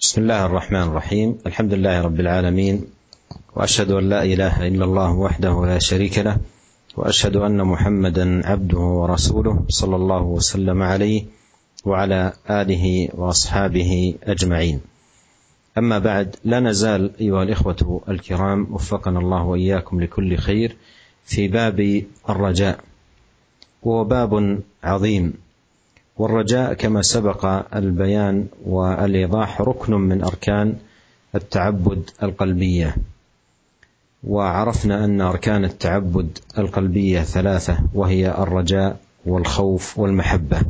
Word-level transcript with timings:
بسم 0.00 0.22
الله 0.22 0.46
الرحمن 0.46 0.82
الرحيم. 0.82 1.38
الحمد 1.46 1.74
لله 1.74 2.02
رب 2.02 2.20
العالمين 2.20 2.84
وأشهد 3.56 3.90
أن 3.90 4.08
لا 4.08 4.22
إله 4.22 4.66
إلا 4.66 4.84
الله 4.84 5.12
وحده 5.12 5.66
لا 5.66 5.78
شريك 5.78 6.18
له 6.18 6.36
وأشهد 6.96 7.36
أن 7.36 7.64
محمدا 7.64 8.46
عبده 8.46 8.78
ورسوله 8.78 9.64
صلى 9.68 9.96
الله 9.96 10.22
وسلم 10.22 10.82
عليه 10.82 11.24
وعلى 11.84 12.32
آله 12.50 13.08
وأصحابه 13.14 14.14
أجمعين. 14.22 14.80
أما 15.78 15.98
بعد 15.98 16.36
لا 16.44 16.60
نزال 16.60 17.10
أيها 17.20 17.42
الإخوة 17.42 18.02
الكرام 18.08 18.66
وفقنا 18.70 19.18
الله 19.18 19.42
وإياكم 19.42 20.00
لكل 20.00 20.36
خير 20.36 20.76
في 21.24 21.48
باب 21.48 22.02
الرجاء 22.28 22.80
وهو 23.82 24.04
باب 24.04 24.62
عظيم. 24.84 25.34
والرجاء 26.18 26.74
كما 26.74 27.02
سبق 27.02 27.46
البيان 27.76 28.46
والإيضاح 28.66 29.60
ركن 29.60 29.94
من 29.94 30.24
أركان 30.24 30.76
التعبد 31.34 32.10
القلبية. 32.22 32.96
وعرفنا 34.24 35.04
أن 35.04 35.20
أركان 35.20 35.64
التعبد 35.64 36.38
القلبية 36.58 37.20
ثلاثة 37.20 37.78
وهي 37.94 38.30
الرجاء 38.30 39.00
والخوف 39.26 39.98
والمحبة. 39.98 40.60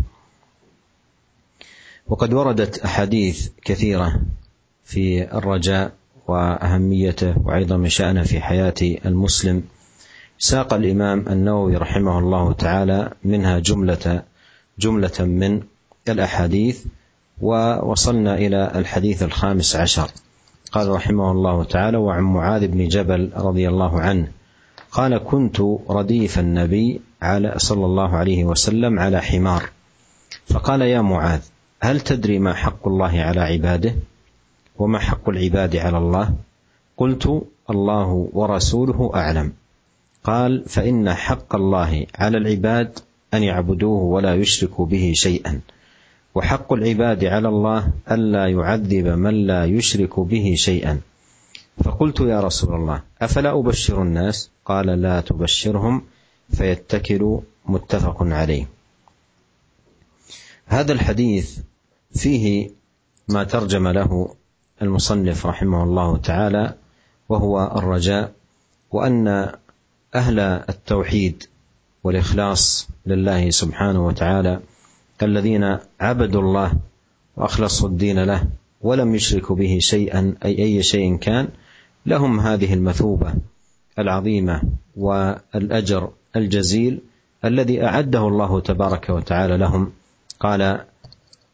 وقد 2.06 2.32
وردت 2.32 2.78
أحاديث 2.78 3.48
كثيرة 3.64 4.20
في 4.84 5.36
الرجاء 5.38 5.92
وأهميته 6.26 7.34
وعظم 7.44 7.88
شأنه 7.88 8.22
في 8.22 8.40
حياة 8.40 8.74
المسلم. 8.82 9.62
ساق 10.38 10.74
الإمام 10.74 11.28
النووي 11.28 11.76
رحمه 11.76 12.18
الله 12.18 12.52
تعالى 12.52 13.12
منها 13.24 13.58
جملة 13.58 14.22
جملة 14.78 15.12
من 15.20 15.62
الأحاديث 16.08 16.84
ووصلنا 17.40 18.34
إلى 18.34 18.72
الحديث 18.74 19.22
الخامس 19.22 19.76
عشر. 19.76 20.10
قال 20.72 20.88
رحمه 20.88 21.32
الله 21.32 21.64
تعالى 21.64 21.96
وعن 21.96 22.22
معاذ 22.22 22.66
بن 22.66 22.88
جبل 22.88 23.30
رضي 23.36 23.68
الله 23.68 24.00
عنه 24.00 24.28
قال 24.90 25.18
كنت 25.18 25.60
رديف 25.90 26.38
النبي 26.38 27.00
على 27.22 27.54
صلى 27.56 27.84
الله 27.86 28.16
عليه 28.16 28.44
وسلم 28.44 28.98
على 28.98 29.22
حمار. 29.22 29.70
فقال 30.46 30.82
يا 30.82 31.00
معاذ 31.00 31.40
هل 31.80 32.00
تدري 32.00 32.38
ما 32.38 32.54
حق 32.54 32.88
الله 32.88 33.20
على 33.20 33.40
عباده؟ 33.40 33.94
وما 34.78 34.98
حق 34.98 35.28
العباد 35.28 35.76
على 35.76 35.98
الله؟ 35.98 36.34
قلت 36.96 37.42
الله 37.70 38.28
ورسوله 38.32 39.10
أعلم. 39.14 39.52
قال 40.24 40.64
فإن 40.68 41.14
حق 41.14 41.54
الله 41.54 42.06
على 42.14 42.38
العباد 42.38 42.98
أن 43.34 43.42
يعبدوه 43.42 44.02
ولا 44.02 44.34
يشركوا 44.34 44.86
به 44.86 45.12
شيئا. 45.14 45.60
وحق 46.34 46.72
العباد 46.72 47.24
على 47.24 47.48
الله 47.48 47.92
ألا 48.10 48.46
يعذب 48.46 49.06
من 49.06 49.46
لا 49.46 49.64
يشرك 49.64 50.20
به 50.20 50.54
شيئا. 50.56 51.00
فقلت 51.84 52.20
يا 52.20 52.40
رسول 52.40 52.74
الله 52.74 53.02
أفلا 53.22 53.58
أبشر 53.58 54.02
الناس؟ 54.02 54.50
قال 54.64 54.86
لا 54.86 55.20
تبشرهم 55.20 56.02
فيتكلوا 56.50 57.40
متفق 57.66 58.22
عليه. 58.22 58.66
هذا 60.66 60.92
الحديث 60.92 61.58
فيه 62.14 62.70
ما 63.28 63.44
ترجم 63.44 63.88
له 63.88 64.34
المصنف 64.82 65.46
رحمه 65.46 65.82
الله 65.82 66.16
تعالى 66.16 66.74
وهو 67.28 67.72
الرجاء 67.76 68.32
وأن 68.90 69.52
أهل 70.14 70.40
التوحيد 70.40 71.44
والإخلاص 72.08 72.88
لله 73.06 73.50
سبحانه 73.50 74.06
وتعالى 74.06 74.60
الذين 75.22 75.78
عبدوا 76.00 76.42
الله 76.42 76.72
وأخلصوا 77.36 77.88
الدين 77.88 78.24
له 78.24 78.42
ولم 78.80 79.14
يشركوا 79.14 79.56
به 79.56 79.78
شيئا 79.80 80.34
أي 80.44 80.58
أي 80.58 80.82
شيء 80.82 81.16
كان 81.16 81.48
لهم 82.06 82.40
هذه 82.40 82.74
المثوبة 82.74 83.34
العظيمة 83.98 84.62
والأجر 84.96 86.10
الجزيل 86.36 87.00
الذي 87.44 87.84
أعده 87.84 88.28
الله 88.28 88.60
تبارك 88.60 89.10
وتعالى 89.10 89.56
لهم. 89.56 89.92
قال 90.40 90.80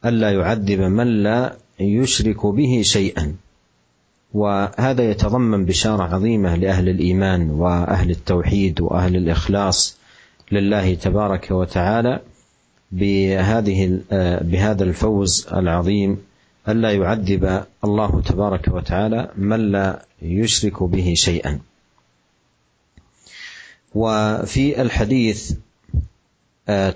ألا 0.05 0.31
يعذب 0.31 0.81
من 0.81 1.23
لا 1.23 1.57
يشرك 1.81 2.47
به 2.47 2.83
شيئا. 2.85 3.37
وهذا 4.35 5.11
يتضمن 5.11 5.65
بشارة 5.65 6.03
عظيمة 6.03 6.57
لأهل 6.57 6.89
الإيمان 6.89 7.51
وأهل 7.51 8.11
التوحيد 8.11 8.81
وأهل 8.81 9.17
الإخلاص 9.17 10.04
لله 10.53 10.95
تبارك 10.95 11.51
وتعالى 11.51 12.21
بهذه 12.93 14.01
بهذا 14.41 14.85
الفوز 14.85 15.47
العظيم 15.53 16.19
الا 16.69 16.93
يعذب 16.93 17.65
الله 17.85 18.23
تبارك 18.23 18.69
وتعالى 18.69 19.31
من 19.37 19.73
لا 19.73 20.05
يشرك 20.23 20.83
به 20.83 21.15
شيئا. 21.17 21.61
وفي 23.95 24.83
الحديث 24.83 25.53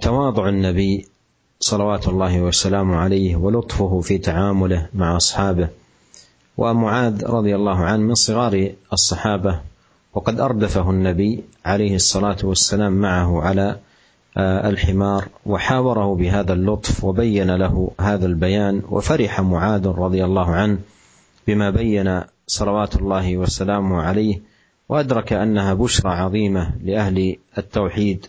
تواضع 0.01 0.49
النبي 0.49 1.09
صلوات 1.61 2.09
الله 2.09 2.41
وسلامه 2.41 2.97
عليه 2.97 3.37
ولطفه 3.37 4.01
في 4.01 4.19
تعامله 4.19 4.89
مع 4.95 5.17
أصحابه. 5.17 5.69
ومعاذ 6.57 7.27
رضي 7.27 7.57
الله 7.57 7.77
عنه 7.77 8.03
من 8.03 8.15
صغار 8.15 8.73
الصحابة 8.93 9.61
وقد 10.19 10.41
أردفه 10.41 10.91
النبي 10.91 11.45
عليه 11.65 11.95
الصلاة 11.95 12.37
والسلام 12.43 12.93
معه 12.93 13.43
على 13.43 13.77
الحمار 14.39 15.29
وحاوره 15.47 16.15
بهذا 16.15 16.53
اللطف 16.53 17.05
وبين 17.05 17.51
له 17.51 17.91
هذا 18.01 18.27
البيان 18.27 18.83
وفرح 18.91 19.41
معاذ 19.41 19.87
رضي 19.87 20.25
الله 20.25 20.51
عنه 20.51 20.79
بما 21.47 21.71
بين 21.71 22.23
صلوات 22.47 22.97
الله 22.97 23.37
وسلامه 23.37 24.03
عليه 24.03 24.41
وأدرك 24.89 25.33
أنها 25.33 25.75
بشرى 25.75 26.11
عظيمة 26.11 26.73
لأهل 26.85 27.37
التوحيد 27.59 28.27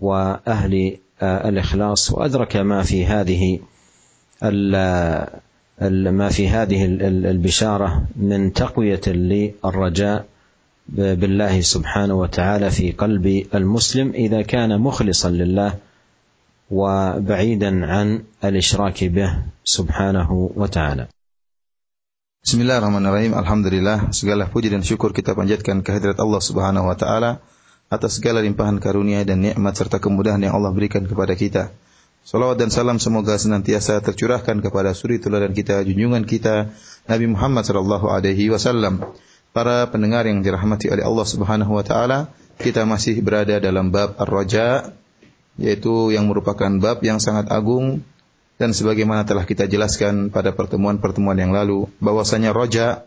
وأهل 0.00 0.96
الإخلاص 1.22 2.12
وأدرك 2.12 2.56
ما 2.56 2.82
في 2.82 3.06
هذه 3.06 3.58
ما 5.90 6.28
في 6.28 6.48
هذه 6.48 6.84
البشارة 7.30 8.04
من 8.16 8.52
تقوية 8.52 9.00
للرجاء 9.06 10.33
بالله 10.89 11.61
سبحانه 11.61 12.13
وتعالى 12.13 12.71
في 12.71 12.91
قلب 12.91 13.45
المسلم 13.53 14.09
اذا 14.09 14.41
كان 14.41 14.81
مخلصا 14.81 15.29
لله 15.29 15.71
وبعيدا 16.71 17.71
عن 17.85 18.23
الاشراك 18.43 19.03
به 19.03 19.29
سبحانه 19.63 20.29
وتعالى. 20.55 21.07
Bismillahirrahmanirrahim. 22.39 23.35
Alhamdulillah, 23.35 24.15
segala 24.15 24.47
puji 24.47 24.71
dan 24.71 24.81
syukur 24.81 25.11
kita 25.11 25.35
panjatkan 25.35 25.83
kehadirat 25.83 26.17
Allah 26.17 26.41
Subhanahu 26.41 26.87
wa 26.87 26.95
taala 26.95 27.43
atas 27.91 28.17
segala 28.17 28.39
limpahan 28.39 28.79
karunia 28.79 29.27
dan 29.27 29.43
nikmat 29.43 29.75
serta 29.75 29.99
kemudahan 29.99 30.39
yang 30.39 30.55
Allah 30.55 30.71
berikan 30.71 31.03
kepada 31.03 31.35
kita. 31.35 31.75
Salawat 32.23 32.61
dan 32.61 32.71
salam 32.71 32.95
semoga 32.95 33.35
senantiasa 33.35 33.99
tercurahkan 33.99 34.61
kepada 34.63 34.95
suri 34.95 35.19
teladan 35.19 35.51
kita, 35.51 35.83
junjungan 35.83 36.23
kita 36.23 36.71
Nabi 37.11 37.25
Muhammad 37.27 37.67
sallallahu 37.67 38.07
alaihi 38.07 38.47
wasallam. 38.53 39.03
Para 39.54 39.86
pendengar 39.86 40.26
yang 40.26 40.42
dirahmati 40.42 40.90
oleh 40.90 41.06
Allah 41.06 41.22
Subhanahu 41.22 41.78
wa 41.78 41.86
taala, 41.86 42.26
kita 42.58 42.82
masih 42.82 43.22
berada 43.22 43.62
dalam 43.62 43.94
bab 43.94 44.18
Ar-Raja 44.18 44.90
yaitu 45.54 46.10
yang 46.10 46.26
merupakan 46.26 46.66
bab 46.82 46.98
yang 47.06 47.22
sangat 47.22 47.46
agung 47.54 48.02
dan 48.58 48.74
sebagaimana 48.74 49.22
telah 49.22 49.46
kita 49.46 49.70
jelaskan 49.70 50.34
pada 50.34 50.50
pertemuan-pertemuan 50.50 51.38
yang 51.38 51.54
lalu 51.54 51.86
bahwasanya 52.02 52.50
roja 52.50 53.06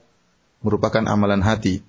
merupakan 0.64 1.04
amalan 1.04 1.44
hati 1.44 1.84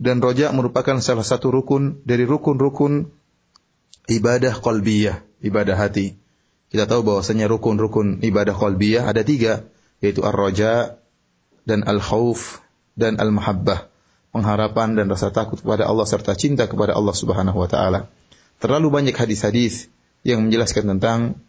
dan 0.00 0.24
roja 0.24 0.48
merupakan 0.48 0.96
salah 1.04 1.28
satu 1.28 1.52
rukun 1.52 2.00
dari 2.08 2.24
rukun-rukun 2.24 3.12
ibadah 4.08 4.56
qalbiyah, 4.56 5.20
ibadah 5.44 5.76
hati. 5.76 6.16
Kita 6.72 6.88
tahu 6.88 7.04
bahwasanya 7.12 7.46
rukun-rukun 7.52 8.24
ibadah 8.24 8.56
qalbiyah 8.56 9.04
ada 9.04 9.20
tiga, 9.20 9.68
yaitu 10.00 10.24
ar-roja 10.24 10.96
dan 11.68 11.84
al-khauf 11.84 12.63
dan 12.94 13.18
al-mahabbah, 13.18 13.90
pengharapan 14.30 14.98
dan 14.98 15.06
rasa 15.10 15.30
takut 15.30 15.58
kepada 15.58 15.86
Allah 15.86 16.06
serta 16.06 16.34
cinta 16.38 16.66
kepada 16.66 16.94
Allah 16.94 17.14
Subhanahu 17.14 17.58
wa 17.58 17.68
taala. 17.70 18.10
Terlalu 18.62 18.88
banyak 18.90 19.16
hadis-hadis 19.18 19.90
yang 20.24 20.46
menjelaskan 20.46 20.96
tentang 20.96 21.42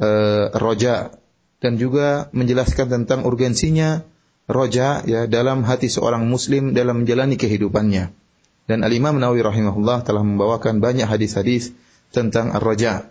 uh, 0.00 0.48
roja 0.56 1.14
dan 1.62 1.78
juga 1.78 2.32
menjelaskan 2.34 2.90
tentang 2.90 3.22
urgensinya 3.22 4.02
roja 4.50 5.02
ya 5.06 5.30
dalam 5.30 5.62
hati 5.62 5.86
seorang 5.86 6.26
muslim 6.26 6.74
dalam 6.74 7.04
menjalani 7.06 7.38
kehidupannya. 7.38 8.10
Dan 8.66 8.86
Al-Imam 8.86 9.18
Nawawi 9.18 9.42
rahimahullah 9.42 10.06
telah 10.06 10.22
membawakan 10.22 10.78
banyak 10.78 11.06
hadis-hadis 11.06 11.74
tentang 12.14 12.54
ar-raja. 12.54 13.10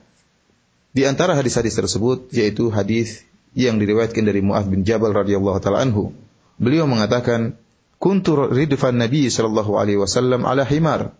Di 0.91 1.07
antara 1.07 1.35
hadis-hadis 1.35 1.75
tersebut 1.75 2.31
yaitu 2.35 2.71
hadis 2.71 3.23
yang 3.51 3.79
diriwayatkan 3.79 4.23
dari 4.23 4.39
Muaz 4.39 4.67
bin 4.67 4.87
Jabal 4.87 5.11
radhiyallahu 5.11 5.59
taala 5.59 5.83
anhu. 5.83 6.15
Beliau 6.55 6.87
mengatakan, 6.87 7.59
"Kuntu 8.01 8.49
ridfan 8.49 8.97
Nabi 8.97 9.29
sallallahu 9.29 9.77
alaihi 9.77 10.01
wasallam 10.01 10.41
ala 10.49 10.65
himar." 10.65 11.13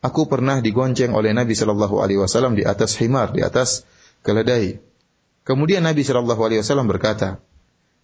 Aku 0.00 0.24
pernah 0.24 0.64
digonceng 0.64 1.12
oleh 1.12 1.36
Nabi 1.36 1.52
sallallahu 1.52 2.00
alaihi 2.00 2.22
wasallam 2.24 2.56
di 2.56 2.64
atas 2.64 2.96
himar, 2.96 3.36
di 3.36 3.44
atas 3.44 3.84
keledai. 4.24 4.80
Kemudian 5.44 5.84
Nabi 5.84 6.00
sallallahu 6.00 6.40
alaihi 6.40 6.64
wasallam 6.64 6.88
berkata, 6.88 7.44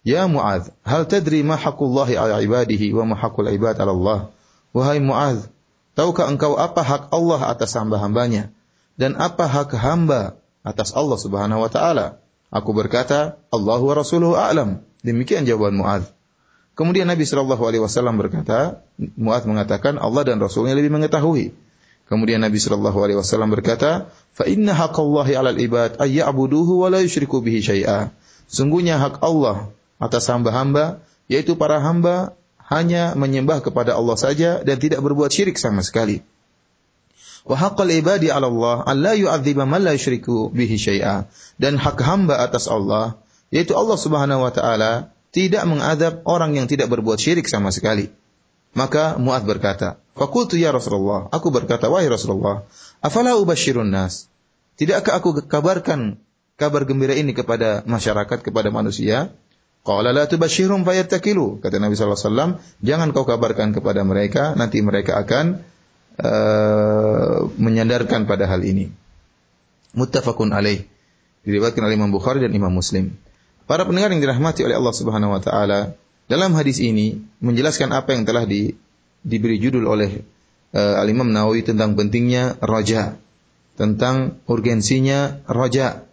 Ya 0.05 0.29
Mu'adz, 0.29 0.69
hal 0.85 1.09
tadri 1.09 1.41
ma 1.41 1.57
haqqullahi 1.57 2.13
ala 2.13 2.37
ibadihi 2.39 2.93
wa 2.93 3.03
ma 3.09 3.15
haqqul 3.17 3.49
ibad 3.49 3.81
ala 3.81 3.91
Allah? 3.97 4.19
Wahai 4.77 5.01
Mu'adz, 5.01 5.49
tahukah 5.97 6.29
engkau 6.29 6.53
apa 6.53 6.85
hak 6.85 7.09
Allah 7.09 7.41
atas 7.49 7.73
hamba-hambanya 7.73 8.53
dan 8.93 9.17
apa 9.17 9.49
hak 9.49 9.73
hamba 9.73 10.37
atas 10.61 10.93
Allah 10.93 11.17
Subhanahu 11.17 11.65
wa 11.65 11.69
taala? 11.73 12.21
Aku 12.53 12.77
berkata, 12.77 13.41
Allah 13.49 13.81
wa 13.81 13.93
rasuluhu 13.97 14.37
a'lam. 14.37 14.85
Demikian 15.01 15.49
jawaban 15.49 15.81
Mu'adz. 15.81 16.13
Kemudian 16.77 17.09
Nabi 17.09 17.25
Shallallahu 17.25 17.63
Alaihi 17.65 17.81
Wasallam 17.81 18.21
berkata, 18.21 18.85
Mu'adz 19.01 19.49
mengatakan 19.49 19.97
Allah 19.97 20.21
dan 20.21 20.37
Rasulnya 20.37 20.77
lebih 20.77 20.93
mengetahui. 20.93 21.57
Kemudian 22.05 22.37
Nabi 22.37 22.61
Shallallahu 22.61 23.01
Alaihi 23.01 23.17
Wasallam 23.17 23.49
berkata, 23.49 24.13
Fa 24.37 24.45
inna 24.45 24.77
haqallahi 24.77 25.33
alal 25.33 25.57
ibad 25.57 25.97
ayya'buduhu 25.97 26.85
wa 26.85 26.93
la 26.93 27.01
yushriku 27.01 27.41
bihi 27.41 27.65
syai'a. 27.65 28.13
Sungguhnya 28.45 29.01
hak 29.01 29.25
Allah 29.25 29.73
atas 29.97 30.29
hamba-hamba, 30.29 31.01
yaitu 31.25 31.57
para 31.57 31.81
hamba 31.81 32.37
hanya 32.69 33.17
menyembah 33.17 33.65
kepada 33.65 33.97
Allah 33.97 34.13
saja 34.13 34.61
dan 34.61 34.77
tidak 34.77 35.01
berbuat 35.01 35.33
syirik 35.33 35.57
sama 35.57 35.81
sekali. 35.81 36.21
Wa 37.41 37.57
haqqal 37.57 37.89
ibadi 37.89 38.29
'ala 38.29 38.53
Allah 38.53 38.85
an 38.85 39.01
la 39.01 39.17
yu'adziba 39.17 39.65
man 39.65 39.81
la 39.81 39.97
yusyriku 39.97 40.53
bihi 40.53 40.77
syai'a. 40.77 41.25
Dan 41.57 41.81
hak 41.81 41.97
hamba 42.05 42.37
atas 42.37 42.69
Allah, 42.69 43.17
yaitu 43.49 43.73
Allah 43.73 43.97
Subhanahu 43.97 44.45
wa 44.45 44.53
taala 44.53 45.16
tidak 45.31 45.63
mengadab 45.67 46.23
orang 46.23 46.55
yang 46.55 46.67
tidak 46.69 46.87
berbuat 46.91 47.19
syirik 47.19 47.45
sama 47.45 47.69
sekali. 47.73 48.09
Maka 48.77 49.17
Mu'adz 49.17 49.47
berkata, 49.47 49.97
Fakultu 50.17 50.57
ya 50.57 50.73
Rasulullah, 50.73 51.29
aku 51.29 51.49
berkata, 51.53 51.89
wahai 51.89 52.09
Rasulullah, 52.09 52.65
afala 53.01 53.37
ubashirun 53.37 53.89
nas? 53.89 54.29
Tidakkah 54.77 55.17
aku 55.17 55.45
kabarkan 55.49 56.21
kabar 56.57 56.85
gembira 56.85 57.13
ini 57.17 57.33
kepada 57.33 57.81
masyarakat, 57.85 58.45
kepada 58.45 58.69
manusia? 58.69 59.33
Qala 59.81 60.11
la 60.11 60.27
tubashshirhum 60.27 60.83
fayattakilu. 60.83 61.63
Kata 61.63 61.79
Nabi 61.79 61.95
wasallam, 61.95 62.59
jangan 62.83 63.15
kau 63.15 63.23
kabarkan 63.23 63.71
kepada 63.71 64.03
mereka, 64.03 64.53
nanti 64.53 64.83
mereka 64.83 65.15
akan 65.21 65.63
uh, 66.19 67.47
menyandarkan 67.55 68.27
pada 68.27 68.45
hal 68.51 68.61
ini. 68.67 68.91
Muttafaqun 69.95 70.51
alaih. 70.51 70.83
Diriwayatkan 71.47 71.81
oleh 71.81 71.95
Imam 71.95 72.11
Bukhari 72.11 72.43
dan 72.43 72.51
Imam 72.51 72.73
Muslim. 72.73 73.15
Para 73.67 73.83
pendengar 73.83 74.15
yang 74.15 74.23
dirahmati 74.23 74.63
oleh 74.63 74.79
Allah 74.79 74.95
Subhanahu 74.95 75.35
wa 75.35 75.41
taala, 75.43 75.91
dalam 76.31 76.55
hadis 76.55 76.79
ini 76.79 77.19
menjelaskan 77.43 77.91
apa 77.91 78.15
yang 78.15 78.23
telah 78.23 78.47
di, 78.47 78.71
diberi 79.27 79.59
judul 79.59 79.83
oleh 79.83 80.23
uh, 80.71 80.95
Al-Imam 81.03 81.27
Nawawi 81.27 81.67
tentang 81.67 81.99
pentingnya 81.99 82.55
raja, 82.63 83.19
tentang 83.75 84.39
urgensinya 84.47 85.43
raja, 85.51 86.07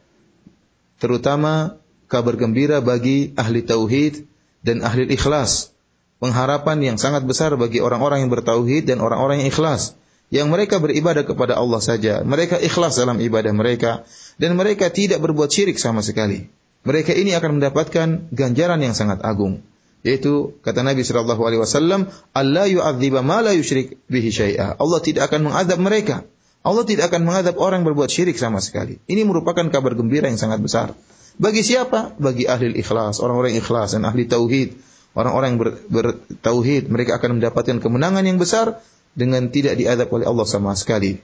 terutama 0.99 1.79
kabar 2.11 2.35
gembira 2.35 2.83
bagi 2.83 3.31
ahli 3.39 3.62
tauhid 3.62 4.27
dan 4.67 4.83
ahli 4.83 5.06
ikhlas. 5.15 5.71
Pengharapan 6.19 6.95
yang 6.95 6.97
sangat 6.99 7.23
besar 7.23 7.55
bagi 7.55 7.79
orang-orang 7.79 8.27
yang 8.27 8.33
bertauhid 8.35 8.91
dan 8.91 8.99
orang-orang 8.99 9.47
yang 9.47 9.51
ikhlas. 9.55 9.95
Yang 10.33 10.49
mereka 10.51 10.81
beribadah 10.81 11.23
kepada 11.23 11.55
Allah 11.55 11.79
saja. 11.85 12.25
Mereka 12.25 12.59
ikhlas 12.65 12.97
dalam 12.97 13.21
ibadah 13.21 13.53
mereka. 13.53 14.09
Dan 14.41 14.56
mereka 14.56 14.89
tidak 14.89 15.21
berbuat 15.21 15.53
syirik 15.53 15.77
sama 15.77 16.01
sekali. 16.01 16.49
Mereka 16.85 17.17
ini 17.17 17.33
akan 17.33 17.61
mendapatkan 17.61 18.29
ganjaran 18.29 18.81
yang 18.85 18.93
sangat 18.93 19.25
agung. 19.25 19.65
Yaitu 20.05 20.61
kata 20.61 20.85
Nabi 20.85 21.01
Shallallahu 21.01 21.43
Alaihi 21.49 21.61
Wasallam, 21.65 22.13
Allah 22.37 22.69
yu'adziba 22.69 23.25
ma 23.25 23.41
la 23.41 23.57
bihi 23.57 24.29
syai'a. 24.29 24.77
Allah 24.77 25.01
tidak 25.01 25.33
akan 25.33 25.49
mengadab 25.49 25.81
mereka. 25.81 26.29
Allah 26.61 26.85
tidak 26.85 27.09
akan 27.09 27.25
mengadab 27.25 27.57
orang 27.57 27.89
berbuat 27.89 28.13
syirik 28.13 28.37
sama 28.37 28.61
sekali. 28.61 29.01
Ini 29.09 29.25
merupakan 29.25 29.65
kabar 29.73 29.97
gembira 29.97 30.29
yang 30.29 30.37
sangat 30.37 30.61
besar. 30.61 30.93
Bagi 31.41 31.65
siapa? 31.65 32.15
Bagi 32.21 32.45
ahli 32.45 32.77
ikhlas, 32.77 33.19
orang-orang 33.25 33.57
ikhlas 33.57 33.97
dan 33.97 34.05
ahli 34.05 34.29
tauhid. 34.29 34.77
Orang-orang 35.17 35.57
yang 35.57 35.61
ber, 35.61 35.71
bertauhid, 35.89 36.93
mereka 36.93 37.17
akan 37.17 37.41
mendapatkan 37.41 37.81
kemenangan 37.81 38.25
yang 38.29 38.37
besar 38.37 38.85
dengan 39.17 39.49
tidak 39.49 39.81
diadab 39.81 40.13
oleh 40.13 40.27
Allah 40.29 40.47
sama 40.47 40.77
sekali. 40.77 41.23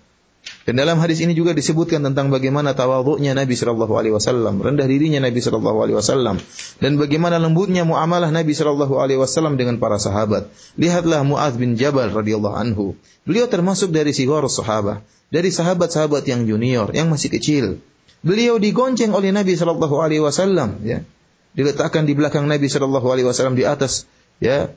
Dan 0.69 0.77
dalam 0.77 1.01
hadis 1.01 1.25
ini 1.25 1.33
juga 1.33 1.57
disebutkan 1.57 2.05
tentang 2.05 2.29
bagaimana 2.29 2.77
tawaduknya 2.77 3.33
Nabi 3.33 3.57
Shallallahu 3.57 3.97
Alaihi 3.97 4.13
Wasallam, 4.13 4.61
rendah 4.61 4.85
dirinya 4.85 5.25
Nabi 5.25 5.41
Shallallahu 5.41 5.79
Alaihi 5.81 5.97
Wasallam, 5.97 6.37
dan 6.85 7.01
bagaimana 7.01 7.41
lembutnya 7.41 7.89
muamalah 7.89 8.29
Nabi 8.29 8.53
Shallallahu 8.53 9.01
Alaihi 9.01 9.17
Wasallam 9.17 9.57
dengan 9.57 9.81
para 9.81 9.97
sahabat. 9.97 10.53
Lihatlah 10.77 11.25
Muadz 11.25 11.57
bin 11.57 11.81
Jabal 11.81 12.13
radhiyallahu 12.13 12.53
anhu. 12.53 12.93
Beliau 13.25 13.49
termasuk 13.49 13.89
dari 13.89 14.13
sigar 14.13 14.45
sahabat, 14.53 15.01
dari 15.33 15.49
sahabat-sahabat 15.49 16.29
yang 16.29 16.45
junior, 16.45 16.93
yang 16.93 17.09
masih 17.09 17.33
kecil. 17.33 17.81
Beliau 18.21 18.61
digonceng 18.61 19.17
oleh 19.17 19.33
Nabi 19.33 19.57
Shallallahu 19.57 19.97
Alaihi 19.97 20.21
Wasallam, 20.21 20.85
ya, 20.85 21.01
diletakkan 21.57 22.05
di 22.05 22.13
belakang 22.13 22.45
Nabi 22.45 22.69
Shallallahu 22.69 23.09
Alaihi 23.09 23.25
Wasallam 23.25 23.57
di 23.57 23.65
atas, 23.65 24.05
ya, 24.45 24.69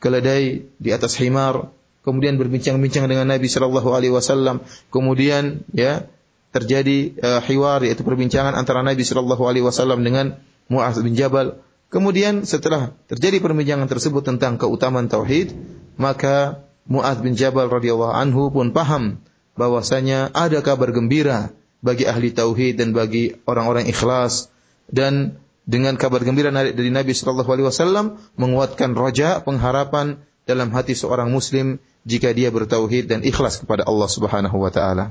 keledai 0.00 0.64
di 0.80 0.90
atas 0.96 1.12
himar, 1.20 1.68
kemudian 2.06 2.38
berbincang-bincang 2.38 3.10
dengan 3.10 3.26
Nabi 3.26 3.50
Shallallahu 3.50 3.90
Alaihi 3.90 4.14
Wasallam, 4.14 4.62
kemudian 4.94 5.66
ya 5.74 6.06
terjadi 6.54 7.18
uh, 7.18 7.42
hiwar 7.42 7.82
yaitu 7.82 8.06
perbincangan 8.06 8.54
antara 8.54 8.86
Nabi 8.86 9.02
Shallallahu 9.02 9.42
Alaihi 9.42 9.66
Wasallam 9.66 10.06
dengan 10.06 10.38
Muaz 10.70 10.96
bin 11.02 11.18
Jabal. 11.18 11.58
Kemudian 11.90 12.46
setelah 12.46 12.94
terjadi 13.10 13.42
perbincangan 13.42 13.90
tersebut 13.90 14.22
tentang 14.22 14.56
keutamaan 14.56 15.10
tauhid, 15.10 15.54
maka 15.98 16.62
Muaz 16.86 17.18
bin 17.18 17.34
Jabal 17.34 17.66
radhiyallahu 17.66 18.14
anhu 18.14 18.54
pun 18.54 18.70
paham 18.70 19.18
bahwasanya 19.58 20.30
ada 20.30 20.62
kabar 20.62 20.94
gembira 20.94 21.50
bagi 21.82 22.06
ahli 22.06 22.30
tauhid 22.30 22.78
dan 22.78 22.94
bagi 22.94 23.34
orang-orang 23.48 23.90
ikhlas 23.90 24.52
dan 24.86 25.42
dengan 25.66 25.98
kabar 25.98 26.22
gembira 26.22 26.54
dari 26.54 26.94
Nabi 26.94 27.10
sallallahu 27.10 27.50
alaihi 27.50 27.66
wasallam 27.66 28.22
menguatkan 28.38 28.94
roja 28.94 29.42
pengharapan 29.42 30.22
dalam 30.46 30.70
hati 30.70 30.94
seorang 30.94 31.26
muslim 31.34 31.82
jika 32.06 32.30
dia 32.30 32.54
bertauhid 32.54 33.10
dan 33.10 33.20
ikhlas 33.26 33.58
kepada 33.58 33.82
Allah 33.82 34.06
Subhanahu 34.06 34.56
wa 34.62 34.70
taala. 34.70 35.06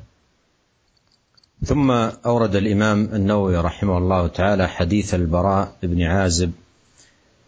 ثم 1.66 1.88
أورد 2.26 2.56
الإمام 2.56 3.16
النووي 3.16 3.58
رحمه 3.58 3.98
الله 3.98 4.28
تعالى 4.28 4.68
حديث 4.68 5.16
البراء 5.16 5.80
بن 5.84 6.04
عازب 6.04 6.52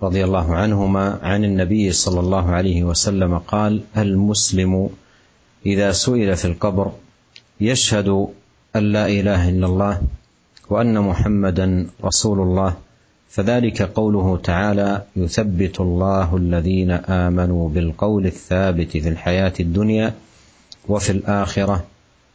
رضي 0.01 0.23
الله 0.23 0.47
عنهما 0.55 1.19
عن 1.21 1.43
النبي 1.43 1.91
صلى 1.91 2.19
الله 2.19 2.45
عليه 2.49 2.83
وسلم 2.87 3.37
قال 3.37 3.83
المسلم 3.97 4.89
إذا 5.65 5.91
سئل 5.91 6.35
في 6.39 6.45
القبر 6.45 6.91
يشهد 7.61 8.07
أن 8.75 8.83
لا 8.95 9.05
إله 9.11 9.49
إلا 9.49 9.65
الله 9.67 10.01
وأن 10.71 10.95
محمدا 11.01 11.67
رسول 12.03 12.39
الله 12.41 12.86
فذلك 13.29 13.81
قوله 13.81 14.37
تعالى 14.37 15.03
يثبت 15.15 15.79
الله 15.79 16.37
الذين 16.37 16.91
آمنوا 16.91 17.69
بالقول 17.69 18.25
الثابت 18.25 18.91
في 18.91 19.09
الحياة 19.09 19.53
الدنيا 19.59 20.13
وفي 20.87 21.09
الآخرة 21.11 21.85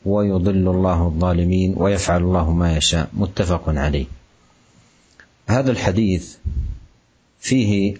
ويضل 0.05 0.69
الله 0.69 1.07
الظالمين 1.07 1.75
ويفعل 1.77 2.23
الله 2.23 2.51
ما 2.51 2.77
يشاء. 2.77 3.09
متفق 3.13 3.69
عليه. 3.69 4.07
هذا 5.47 5.71
الحديث 5.71 6.37
فيه 7.41 7.97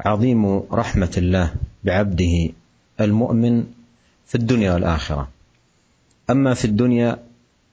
عظيم 0.00 0.62
رحمة 0.72 1.14
الله 1.16 1.54
بعبده 1.84 2.48
المؤمن 3.00 3.64
في 4.26 4.34
الدنيا 4.34 4.74
والآخرة. 4.74 5.28
أما 6.30 6.54
في 6.54 6.64
الدنيا 6.64 7.18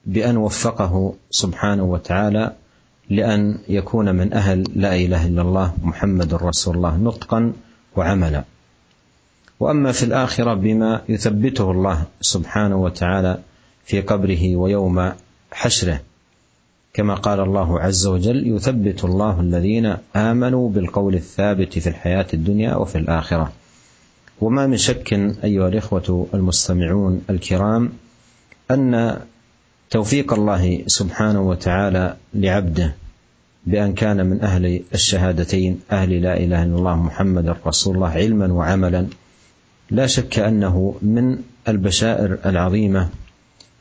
بأن 0.06 0.36
وفقه 0.36 1.14
سبحانه 1.30 1.84
وتعالى 1.84 2.52
لأن 3.10 3.58
يكون 3.68 4.14
من 4.14 4.32
أهل 4.32 4.64
لا 4.76 4.96
إله 4.96 5.26
إلا 5.26 5.42
الله 5.42 5.74
محمد 5.82 6.34
رسول 6.34 6.76
الله 6.76 6.96
نطقا 6.96 7.52
وعملا. 7.96 8.44
وأما 9.60 9.92
في 9.92 10.02
الآخرة 10.02 10.54
بما 10.54 11.02
يثبته 11.08 11.70
الله 11.70 12.04
سبحانه 12.20 12.76
وتعالى 12.76 13.38
في 13.84 14.00
قبره 14.00 14.56
ويوم 14.56 15.12
حشره 15.52 16.00
كما 16.94 17.14
قال 17.14 17.40
الله 17.40 17.80
عز 17.80 18.06
وجل 18.06 18.46
يثبت 18.46 19.04
الله 19.04 19.40
الذين 19.40 19.96
آمنوا 20.16 20.70
بالقول 20.70 21.14
الثابت 21.14 21.78
في 21.78 21.88
الحياة 21.88 22.26
الدنيا 22.34 22.74
وفي 22.76 22.98
الآخرة. 22.98 23.52
وما 24.40 24.66
من 24.66 24.76
شك 24.76 25.12
أيها 25.44 25.68
الإخوة 25.68 26.28
المستمعون 26.34 27.22
الكرام 27.30 27.92
أن 28.70 29.20
توفيق 29.90 30.32
الله 30.32 30.82
سبحانه 30.86 31.40
وتعالى 31.40 32.16
لعبده 32.34 32.94
بأن 33.66 33.92
كان 33.92 34.26
من 34.26 34.42
أهل 34.42 34.82
الشهادتين 34.94 35.80
أهل 35.92 36.22
لا 36.22 36.36
إله 36.36 36.62
إلا 36.62 36.76
الله 36.76 36.96
محمد 36.96 37.56
رسول 37.66 37.94
الله 37.94 38.08
علما 38.08 38.52
وعملا. 38.52 39.06
لا 39.90 40.06
شك 40.06 40.38
أنه 40.38 40.94
من 41.02 41.38
البشائر 41.68 42.38
العظيمة 42.46 43.08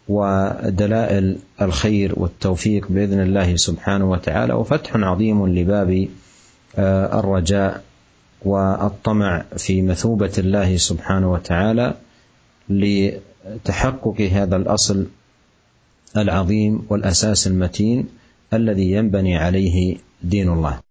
ودلائل 0.08 1.38
الخير 1.62 2.14
والتوفيق 2.20 2.86
بإذن 2.90 3.20
الله 3.20 3.56
سبحانه 3.56 4.12
وتعالى 4.12 4.54
وفتح 4.54 4.96
عظيم 4.96 5.48
لباب 5.48 6.08
الرجاء 6.78 7.84
والطمع 8.42 9.46
في 9.58 9.82
مثوبة 9.82 10.34
الله 10.38 10.78
سبحانه 10.78 11.32
وتعالى 11.32 11.94
لتحقق 12.70 14.22
هذا 14.22 14.56
الأصل 14.56 15.06
العظيم 16.17 16.91
والاساس 16.91 17.47
المتين 17.47 17.99
الذي 18.51 18.93
ينبني 18.93 19.35
عليه 19.39 19.77
دين 20.23 20.49
الله. 20.51 20.83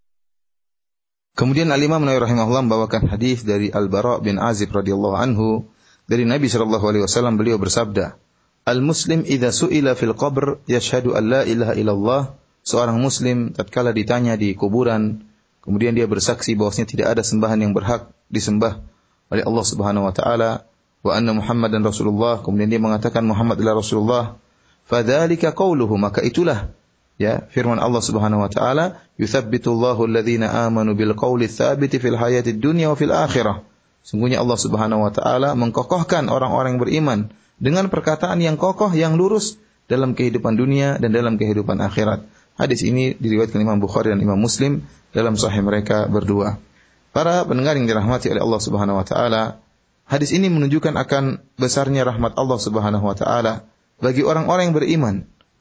Kemudian 1.39 1.71
Al-Imam 1.71 2.03
Nawawi 2.03 2.19
rahimahullah 2.19 2.63
membawakan 2.67 3.07
hadis 3.15 3.47
dari 3.47 3.71
Al-Bara 3.71 4.19
bin 4.19 4.35
Azib 4.43 4.75
radhiyallahu 4.75 5.15
anhu 5.15 5.63
dari 6.03 6.27
Nabi 6.27 6.51
sallallahu 6.51 6.83
alaihi 6.83 7.03
wasallam 7.07 7.39
beliau 7.39 7.55
bersabda, 7.55 8.19
"Al-muslim 8.67 9.23
idza 9.23 9.55
su'ila 9.55 9.95
fil 9.95 10.15
qabr 10.19 10.59
yashhadu 10.67 11.15
an 11.15 11.23
la 11.31 11.41
ilaha 11.47 11.73
illallah." 11.79 12.21
Seorang 12.59 12.99
muslim 12.99 13.55
tatkala 13.55 13.95
ditanya 13.95 14.35
di 14.35 14.51
kuburan, 14.51 15.23
kemudian 15.63 15.95
dia 15.95 16.11
bersaksi 16.11 16.59
bahwasanya 16.59 16.88
tidak 16.91 17.07
ada 17.15 17.23
sembahan 17.23 17.55
yang 17.63 17.71
berhak 17.71 18.11
disembah 18.27 18.83
oleh 19.31 19.43
Allah 19.47 19.65
Subhanahu 19.65 20.11
wa 20.11 20.13
taala 20.13 20.67
wa 20.99 21.11
anna 21.15 21.31
Muhammadan 21.31 21.79
Rasulullah, 21.88 22.43
kemudian 22.43 22.67
dia 22.67 22.83
mengatakan 22.83 23.23
Muhammad 23.23 23.63
adalah 23.63 23.79
Rasulullah, 23.79 24.35
fadzalika 24.88 25.52
qauluhu, 25.52 25.96
maka 25.96 26.20
itulah 26.20 26.72
ya 27.20 27.46
firman 27.50 27.78
Allah 27.78 28.02
Subhanahu 28.02 28.42
wa 28.44 28.50
taala 28.50 29.04
yuthabbitullahu 29.20 30.10
alladhina 30.10 30.66
amanu 30.66 30.98
bil 30.98 31.14
qawli 31.14 31.46
tsabiti 31.46 32.02
fil 32.02 32.18
hayatid 32.18 32.58
dunya 32.58 32.90
wa 32.90 32.96
fil 32.98 33.14
akhirah. 33.14 33.62
Sungguhnya 34.04 34.44
Allah 34.44 34.58
Subhanahu 34.60 35.00
wa 35.06 35.12
taala 35.14 35.56
mengkokohkan 35.56 36.28
orang-orang 36.28 36.76
yang 36.76 36.82
beriman 36.82 37.18
dengan 37.56 37.88
perkataan 37.88 38.42
yang 38.42 38.60
kokoh 38.60 38.92
yang 38.92 39.16
lurus 39.16 39.56
dalam 39.88 40.12
kehidupan 40.12 40.56
dunia 40.56 41.00
dan 41.00 41.12
dalam 41.12 41.40
kehidupan 41.40 41.80
akhirat. 41.80 42.24
Hadis 42.54 42.86
ini 42.86 43.16
diriwayatkan 43.18 43.58
Imam 43.58 43.82
Bukhari 43.82 44.14
dan 44.14 44.20
Imam 44.22 44.38
Muslim 44.38 44.86
dalam 45.10 45.34
sahih 45.34 45.62
mereka 45.62 46.06
berdua. 46.06 46.60
Para 47.14 47.46
pendengar 47.46 47.78
yang 47.78 47.86
dirahmati 47.86 48.30
oleh 48.30 48.42
Allah 48.42 48.60
Subhanahu 48.60 48.98
wa 48.98 49.06
taala 49.06 49.42
hadis 50.04 50.34
ini 50.34 50.50
menunjukkan 50.50 50.98
akan 50.98 51.40
besarnya 51.56 52.02
rahmat 52.04 52.34
Allah 52.34 52.58
Subhanahu 52.58 53.06
wa 53.06 53.14
taala 53.14 53.64
bagi 53.98 54.22
orang-orang 54.26 54.70
yang 54.70 54.76
beriman 54.76 55.14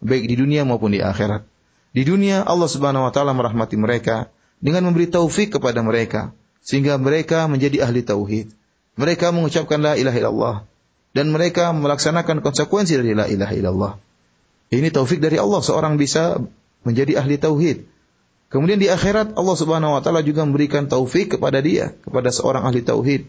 baik 0.04 0.28
di 0.28 0.36
dunia 0.36 0.68
maupun 0.68 0.92
di 0.94 1.00
akhirat. 1.00 1.48
Di 1.94 2.04
dunia 2.04 2.44
Allah 2.44 2.70
Subhanahu 2.70 3.08
wa 3.08 3.12
taala 3.14 3.32
merahmati 3.32 3.78
mereka 3.80 4.30
dengan 4.60 4.90
memberi 4.90 5.08
taufik 5.08 5.58
kepada 5.58 5.80
mereka 5.86 6.36
sehingga 6.64 7.00
mereka 7.00 7.46
menjadi 7.48 7.86
ahli 7.86 8.02
tauhid. 8.02 8.52
Mereka 8.98 9.34
mengucapkan 9.34 9.82
la 9.82 9.94
ilaha 9.98 10.18
illallah 10.18 10.56
dan 11.14 11.30
mereka 11.30 11.70
melaksanakan 11.74 12.42
konsekuensi 12.42 12.98
dari 12.98 13.14
la 13.14 13.26
ilaha 13.30 13.54
illallah. 13.54 13.94
Ini 14.74 14.90
taufik 14.90 15.22
dari 15.22 15.38
Allah 15.38 15.62
seorang 15.62 16.02
bisa 16.02 16.42
menjadi 16.82 17.22
ahli 17.22 17.38
tauhid. 17.38 17.86
Kemudian 18.50 18.78
di 18.78 18.90
akhirat 18.90 19.34
Allah 19.34 19.56
Subhanahu 19.58 19.98
wa 19.98 20.02
taala 20.02 20.22
juga 20.22 20.46
memberikan 20.46 20.86
taufik 20.86 21.38
kepada 21.38 21.62
dia, 21.62 21.94
kepada 22.06 22.30
seorang 22.30 22.66
ahli 22.70 22.86
tauhid 22.86 23.26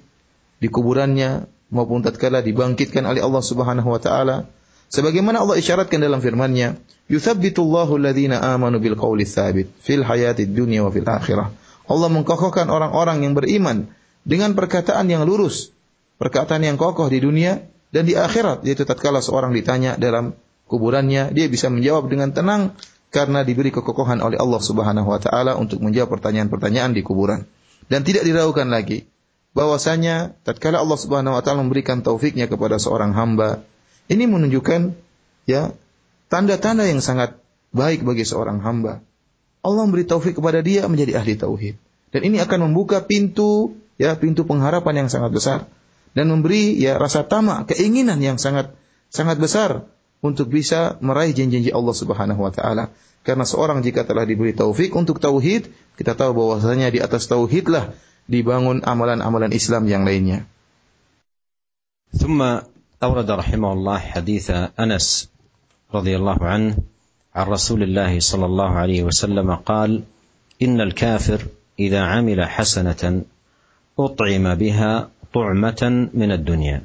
di 0.61 0.69
kuburannya 0.69 1.49
maupun 1.73 2.05
tatkala 2.05 2.41
dibangkitkan 2.45 3.05
oleh 3.05 3.21
Allah 3.25 3.41
Subhanahu 3.45 3.89
wa 3.89 4.01
taala 4.01 4.49
Sebagaimana 4.95 5.43
Allah 5.43 5.59
isyaratkan 5.59 5.99
dalam 5.99 6.23
firman-Nya, 6.23 6.79
"Yuthabbitullahu 7.11 7.99
alladhina 7.99 8.39
amanu 8.39 8.79
bil 8.79 8.95
qawli 8.95 9.27
tsabit 9.27 9.67
fil 9.83 10.07
hayatid 10.07 10.55
dunya 10.55 10.87
wa 10.87 10.95
fil 10.95 11.03
akhirah." 11.03 11.51
Allah 11.91 12.09
mengkokohkan 12.15 12.71
orang-orang 12.71 13.27
yang 13.27 13.35
beriman 13.35 13.91
dengan 14.23 14.55
perkataan 14.55 15.11
yang 15.11 15.27
lurus, 15.27 15.75
perkataan 16.23 16.63
yang 16.63 16.79
kokoh 16.79 17.11
di 17.11 17.19
dunia 17.19 17.67
dan 17.91 18.07
di 18.07 18.15
akhirat, 18.15 18.63
yaitu 18.63 18.87
tatkala 18.87 19.19
seorang 19.19 19.51
ditanya 19.51 19.99
dalam 19.99 20.39
kuburannya, 20.71 21.35
dia 21.35 21.51
bisa 21.51 21.67
menjawab 21.75 22.07
dengan 22.07 22.31
tenang 22.31 22.79
karena 23.11 23.43
diberi 23.43 23.75
kekokohan 23.75 24.23
oleh 24.23 24.39
Allah 24.39 24.63
Subhanahu 24.63 25.11
wa 25.11 25.19
taala 25.19 25.59
untuk 25.59 25.83
menjawab 25.83 26.23
pertanyaan-pertanyaan 26.23 26.95
di 26.95 27.03
kuburan. 27.03 27.43
Dan 27.91 28.07
tidak 28.07 28.23
diragukan 28.23 28.71
lagi 28.71 29.11
bahwasanya 29.59 30.39
tatkala 30.47 30.79
Allah 30.79 30.99
Subhanahu 31.03 31.35
wa 31.35 31.43
taala 31.43 31.67
memberikan 31.67 31.99
taufiknya 31.99 32.47
kepada 32.47 32.79
seorang 32.79 33.11
hamba 33.11 33.67
ini 34.11 34.25
menunjukkan 34.29 34.93
ya 35.49 35.73
tanda-tanda 36.29 36.85
yang 36.85 37.01
sangat 37.01 37.37
baik 37.75 38.05
bagi 38.05 38.25
seorang 38.25 38.61
hamba. 38.61 39.01
Allah 39.65 39.83
memberi 39.89 40.05
taufik 40.05 40.37
kepada 40.37 40.61
dia 40.61 40.85
menjadi 40.87 41.17
ahli 41.17 41.35
tauhid. 41.41 41.75
Dan 42.13 42.21
ini 42.23 42.39
akan 42.39 42.71
membuka 42.71 43.03
pintu 43.03 43.75
ya 43.97 44.15
pintu 44.15 44.47
pengharapan 44.47 45.05
yang 45.05 45.09
sangat 45.11 45.35
besar 45.35 45.59
dan 46.15 46.31
memberi 46.31 46.79
ya 46.79 46.95
rasa 47.01 47.27
tamak, 47.27 47.75
keinginan 47.75 48.23
yang 48.23 48.39
sangat 48.39 48.71
sangat 49.11 49.41
besar 49.43 49.89
untuk 50.23 50.49
bisa 50.49 50.97
meraih 51.03 51.35
janji-janji 51.35 51.75
Allah 51.75 51.95
Subhanahu 51.97 52.41
wa 52.41 52.53
taala. 52.55 52.95
Karena 53.25 53.49
seorang 53.49 53.81
jika 53.81 54.05
telah 54.05 54.29
diberi 54.29 54.53
taufik 54.53 54.93
untuk 54.93 55.17
tauhid, 55.17 55.73
kita 55.97 56.13
tahu 56.13 56.37
bahwasanya 56.37 56.93
di 56.93 57.01
atas 57.01 57.25
tauhidlah 57.25 57.97
dibangun 58.29 58.85
amalan-amalan 58.85 59.51
Islam 59.53 59.89
yang 59.89 60.05
lainnya. 60.05 60.49
ثم 62.15 62.39
أورد 63.05 63.31
رحمه 63.31 63.73
الله 63.73 63.99
حديث 63.99 64.51
أنس 64.81 65.31
رضي 65.95 66.17
الله 66.17 66.45
عنه 66.45 66.77
عن 67.35 67.47
رسول 67.47 67.83
الله 67.83 68.21
صلى 68.21 68.47
الله 68.47 68.71
عليه 68.71 69.03
وسلم 69.03 69.55
قال 69.55 70.03
إن 70.63 70.81
الكافر 70.81 71.47
إذا 71.79 72.01
عمل 72.01 72.45
حسنة 72.45 73.23
أطعم 73.99 74.55
بها 74.55 75.09
طعمة 75.35 76.09
من 76.15 76.33
الدنيا 76.33 76.83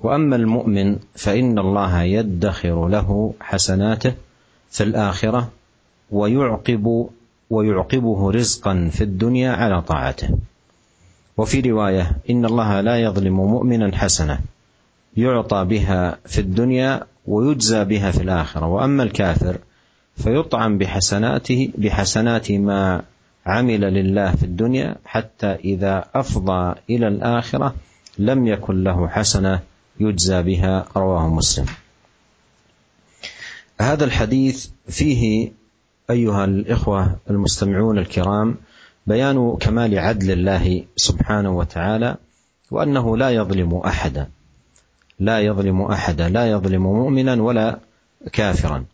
وأما 0.00 0.36
المؤمن 0.36 0.98
فإن 1.14 1.58
الله 1.58 2.02
يدخر 2.02 2.88
له 2.88 3.34
حسناته 3.40 4.14
في 4.70 4.84
الآخرة 4.84 5.50
ويعقب 6.10 7.08
ويعقبه 7.50 8.30
رزقا 8.30 8.90
في 8.92 9.04
الدنيا 9.04 9.52
على 9.52 9.82
طاعته. 9.82 10.38
وفي 11.36 11.60
رواية 11.60 12.16
إن 12.30 12.44
الله 12.44 12.80
لا 12.80 12.96
يظلم 12.96 13.36
مؤمنا 13.36 13.96
حسنة. 13.96 14.40
يعطى 15.18 15.64
بها 15.64 16.18
في 16.26 16.40
الدنيا 16.40 17.02
ويجزى 17.26 17.84
بها 17.84 18.10
في 18.10 18.22
الآخرة. 18.22 18.66
وأما 18.66 19.02
الكافر 19.02 19.58
فيطعم 20.16 20.78
بحسناته 20.78 21.70
بحسنات 21.78 22.52
ما 22.52 23.02
عمل 23.46 23.80
لله 23.80 24.32
في 24.32 24.42
الدنيا 24.42 24.96
حتى 25.04 25.46
إذا 25.46 26.04
أفضى 26.14 26.74
إلى 26.90 27.08
الآخرة 27.08 27.74
لم 28.18 28.46
يكن 28.46 28.84
له 28.84 29.08
حسنة 29.08 29.60
يجزى 30.00 30.42
بها. 30.42 30.86
رواه 30.96 31.28
مسلم. 31.28 31.66
هذا 33.80 34.04
الحديث 34.04 34.68
فيه 34.88 35.52
أيها 36.10 36.44
الإخوة 36.44 37.16
المستمعون 37.30 37.98
الكرام 37.98 38.56
بيان 39.06 39.56
كمال 39.60 39.98
عدل 39.98 40.30
الله 40.30 40.84
سبحانه 40.96 41.50
وتعالى 41.50 42.16
وأنه 42.70 43.16
لا 43.16 43.30
يظلم 43.30 43.76
أحدا. 43.76 44.28
لا 45.20 45.40
يظلم 45.40 45.82
أحدا 45.82 46.28
لا 46.28 46.50
يظلم 46.50 46.82
مؤمنا 46.82 47.42
ولا 47.42 47.78
كافرا. 48.32 48.84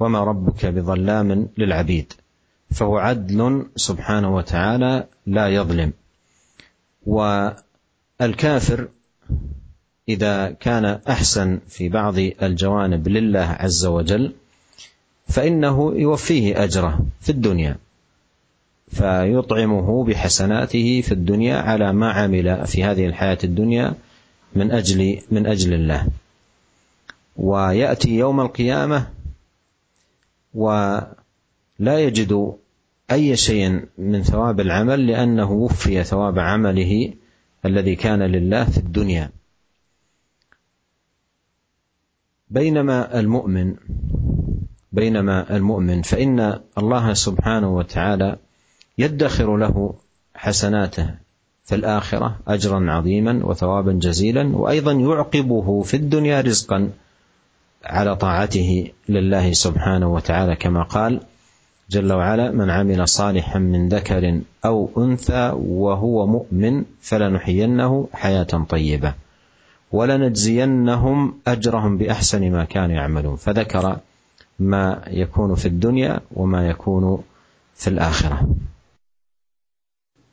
وما 0.00 0.24
ربك 0.24 0.66
بظلام 0.66 1.48
للعبيد. 1.58 2.12
فهو 2.70 2.98
عدل 2.98 3.66
سبحانه 3.76 4.34
وتعالى 4.36 5.06
لا 5.26 5.48
يظلم. 5.48 5.92
والكافر 7.06 8.88
إذا 10.08 10.50
كان 10.50 10.84
أحسن 11.08 11.58
في 11.68 11.88
بعض 11.88 12.18
الجوانب 12.18 13.08
لله 13.08 13.56
عز 13.60 13.86
وجل 13.86 14.32
فإنه 15.28 15.92
يوفيه 15.96 16.64
أجره 16.64 17.06
في 17.20 17.32
الدنيا. 17.32 17.76
فيطعمه 18.88 20.04
بحسناته 20.04 21.00
في 21.00 21.12
الدنيا 21.12 21.56
على 21.56 21.92
ما 21.92 22.12
عمل 22.12 22.66
في 22.66 22.84
هذه 22.84 23.06
الحياة 23.06 23.38
الدنيا 23.44 23.94
من 24.54 24.70
أجل 24.70 25.22
من 25.30 25.46
أجل 25.46 25.74
الله. 25.74 26.06
ويأتي 27.36 28.10
يوم 28.10 28.40
القيامة 28.40 29.10
ولا 30.54 31.98
يجد 31.98 32.54
أي 33.10 33.36
شيء 33.36 33.84
من 33.98 34.22
ثواب 34.22 34.60
العمل 34.60 35.06
لأنه 35.06 35.52
وفي 35.52 36.04
ثواب 36.04 36.38
عمله 36.38 37.12
الذي 37.66 37.96
كان 37.96 38.22
لله 38.22 38.64
في 38.64 38.78
الدنيا. 38.78 39.30
بينما 42.50 43.20
المؤمن 43.20 43.76
بينما 44.92 45.56
المؤمن 45.56 46.02
فإن 46.02 46.60
الله 46.78 47.14
سبحانه 47.14 47.76
وتعالى 47.76 48.36
يدخر 48.98 49.56
له 49.56 49.94
حسناته 50.34 51.14
في 51.64 51.74
الآخرة 51.74 52.36
أجرا 52.48 52.92
عظيما 52.92 53.40
وثوابا 53.44 53.92
جزيلا 53.92 54.56
وأيضا 54.56 54.92
يعقبه 54.92 55.82
في 55.82 55.96
الدنيا 55.96 56.40
رزقا 56.40 56.90
على 57.84 58.16
طاعته 58.16 58.90
لله 59.08 59.52
سبحانه 59.52 60.14
وتعالى. 60.14 60.56
كما 60.56 60.82
قال 60.82 61.20
جل 61.90 62.12
وعلا 62.12 62.50
من 62.50 62.70
عمل 62.70 63.08
صالحا 63.08 63.58
من 63.58 63.88
ذكر 63.88 64.40
أو 64.64 64.90
أنثى 64.98 65.52
وهو 65.54 66.26
مؤمن 66.26 66.84
فلنحيينه 67.00 68.08
حياة 68.12 68.66
طيبة 68.68 69.14
ولنجزينهم 69.92 71.34
أجرهم 71.46 71.98
بأحسن 71.98 72.50
ما 72.52 72.64
كانوا 72.64 72.96
يعملون. 72.96 73.36
فذكر 73.36 73.98
ما 74.58 75.02
يكون 75.06 75.54
في 75.54 75.68
الدنيا 75.68 76.20
وما 76.32 76.68
يكون 76.68 77.22
في 77.74 77.88
الآخرة. 77.88 78.48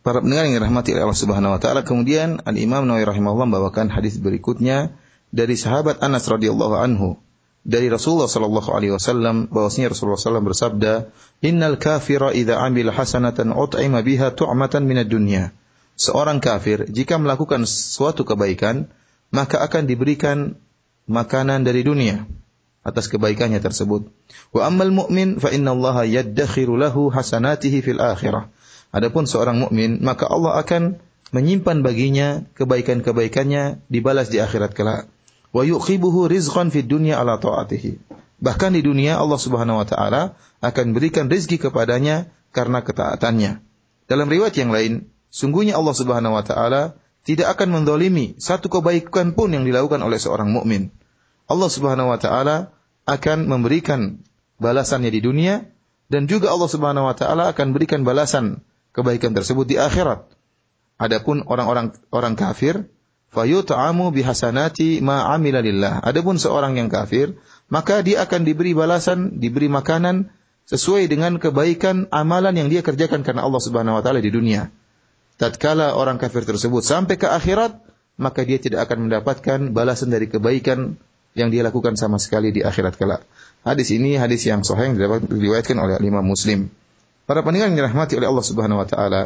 Para 0.01 0.17
pendengar 0.17 0.49
yang 0.49 0.57
dirahmati 0.57 0.97
oleh 0.97 1.05
Allah 1.05 1.21
Subhanahu 1.21 1.53
wa 1.53 1.59
taala, 1.61 1.85
kemudian 1.85 2.41
Al 2.41 2.57
Imam 2.57 2.89
Nawawi 2.89 3.05
rahimahullah 3.05 3.45
membawakan 3.45 3.93
hadis 3.93 4.17
berikutnya 4.17 4.97
dari 5.29 5.53
sahabat 5.53 6.01
Anas 6.01 6.25
radhiyallahu 6.25 6.73
anhu 6.73 7.21
dari 7.61 7.93
Rasulullah 7.93 8.25
sallallahu 8.25 8.73
alaihi 8.73 8.93
wasallam 8.97 9.45
bahwasanya 9.53 9.93
Rasulullah 9.93 10.17
SAW 10.17 10.41
bersabda, 10.41 11.13
"Innal 11.45 11.77
kafira 11.77 12.33
idza 12.33 12.57
amila 12.57 12.89
hasanatan 12.89 13.53
ut'ima 13.53 14.01
biha 14.01 14.33
tu'matan 14.33 14.89
minad 14.89 15.05
dunya." 15.05 15.53
Seorang 16.01 16.41
kafir 16.41 16.89
jika 16.89 17.21
melakukan 17.21 17.69
suatu 17.69 18.25
kebaikan, 18.25 18.89
maka 19.29 19.61
akan 19.61 19.85
diberikan 19.85 20.57
makanan 21.05 21.61
dari 21.61 21.85
dunia 21.85 22.25
atas 22.81 23.05
kebaikannya 23.05 23.61
tersebut. 23.61 24.09
Wa 24.49 24.65
ammal 24.65 24.89
mu'min 24.89 25.37
fa 25.37 25.53
inna 25.53 25.77
Allah 25.77 26.09
yaddakhiru 26.09 26.73
lahu 26.73 27.13
hasanatihi 27.13 27.85
fil 27.85 28.01
akhirah. 28.01 28.49
Adapun 28.91 29.23
seorang 29.23 29.55
mukmin, 29.55 30.03
maka 30.03 30.27
Allah 30.27 30.59
akan 30.59 30.99
menyimpan 31.31 31.79
baginya 31.79 32.43
kebaikan-kebaikannya 32.59 33.87
dibalas 33.87 34.27
di 34.27 34.43
akhirat 34.43 34.75
kelak. 34.75 35.07
Wa 35.55 35.63
yuqibuhu 35.63 36.27
rizqan 36.27 36.71
fid 36.71 36.91
dunya 36.91 37.15
ala 37.15 37.39
taatihi. 37.39 37.99
Bahkan 38.43 38.75
di 38.75 38.83
dunia 38.83 39.15
Allah 39.15 39.39
Subhanahu 39.39 39.79
wa 39.79 39.87
taala 39.87 40.35
akan 40.59 40.91
berikan 40.91 41.31
rezeki 41.31 41.71
kepadanya 41.71 42.27
karena 42.51 42.83
ketaatannya. 42.83 43.63
Dalam 44.11 44.27
riwayat 44.27 44.59
yang 44.59 44.75
lain, 44.75 45.07
sungguhnya 45.31 45.79
Allah 45.79 45.95
Subhanahu 45.95 46.35
wa 46.35 46.43
taala 46.43 46.99
tidak 47.23 47.53
akan 47.55 47.81
mendolimi 47.81 48.35
satu 48.41 48.67
kebaikan 48.67 49.37
pun 49.37 49.55
yang 49.55 49.63
dilakukan 49.63 50.03
oleh 50.03 50.19
seorang 50.19 50.51
mukmin. 50.51 50.91
Allah 51.47 51.69
Subhanahu 51.71 52.11
wa 52.11 52.19
taala 52.19 52.75
akan 53.07 53.47
memberikan 53.47 54.19
balasannya 54.59 55.11
di 55.13 55.21
dunia 55.23 55.63
dan 56.11 56.27
juga 56.27 56.51
Allah 56.51 56.67
Subhanahu 56.67 57.07
wa 57.07 57.15
taala 57.15 57.55
akan 57.55 57.71
berikan 57.71 58.03
balasan 58.03 58.65
kebaikan 58.91 59.35
tersebut 59.35 59.67
di 59.67 59.75
akhirat. 59.79 60.27
Adapun 61.01 61.41
orang-orang 61.49 61.97
orang 62.13 62.37
kafir, 62.37 62.85
fayut'amu 63.33 64.13
bihasanati 64.13 65.01
ma 65.01 65.31
amila. 65.33 65.63
Adapun 66.05 66.37
seorang 66.37 66.77
yang 66.77 66.91
kafir, 66.91 67.33
maka 67.71 68.05
dia 68.05 68.21
akan 68.27 68.45
diberi 68.45 68.77
balasan, 68.77 69.41
diberi 69.41 69.71
makanan 69.71 70.29
sesuai 70.69 71.09
dengan 71.09 71.41
kebaikan 71.41 72.11
amalan 72.13 72.53
yang 72.53 72.69
dia 72.69 72.85
kerjakan 72.85 73.25
karena 73.25 73.43
Allah 73.43 73.61
Subhanahu 73.63 73.97
wa 73.97 74.03
taala 74.05 74.21
di 74.21 74.29
dunia. 74.29 74.69
Tatkala 75.41 75.97
orang 75.97 76.21
kafir 76.21 76.45
tersebut 76.45 76.85
sampai 76.85 77.17
ke 77.17 77.25
akhirat, 77.25 77.81
maka 78.21 78.45
dia 78.45 78.61
tidak 78.61 78.85
akan 78.85 79.09
mendapatkan 79.09 79.59
balasan 79.73 80.13
dari 80.13 80.29
kebaikan 80.29 81.01
yang 81.33 81.49
dia 81.49 81.65
lakukan 81.65 81.97
sama 81.97 82.21
sekali 82.21 82.53
di 82.53 82.61
akhirat 82.61 82.99
kelak. 82.99 83.25
Hadis 83.65 83.89
ini 83.89 84.19
hadis 84.19 84.45
yang 84.45 84.61
sahih 84.61 84.93
yang 84.93 84.99
diriwayatkan 85.25 85.79
oleh 85.79 85.97
Imam 86.03 86.21
Muslim. 86.21 86.69
Para 87.29 87.45
pendengar 87.45 87.71
yang 87.71 87.77
dirahmati 87.77 88.17
oleh 88.17 88.27
Allah 88.27 88.45
Subhanahu 88.45 88.81
wa 88.81 88.87
taala, 88.87 89.21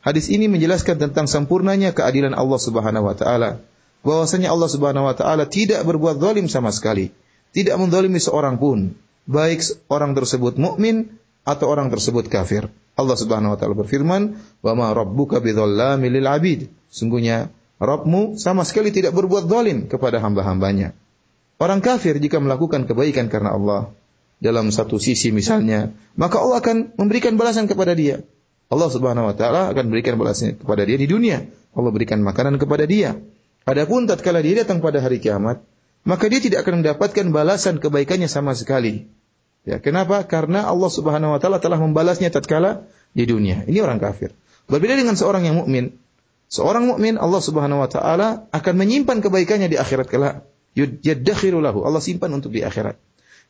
hadis 0.00 0.30
ini 0.30 0.46
menjelaskan 0.46 0.96
tentang 0.96 1.26
sempurnanya 1.26 1.92
keadilan 1.92 2.32
Allah 2.32 2.60
Subhanahu 2.60 3.10
wa 3.10 3.16
taala. 3.16 3.60
Bahwasanya 4.00 4.48
Allah 4.48 4.70
Subhanahu 4.70 5.06
wa 5.10 5.14
taala 5.14 5.44
tidak 5.44 5.84
berbuat 5.84 6.22
zalim 6.22 6.48
sama 6.48 6.72
sekali, 6.72 7.12
tidak 7.52 7.76
menzalimi 7.76 8.16
seorang 8.16 8.56
pun, 8.56 8.96
baik 9.28 9.60
orang 9.92 10.16
tersebut 10.16 10.56
mukmin 10.56 11.20
atau 11.44 11.68
orang 11.68 11.92
tersebut 11.92 12.30
kafir. 12.32 12.70
Allah 12.96 13.16
Subhanahu 13.16 13.54
wa 13.54 13.58
taala 13.60 13.76
berfirman, 13.76 14.40
"Wa 14.64 14.72
ma 14.72 14.92
rabbuka 14.96 15.42
bidzallamin 15.42 16.10
lil 16.10 16.26
'abid." 16.26 16.72
Sungguhnya 16.90 17.52
Rabbmu 17.80 18.36
sama 18.36 18.68
sekali 18.68 18.92
tidak 18.92 19.16
berbuat 19.16 19.48
zalim 19.48 19.88
kepada 19.88 20.20
hamba-hambanya. 20.20 20.92
Orang 21.56 21.80
kafir 21.80 22.20
jika 22.20 22.36
melakukan 22.36 22.84
kebaikan 22.84 23.32
karena 23.32 23.56
Allah, 23.56 23.88
dalam 24.40 24.72
satu 24.72 24.96
sisi 24.96 25.30
misalnya, 25.30 25.92
maka 26.16 26.40
Allah 26.40 26.64
akan 26.64 26.96
memberikan 26.96 27.36
balasan 27.36 27.68
kepada 27.68 27.92
dia. 27.92 28.24
Allah 28.72 28.88
Subhanahu 28.88 29.28
wa 29.28 29.34
taala 29.36 29.70
akan 29.70 29.92
berikan 29.92 30.16
balasan 30.16 30.56
kepada 30.56 30.82
dia 30.88 30.96
di 30.96 31.04
dunia. 31.04 31.44
Allah 31.76 31.90
berikan 31.92 32.24
makanan 32.24 32.56
kepada 32.56 32.88
dia. 32.88 33.20
Adapun 33.68 34.08
tatkala 34.08 34.40
dia 34.40 34.64
datang 34.64 34.80
pada 34.80 35.04
hari 35.04 35.20
kiamat, 35.20 35.60
maka 36.08 36.24
dia 36.32 36.40
tidak 36.40 36.64
akan 36.64 36.80
mendapatkan 36.80 37.26
balasan 37.28 37.76
kebaikannya 37.76 38.26
sama 38.26 38.56
sekali. 38.56 39.12
Ya, 39.68 39.76
kenapa? 39.76 40.24
Karena 40.24 40.64
Allah 40.64 40.88
Subhanahu 40.88 41.36
wa 41.36 41.38
taala 41.42 41.60
telah 41.60 41.76
membalasnya 41.76 42.32
tatkala 42.32 42.88
di 43.12 43.28
dunia. 43.28 43.68
Ini 43.68 43.84
orang 43.84 44.00
kafir. 44.00 44.32
Berbeda 44.70 44.96
dengan 44.96 45.18
seorang 45.20 45.44
yang 45.44 45.60
mukmin. 45.60 46.00
Seorang 46.48 46.88
mukmin 46.88 47.20
Allah 47.20 47.42
Subhanahu 47.44 47.84
wa 47.84 47.90
taala 47.90 48.48
akan 48.54 48.74
menyimpan 48.80 49.20
kebaikannya 49.20 49.68
di 49.68 49.76
akhirat 49.76 50.08
kelak. 50.08 50.48
Yaddakhiru 50.78 51.60
lahu. 51.60 51.82
Allah 51.84 52.00
simpan 52.00 52.32
untuk 52.32 52.54
di 52.54 52.64
akhirat. 52.64 52.96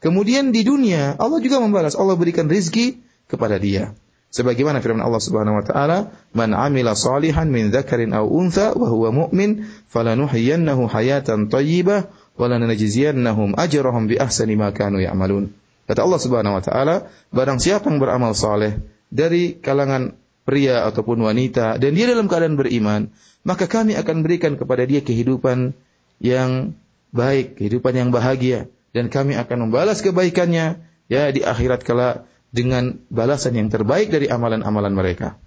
Kemudian 0.00 0.48
di 0.48 0.64
dunia 0.64 1.14
Allah 1.20 1.38
juga 1.44 1.60
membalas. 1.60 1.92
Allah 1.92 2.16
berikan 2.16 2.48
rizki 2.48 3.04
kepada 3.28 3.60
dia. 3.60 3.92
Sebagaimana 4.30 4.78
firman 4.78 5.02
Allah 5.02 5.20
Subhanahu 5.20 5.58
wa 5.60 5.64
taala, 5.66 5.98
"Man 6.32 6.54
'amila 6.56 6.94
salihan 6.94 7.50
min 7.50 7.68
dzakarin 7.68 8.14
aw 8.14 8.24
untha 8.24 8.72
wa 8.78 8.86
huwa 8.88 9.10
mu'min, 9.10 9.66
falanuhyiyannahu 9.90 10.86
hayatan 10.86 11.50
thayyibah 11.50 12.08
wa 12.38 12.46
lanajziyannahum 12.46 13.58
ajrahum 13.58 14.06
bi 14.06 14.16
ahsani 14.16 14.54
ma 14.54 14.70
kanu 14.70 15.02
ya'malun." 15.02 15.50
Kata 15.90 16.06
Allah 16.06 16.20
Subhanahu 16.22 16.56
wa 16.56 16.62
taala, 16.62 16.96
barang 17.34 17.58
siapa 17.58 17.90
yang 17.90 17.98
beramal 17.98 18.32
saleh 18.38 18.78
dari 19.10 19.58
kalangan 19.58 20.14
pria 20.46 20.86
ataupun 20.86 21.26
wanita 21.26 21.82
dan 21.82 21.90
dia 21.98 22.06
dalam 22.06 22.30
keadaan 22.30 22.54
beriman, 22.54 23.10
maka 23.42 23.66
kami 23.66 23.98
akan 23.98 24.22
berikan 24.22 24.54
kepada 24.54 24.86
dia 24.86 25.02
kehidupan 25.02 25.74
yang 26.22 26.78
baik, 27.10 27.58
kehidupan 27.58 27.98
yang 27.98 28.08
bahagia 28.14 28.70
dan 28.90 29.06
kami 29.08 29.38
akan 29.38 29.68
membalas 29.68 30.02
kebaikannya 30.02 30.82
ya 31.10 31.22
di 31.30 31.40
akhirat 31.42 31.82
kala 31.86 32.26
dengan 32.50 32.98
balasan 33.10 33.54
yang 33.54 33.68
terbaik 33.70 34.10
dari 34.10 34.26
amalan-amalan 34.26 34.94
mereka. 34.94 35.38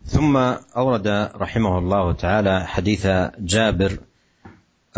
ثم 0.00 0.32
أورد 0.76 1.06
رحمه 1.36 1.78
الله 1.78 2.04
تعالى 2.12 2.66
حديث 2.66 3.04
جابر 3.38 3.92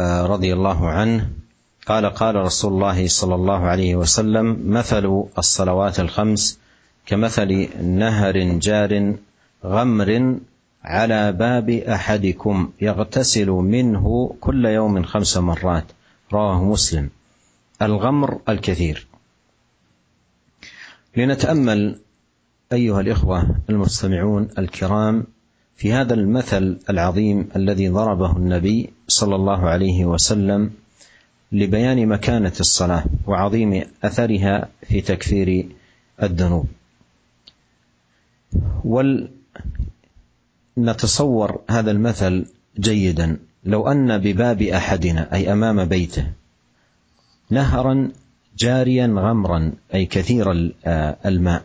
رضي 0.00 0.50
الله 0.54 0.80
عنه 0.88 1.28
قال 1.86 2.06
قال 2.06 2.34
رسول 2.36 2.72
الله 2.72 3.08
صلى 3.08 3.34
الله 3.34 3.60
عليه 3.60 3.92
وسلم 3.96 4.70
مثل 4.70 5.04
الصلوات 5.38 6.00
الخمس 6.00 6.58
كمثل 7.06 7.68
نهر 7.82 8.36
جار 8.62 9.14
غمر 9.64 10.10
على 10.84 11.32
باب 11.32 11.70
أحدكم 11.70 12.70
يغتسل 12.80 13.50
منه 13.50 14.36
كل 14.40 14.64
يوم 14.66 15.02
خمس 15.02 15.36
مرات 15.36 15.84
رواه 16.32 16.64
مسلم. 16.64 17.10
الغمر 17.82 18.40
الكثير. 18.48 19.06
لنتأمل 21.16 21.98
أيها 22.72 23.00
الإخوة 23.00 23.56
المستمعون 23.70 24.48
الكرام 24.58 25.24
في 25.76 25.92
هذا 25.92 26.14
المثل 26.14 26.78
العظيم 26.90 27.48
الذي 27.56 27.88
ضربه 27.88 28.36
النبي 28.36 28.90
صلى 29.08 29.34
الله 29.36 29.68
عليه 29.68 30.04
وسلم 30.04 30.70
لبيان 31.52 32.06
مكانة 32.08 32.52
الصلاة 32.60 33.04
وعظيم 33.26 33.84
أثرها 34.04 34.68
في 34.82 35.00
تكفير 35.00 35.68
الذنوب. 36.22 36.66
ولنتصور 40.76 41.60
هذا 41.70 41.90
المثل 41.90 42.46
جيدا. 42.78 43.38
لو 43.64 43.88
أن 43.88 44.18
بباب 44.18 44.62
أحدنا 44.62 45.34
أي 45.34 45.52
أمام 45.52 45.84
بيته 45.84 46.26
نهرا 47.50 48.12
جاريا 48.58 49.06
غمرا 49.06 49.72
أي 49.94 50.06
كثير 50.06 50.72
الماء. 51.26 51.64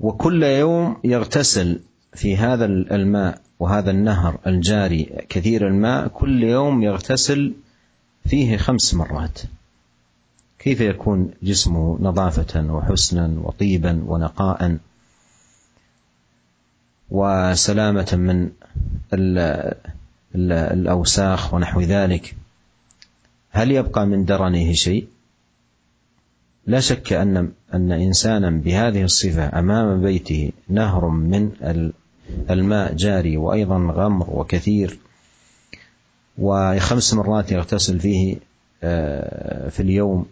وكل 0.00 0.42
يوم 0.42 0.96
يغتسل 1.04 1.80
في 2.14 2.36
هذا 2.36 2.64
الماء 2.64 3.40
وهذا 3.60 3.90
النهر 3.90 4.38
الجاري 4.46 5.04
كثير 5.28 5.68
الماء 5.68 6.08
كل 6.08 6.42
يوم 6.42 6.82
يغتسل 6.82 7.54
فيه 8.28 8.56
خمس 8.56 8.94
مرات. 8.94 9.40
كيف 10.58 10.80
يكون 10.80 11.30
جسمه 11.42 11.98
نظافة 12.00 12.72
وحسنا 12.72 13.40
وطيبا 13.42 14.04
ونقاء؟ 14.06 14.78
وسلامة 17.14 18.10
من 18.12 18.50
الأوساخ 20.34 21.54
ونحو 21.54 21.80
ذلك. 21.80 22.36
هل 23.50 23.70
يبقى 23.70 24.06
من 24.06 24.24
درنه 24.24 24.72
شيء؟ 24.72 25.06
لا 26.66 26.80
شك 26.80 27.12
أن 27.12 27.52
أن 27.74 27.92
إنسانا 27.92 28.50
بهذه 28.50 29.02
الصفة 29.04 29.58
أمام 29.58 30.02
بيته 30.02 30.52
نهر 30.68 31.08
من 31.08 31.50
الماء 32.50 32.94
جاري 32.94 33.36
وأيضا 33.36 33.76
غمر 33.76 34.30
وكثير 34.30 34.98
وخمس 36.38 37.14
مرات 37.14 37.52
يغتسل 37.52 38.00
فيه 38.00 38.36
في 39.70 39.80
اليوم. 39.80 40.26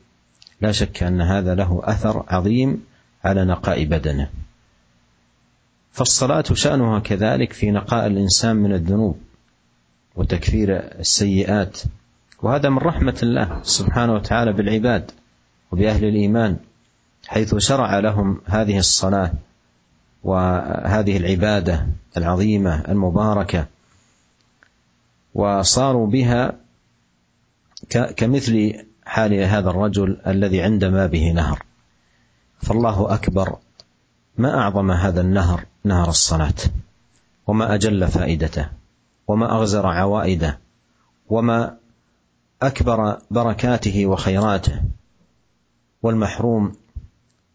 لا 0.61 0.73
شك 0.73 1.03
أن 1.03 1.21
هذا 1.21 1.55
له 1.55 1.81
أثر 1.85 2.25
عظيم 2.29 2.85
على 3.25 3.45
نقاء 3.45 3.85
بدنه. 3.85 4.31
فالصلاة 5.93 6.45
شأنها 6.53 6.99
كذلك 6.99 7.53
في 7.53 7.71
نقاء 7.71 8.07
الإنسان 8.07 8.57
من 8.57 8.73
الذنوب 8.73 9.19
وتكفير 10.17 10.79
السيئات. 10.79 11.79
وهذا 12.43 12.69
من 12.69 12.79
رحمة 12.79 13.19
الله 13.23 13.61
سبحانه 13.63 14.15
وتعالى 14.15 14.53
بالعباد 14.53 15.11
وبأهل 15.73 16.05
الإيمان 16.05 16.57
حيث 17.27 17.55
شرع 17.55 17.99
لهم 17.99 18.41
هذه 18.47 18.79
الصلاة 18.79 19.33
وهذه 20.25 21.17
العبادة 21.17 21.87
العظيمة 22.17 22.85
المباركة 22.89 23.67
وصاروا 25.35 26.07
بها 26.07 26.53
كمثل 28.17 28.85
حال 29.05 29.35
هذا 29.35 29.71
الرجل 29.71 30.21
الذي 30.27 30.63
عند 30.63 30.85
ما 30.85 31.07
به 31.07 31.33
نهر. 31.33 31.63
فالله 32.63 33.15
أكبر 33.15 33.57
ما 34.39 34.59
أعظم 34.59 34.91
هذا 34.91 35.21
النهر 35.21 35.65
نهر 35.85 36.09
الصلاة؟ 36.09 36.55
وما 37.47 37.75
أجل 37.75 38.09
فائدته؟ 38.09 38.69
وما 39.29 39.57
أغزر 39.57 39.87
عوائده؟ 39.87 40.59
وما 41.29 41.77
أكبر 42.63 43.19
بركاته 43.31 44.07
وخيراته؟ 44.07 44.83
والمحروم 46.03 46.73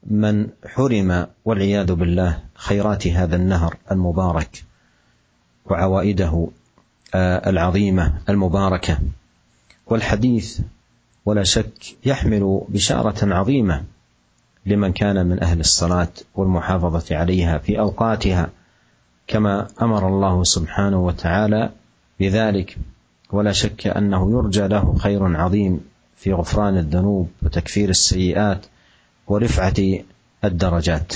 من 0.03 0.47
حرم 0.65 1.27
والعياذ 1.45 1.93
بالله 1.93 2.39
خيرات 2.55 3.07
هذا 3.07 3.35
النهر 3.35 3.77
المبارك 3.91 4.63
وعوائده 5.65 6.47
آه، 7.15 7.49
العظيمة 7.49 8.21
المباركة. 8.29 8.99
والحديث 9.87 10.59
ولا 11.25 11.43
شك 11.43 11.97
يحمل 12.05 12.61
بشارة 12.69 13.33
عظيمة. 13.33 13.83
لمن 14.67 14.91
كان 14.93 15.25
من 15.25 15.43
أهل 15.43 15.59
الصلاه 15.59 16.13
والمحافظه 16.35 17.15
عليها 17.15 17.57
في 17.57 17.79
اوقاتها 17.79 18.49
كما 19.27 19.67
أمر 19.81 20.07
الله 20.07 20.43
سبحانه 20.43 20.99
وتعالى 21.05 21.71
بذلك 22.19 22.77
ولا 23.31 23.51
شك 23.51 23.87
انه 23.87 24.31
يرجى 24.31 24.67
له 24.67 24.95
خير 24.99 25.37
عظيم 25.37 25.79
في 26.15 26.33
غفران 26.33 26.77
الذنوب 26.77 27.27
وتكفير 27.43 27.89
السيئات 27.89 28.65
ورفعه 29.27 29.79
الدرجات. 30.43 31.13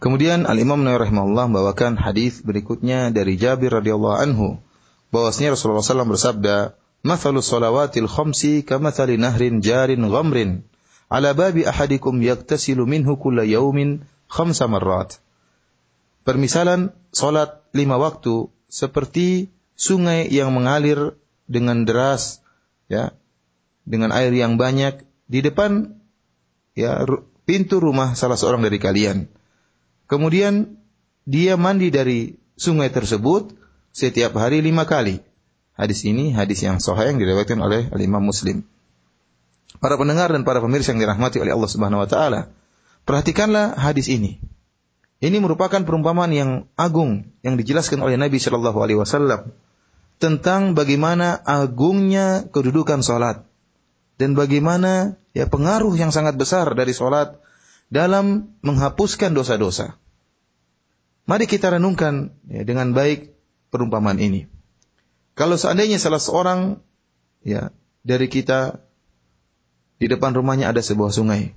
Kemudian 0.00 0.48
Al 0.48 0.56
Imam 0.56 0.80
Nawawi 0.80 1.08
rahimahullah 1.08 1.44
membawakan 1.52 2.00
hadis 2.00 2.40
berikutnya 2.40 3.12
dari 3.12 3.36
Jabir 3.36 3.68
radhiyallahu 3.68 4.16
anhu 4.16 4.56
bahwasanya 5.12 5.52
Rasulullah 5.52 5.84
SAW 5.84 6.08
bersabda, 6.08 6.72
"Mathalus 7.04 7.52
salawatil 7.52 8.08
khamsi 8.08 8.64
kamathali 8.64 9.20
nahrin 9.20 9.60
jarin 9.60 10.08
ghamrin 10.08 10.64
ala 11.10 11.34
babi 11.34 11.66
ahadikum 11.66 12.22
yaktasilu 12.22 12.86
minhu 12.86 13.18
kulla 13.18 13.42
yaumin 13.42 14.06
khamsa 14.30 14.70
marrat." 14.70 15.18
Permisalan 16.22 16.94
salat 17.10 17.66
lima 17.74 17.98
waktu 17.98 18.48
seperti 18.70 19.50
sungai 19.74 20.30
yang 20.30 20.54
mengalir 20.54 21.18
dengan 21.50 21.82
deras 21.82 22.44
ya 22.86 23.16
dengan 23.82 24.14
air 24.14 24.30
yang 24.30 24.54
banyak 24.54 25.02
di 25.26 25.40
depan 25.42 25.98
ya 26.78 27.02
pintu 27.48 27.82
rumah 27.82 28.14
salah 28.14 28.38
seorang 28.38 28.62
dari 28.62 28.78
kalian. 28.78 29.26
Kemudian 30.06 30.78
dia 31.26 31.58
mandi 31.58 31.90
dari 31.90 32.38
sungai 32.54 32.90
tersebut 32.94 33.54
setiap 33.90 34.38
hari 34.38 34.62
lima 34.62 34.86
kali. 34.86 35.22
Hadis 35.74 36.04
ini 36.04 36.30
hadis 36.30 36.60
yang 36.62 36.78
sahih 36.78 37.10
yang 37.14 37.18
diriwayatkan 37.18 37.58
oleh 37.58 37.88
Al 37.90 38.00
Imam 38.04 38.22
Muslim. 38.22 38.62
Para 39.78 39.94
pendengar 39.94 40.34
dan 40.34 40.42
para 40.42 40.58
pemirsa 40.58 40.90
yang 40.90 40.98
dirahmati 40.98 41.38
oleh 41.38 41.54
Allah 41.54 41.70
Subhanahu 41.70 42.02
wa 42.02 42.08
taala, 42.10 42.50
perhatikanlah 43.06 43.78
hadis 43.78 44.10
ini. 44.10 44.42
Ini 45.20 45.36
merupakan 45.38 45.84
perumpamaan 45.84 46.32
yang 46.32 46.50
agung 46.74 47.30
yang 47.44 47.54
dijelaskan 47.60 48.00
oleh 48.00 48.16
Nabi 48.16 48.40
Shallallahu 48.40 48.78
alaihi 48.80 48.98
wasallam 48.98 49.52
tentang 50.16 50.72
bagaimana 50.72 51.36
agungnya 51.44 52.48
kedudukan 52.48 53.04
salat 53.04 53.44
dan 54.16 54.32
bagaimana 54.32 55.20
ya 55.36 55.44
pengaruh 55.44 55.92
yang 55.96 56.08
sangat 56.10 56.40
besar 56.40 56.72
dari 56.72 56.96
salat 56.96 57.36
dalam 57.92 58.56
menghapuskan 58.64 59.36
dosa-dosa. 59.36 60.00
Mari 61.28 61.44
kita 61.46 61.72
renungkan 61.72 62.32
ya, 62.48 62.64
dengan 62.64 62.96
baik 62.96 63.36
perumpamaan 63.68 64.18
ini. 64.18 64.48
Kalau 65.36 65.56
seandainya 65.56 66.00
salah 66.00 66.20
seorang 66.20 66.80
ya 67.44 67.72
dari 68.02 68.28
kita 68.28 68.82
di 70.00 70.08
depan 70.08 70.32
rumahnya 70.32 70.72
ada 70.72 70.80
sebuah 70.80 71.12
sungai 71.12 71.52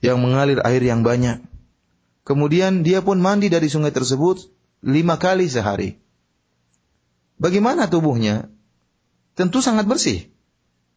yang 0.00 0.18
mengalir 0.18 0.64
air 0.64 0.80
yang 0.80 1.04
banyak. 1.04 1.44
Kemudian 2.24 2.80
dia 2.80 3.04
pun 3.04 3.20
mandi 3.20 3.52
dari 3.52 3.68
sungai 3.68 3.92
tersebut 3.92 4.48
lima 4.80 5.20
kali 5.20 5.44
sehari. 5.48 6.00
Bagaimana 7.36 7.86
tubuhnya? 7.86 8.48
Tentu 9.36 9.62
sangat 9.62 9.86
bersih. 9.86 10.26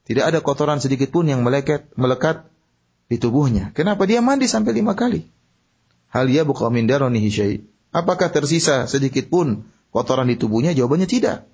Tidak 0.08 0.26
ada 0.26 0.42
kotoran 0.42 0.82
sedikit 0.82 1.14
pun 1.14 1.30
yang 1.30 1.46
melekat, 1.46 1.86
melekat 1.94 2.50
di 3.06 3.22
tubuhnya. 3.22 3.70
Kenapa 3.78 4.10
dia 4.10 4.24
mandi 4.24 4.50
sampai 4.50 4.74
lima 4.74 4.98
kali? 4.98 5.30
Hal 6.10 6.28
ya 6.28 6.42
buka 6.42 6.68
min. 6.74 6.90
Apakah 7.92 8.28
tersisa 8.34 8.88
sedikit 8.90 9.30
pun 9.30 9.68
kotoran 9.94 10.28
di 10.28 10.36
tubuhnya? 10.40 10.74
Jawabannya 10.74 11.08
tidak. 11.08 11.46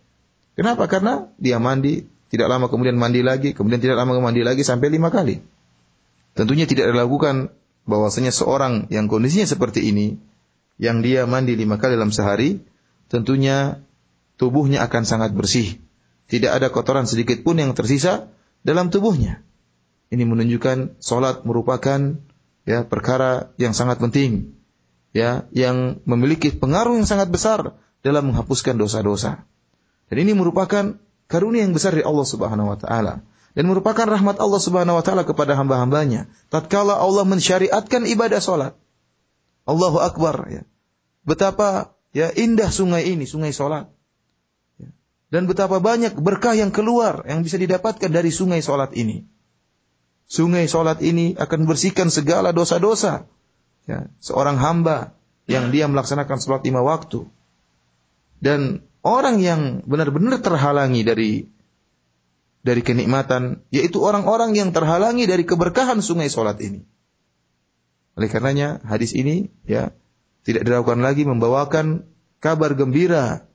Kenapa? 0.57 0.89
Karena 0.89 1.29
dia 1.37 1.61
mandi, 1.61 2.07
tidak 2.27 2.47
lama 2.51 2.67
kemudian 2.67 2.99
mandi 2.99 3.23
lagi, 3.23 3.55
kemudian 3.55 3.79
tidak 3.79 3.99
lama 4.03 4.19
mandi 4.19 4.43
lagi 4.43 4.63
sampai 4.63 4.91
lima 4.91 5.07
kali. 5.07 5.39
Tentunya 6.35 6.67
tidak 6.67 6.91
dilakukan 6.91 7.55
bahwasanya 7.87 8.35
seorang 8.35 8.91
yang 8.91 9.07
kondisinya 9.07 9.47
seperti 9.47 9.87
ini, 9.89 10.19
yang 10.77 11.01
dia 11.01 11.23
mandi 11.25 11.55
lima 11.55 11.79
kali 11.79 11.95
dalam 11.95 12.11
sehari, 12.11 12.59
tentunya 13.07 13.81
tubuhnya 14.35 14.83
akan 14.85 15.03
sangat 15.07 15.31
bersih. 15.33 15.79
Tidak 16.27 16.51
ada 16.51 16.67
kotoran 16.67 17.07
sedikit 17.07 17.39
pun 17.41 17.57
yang 17.57 17.71
tersisa 17.71 18.27
dalam 18.61 18.91
tubuhnya. 18.91 19.41
Ini 20.11 20.23
menunjukkan 20.27 20.99
solat 20.99 21.47
merupakan 21.47 22.19
ya 22.67 22.83
perkara 22.83 23.55
yang 23.55 23.71
sangat 23.71 24.03
penting, 24.03 24.55
ya 25.15 25.47
yang 25.55 26.03
memiliki 26.03 26.51
pengaruh 26.51 26.99
yang 26.99 27.07
sangat 27.07 27.31
besar 27.31 27.79
dalam 28.03 28.31
menghapuskan 28.31 28.75
dosa-dosa. 28.75 29.47
Dan 30.11 30.17
ini 30.27 30.35
merupakan 30.35 30.99
karunia 31.27 31.63
yang 31.63 31.75
besar 31.75 31.95
dari 31.95 32.03
Allah 32.03 32.27
Subhanahu 32.27 32.67
wa 32.71 32.77
taala 32.79 33.23
dan 33.53 33.63
merupakan 33.67 34.03
rahmat 34.07 34.41
Allah 34.41 34.61
Subhanahu 34.61 34.99
wa 34.99 35.03
taala 35.03 35.23
kepada 35.23 35.55
hamba-hambanya. 35.55 36.31
Tatkala 36.51 36.97
Allah 36.97 37.23
mensyariatkan 37.27 38.07
ibadah 38.07 38.41
solat. 38.41 38.73
Allahu 39.67 39.99
Akbar 39.99 40.47
ya. 40.49 40.63
Betapa 41.27 41.95
ya 42.15 42.31
indah 42.31 42.71
sungai 42.71 43.11
ini, 43.11 43.27
sungai 43.27 43.51
solat 43.51 43.91
dan 45.27 45.43
betapa 45.43 45.83
banyak 45.83 46.15
berkah 46.15 46.55
yang 46.55 46.71
keluar 46.71 47.27
yang 47.27 47.43
bisa 47.43 47.59
didapatkan 47.59 48.07
dari 48.07 48.31
sungai 48.31 48.63
solat 48.63 48.95
ini. 48.95 49.27
Sungai 50.27 50.67
solat 50.71 51.03
ini 51.03 51.35
akan 51.35 51.67
bersihkan 51.67 52.07
segala 52.11 52.55
dosa-dosa. 52.55 53.27
Ya, 53.87 54.11
seorang 54.19 54.59
hamba 54.59 55.15
yang 55.47 55.71
dia 55.71 55.87
melaksanakan 55.87 56.39
sholat 56.39 56.63
lima 56.63 56.83
waktu. 56.83 57.27
Dan 58.39 58.86
orang 59.05 59.41
yang 59.41 59.83
benar-benar 59.85 60.39
terhalangi 60.41 61.01
dari 61.05 61.31
dari 62.65 62.81
kenikmatan, 62.83 63.63
yaitu 63.71 64.03
orang-orang 64.03 64.51
yang 64.51 64.75
terhalangi 64.75 65.23
dari 65.23 65.47
keberkahan 65.47 66.03
sungai 66.03 66.27
solat 66.27 66.59
ini. 66.59 66.83
Oleh 68.17 68.27
karenanya 68.27 68.81
hadis 68.83 69.13
ini 69.13 69.53
ya 69.63 69.93
tidak 70.43 70.65
dilakukan 70.65 70.99
lagi 71.05 71.23
membawakan 71.23 72.09
kabar 72.41 72.73
gembira 72.73 73.45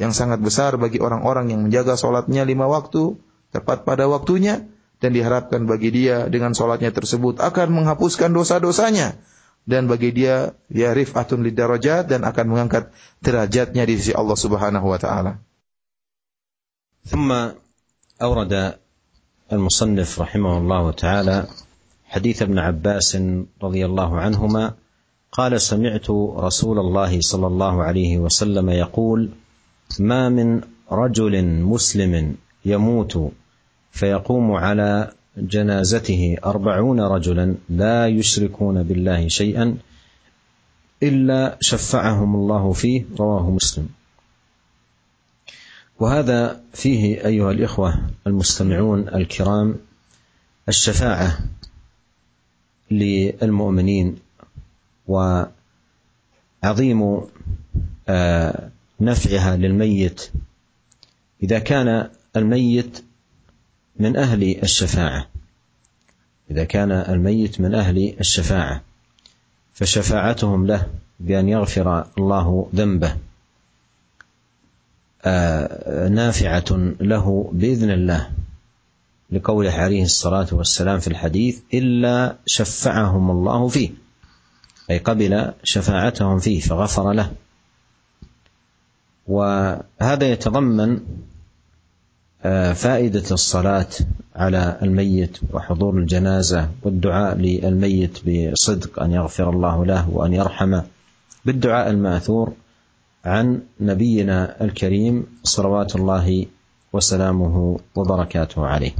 yang 0.00 0.12
sangat 0.16 0.40
besar 0.40 0.76
bagi 0.80 0.98
orang-orang 0.98 1.52
yang 1.52 1.60
menjaga 1.68 1.94
sholatnya 2.00 2.44
lima 2.48 2.64
waktu 2.68 3.16
tepat 3.52 3.84
pada 3.84 4.08
waktunya 4.08 4.66
dan 5.00 5.12
diharapkan 5.12 5.68
bagi 5.68 5.92
dia 5.92 6.26
dengan 6.32 6.56
sholatnya 6.56 6.92
tersebut 6.92 7.40
akan 7.40 7.68
menghapuskan 7.72 8.32
dosa-dosanya 8.32 9.20
dan 9.65 9.85
bagi 9.85 10.11
dia 10.11 10.57
ya 10.73 10.91
rifatun 10.91 11.45
lidarajat 11.45 12.09
dan 12.09 12.25
akan 12.25 12.45
mengangkat 12.49 12.89
derajatnya 13.21 13.85
di 13.85 13.93
sisi 13.97 14.13
Allah 14.17 14.37
Subhanahu 14.37 14.87
wa 14.89 14.99
taala. 15.01 15.33
ثم 17.01 17.33
أورد 18.21 18.77
المصنف 19.51 20.19
رحمه 20.21 20.53
الله 20.57 20.91
تعالى 20.91 21.37
حديث 22.05 22.41
ابن 22.41 22.57
عباس 22.59 23.17
رضي 23.57 23.81
الله 23.85 24.19
عنهما 24.19 24.73
قال 25.31 25.61
سمعت 25.61 26.09
رسول 26.37 26.77
الله 26.79 27.21
صلى 27.21 27.47
الله 27.47 27.83
عليه 27.83 28.17
وسلم 28.17 28.69
يقول 28.69 29.29
ما 29.99 30.29
من 30.29 30.61
رجل 30.91 31.45
مسلم 31.45 32.35
يموت 32.65 33.31
فيقوم 33.91 34.51
على 34.51 35.11
جنازته 35.36 36.36
أربعون 36.44 37.00
رجلا 37.00 37.54
لا 37.68 38.08
يشركون 38.08 38.82
بالله 38.82 39.28
شيئا 39.28 39.76
إلا 41.02 41.58
شفعهم 41.60 42.34
الله 42.34 42.72
فيه 42.72 43.04
رواه 43.18 43.50
مسلم. 43.50 43.88
وهذا 46.00 46.60
فيه 46.72 47.26
أيها 47.26 47.50
الإخوة 47.50 48.10
المستمعون 48.26 49.08
الكرام 49.08 49.76
الشفاعة 50.68 51.38
للمؤمنين 52.90 54.16
وعظيم 55.08 55.50
آه 58.08 58.70
نفعها 59.00 59.56
للميت. 59.56 60.30
إذا 61.42 61.58
كان 61.58 62.10
الميت 62.36 63.04
من 63.98 64.16
أهل 64.16 64.62
الشفاعة. 64.62 65.26
إذا 66.50 66.64
كان 66.64 66.92
الميت 66.92 67.60
من 67.60 67.74
أهل 67.74 68.16
الشفاعة 68.20 68.82
فشفاعتهم 69.74 70.66
له 70.66 70.86
بأن 71.20 71.48
يغفر 71.48 72.06
الله 72.18 72.70
ذنبه. 72.74 73.16
نافعة 76.08 76.94
له 77.00 77.50
بإذن 77.52 77.90
الله 77.90 78.30
لقوله 79.30 79.72
عليه 79.72 80.02
الصلاة 80.02 80.46
والسلام 80.52 80.98
في 81.00 81.08
الحديث 81.08 81.60
إلا 81.74 82.36
شفعهم 82.46 83.30
الله 83.30 83.68
فيه 83.68 83.90
أي 84.90 84.98
قبل 84.98 85.52
شفاعتهم 85.64 86.38
فيه 86.38 86.60
فغفر 86.60 87.12
له. 87.12 87.32
وهذا 89.26 90.32
يتضمن 90.32 90.90
آه، 90.90 91.00
فائدة 92.73 93.27
الصلاة 93.31 93.93
على 94.35 94.79
الميت 94.81 95.37
وحضور 95.53 95.97
الجنازة 95.97 96.69
والدعاء 96.83 97.37
للميت 97.37 98.17
بصدق 98.25 99.01
أن 99.03 99.11
يغفر 99.11 99.49
الله 99.49 99.85
له 99.85 100.09
وأن 100.09 100.33
يرحمه 100.33 100.85
بالدعاء 101.45 101.89
الماثور 101.89 102.53
عن 103.25 103.61
نبينا 103.79 104.63
الكريم 104.63 105.25
صلوات 105.43 105.95
الله 105.95 106.45
وسلامه 106.93 107.79
وبركاته 107.95 108.65
عليه. 108.65 108.95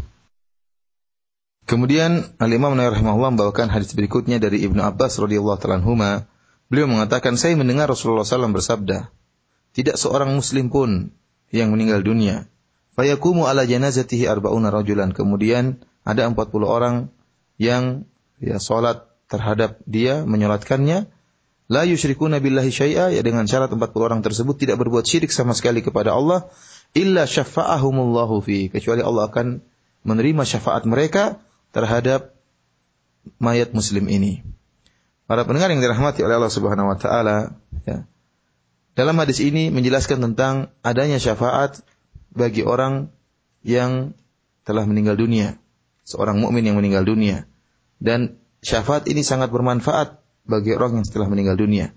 Kemudian 1.62 2.36
Al-Imam 2.42 2.76
Nawawi 2.76 3.00
rahimahullah 3.00 3.32
membawakan 3.38 3.72
hadis 3.72 3.96
berikutnya 3.96 4.42
dari 4.44 4.66
Ibnu 4.66 4.82
Abbas 4.84 5.16
radhiyallahu 5.22 5.62
taala 5.62 6.28
Beliau 6.72 6.88
mengatakan, 6.88 7.36
saya 7.36 7.56
mendengar 7.60 7.92
Rasulullah 7.92 8.24
SAW 8.24 8.56
bersabda, 8.56 9.12
tidak 9.76 9.96
seorang 10.00 10.32
muslim 10.32 10.72
pun 10.72 11.12
yang 11.52 11.68
meninggal 11.72 12.00
dunia. 12.00 12.48
Fayakumu 12.97 13.45
ala 13.45 13.69
janazatihi 13.69 14.25
arba'una 14.25 14.73
rajulan. 14.73 15.13
Kemudian 15.13 15.85
ada 16.03 16.25
40 16.25 16.49
orang 16.65 17.13
yang 17.61 18.09
ya 18.41 18.57
salat 18.57 19.05
terhadap 19.29 19.85
dia, 19.85 20.25
menyolatkannya. 20.25 21.13
La 21.67 21.83
yusyrikuna 21.83 22.41
billahi 22.41 22.73
syai'a, 22.73 23.13
ya 23.13 23.21
dengan 23.21 23.45
syarat 23.45 23.69
40 23.69 23.93
orang 24.01 24.21
tersebut 24.25 24.57
tidak 24.57 24.81
berbuat 24.81 25.05
syirik 25.05 25.29
sama 25.29 25.53
sekali 25.53 25.85
kepada 25.85 26.17
Allah. 26.17 26.49
Illa 26.97 27.29
syafa'ahumullahu 27.29 28.41
fi. 28.41 28.73
Kecuali 28.73 29.05
Allah 29.05 29.29
akan 29.29 29.61
menerima 30.07 30.43
syafaat 30.47 30.89
mereka 30.89 31.43
terhadap 31.77 32.33
mayat 33.43 33.75
muslim 33.75 34.07
ini. 34.07 34.47
Para 35.27 35.43
pendengar 35.43 35.75
yang 35.75 35.83
dirahmati 35.83 36.23
oleh 36.23 36.39
Allah 36.39 36.55
Subhanahu 36.55 36.95
wa 36.95 36.97
taala, 36.97 37.59
ya. 37.83 38.07
Dalam 38.97 39.19
hadis 39.21 39.45
ini 39.45 39.69
menjelaskan 39.69 40.23
tentang 40.25 40.73
adanya 40.81 41.21
syafaat 41.21 41.85
bagi 42.37 42.63
orang 42.63 43.11
yang 43.65 44.13
telah 44.63 44.85
meninggal 44.85 45.17
dunia, 45.17 45.57
seorang 46.07 46.39
mukmin 46.39 46.63
yang 46.63 46.77
meninggal 46.79 47.03
dunia. 47.03 47.49
Dan 47.97 48.39
syafaat 48.61 49.09
ini 49.09 49.25
sangat 49.25 49.49
bermanfaat 49.49 50.21
bagi 50.47 50.77
orang 50.77 51.01
yang 51.01 51.07
setelah 51.09 51.27
meninggal 51.27 51.57
dunia. 51.59 51.97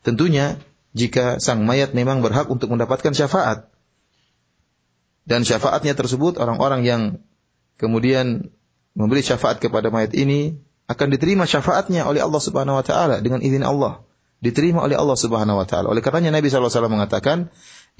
Tentunya 0.00 0.56
jika 0.96 1.38
sang 1.38 1.62
mayat 1.66 1.92
memang 1.92 2.24
berhak 2.24 2.48
untuk 2.48 2.72
mendapatkan 2.72 3.12
syafaat. 3.12 3.68
Dan 5.28 5.44
syafaatnya 5.44 5.94
tersebut 5.94 6.40
orang-orang 6.40 6.82
yang 6.82 7.02
kemudian 7.76 8.50
memberi 8.96 9.22
syafaat 9.22 9.62
kepada 9.62 9.92
mayat 9.92 10.16
ini 10.16 10.58
akan 10.90 11.06
diterima 11.14 11.46
syafaatnya 11.46 12.02
oleh 12.08 12.18
Allah 12.18 12.42
Subhanahu 12.42 12.82
wa 12.82 12.84
taala 12.84 13.22
dengan 13.22 13.38
izin 13.38 13.62
Allah. 13.62 14.02
Diterima 14.40 14.82
oleh 14.82 14.98
Allah 14.98 15.14
Subhanahu 15.14 15.60
wa 15.60 15.66
taala. 15.68 15.92
Oleh 15.92 16.02
karenanya 16.02 16.34
Nabi 16.34 16.50
sallallahu 16.50 16.66
alaihi 16.66 16.80
wasallam 16.80 16.94
mengatakan, 16.98 17.38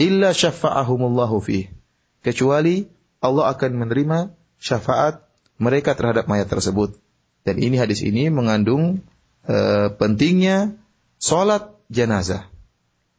"Illa 0.00 0.35
syafa'ahumullahu 0.35 1.37
fi." 1.44 1.80
Kecuali 2.20 2.85
Allah 3.20 3.52
akan 3.52 3.70
menerima 3.80 4.18
syafaat 4.61 5.24
mereka 5.61 5.96
terhadap 5.96 6.28
mayat 6.28 6.48
tersebut. 6.48 6.96
Dan 7.44 7.56
ini 7.61 7.80
hadis 7.80 8.04
ini 8.04 8.28
mengandung 8.28 9.04
e, 9.44 9.88
pentingnya 9.96 10.76
salat 11.16 11.72
jenazah. 11.88 12.48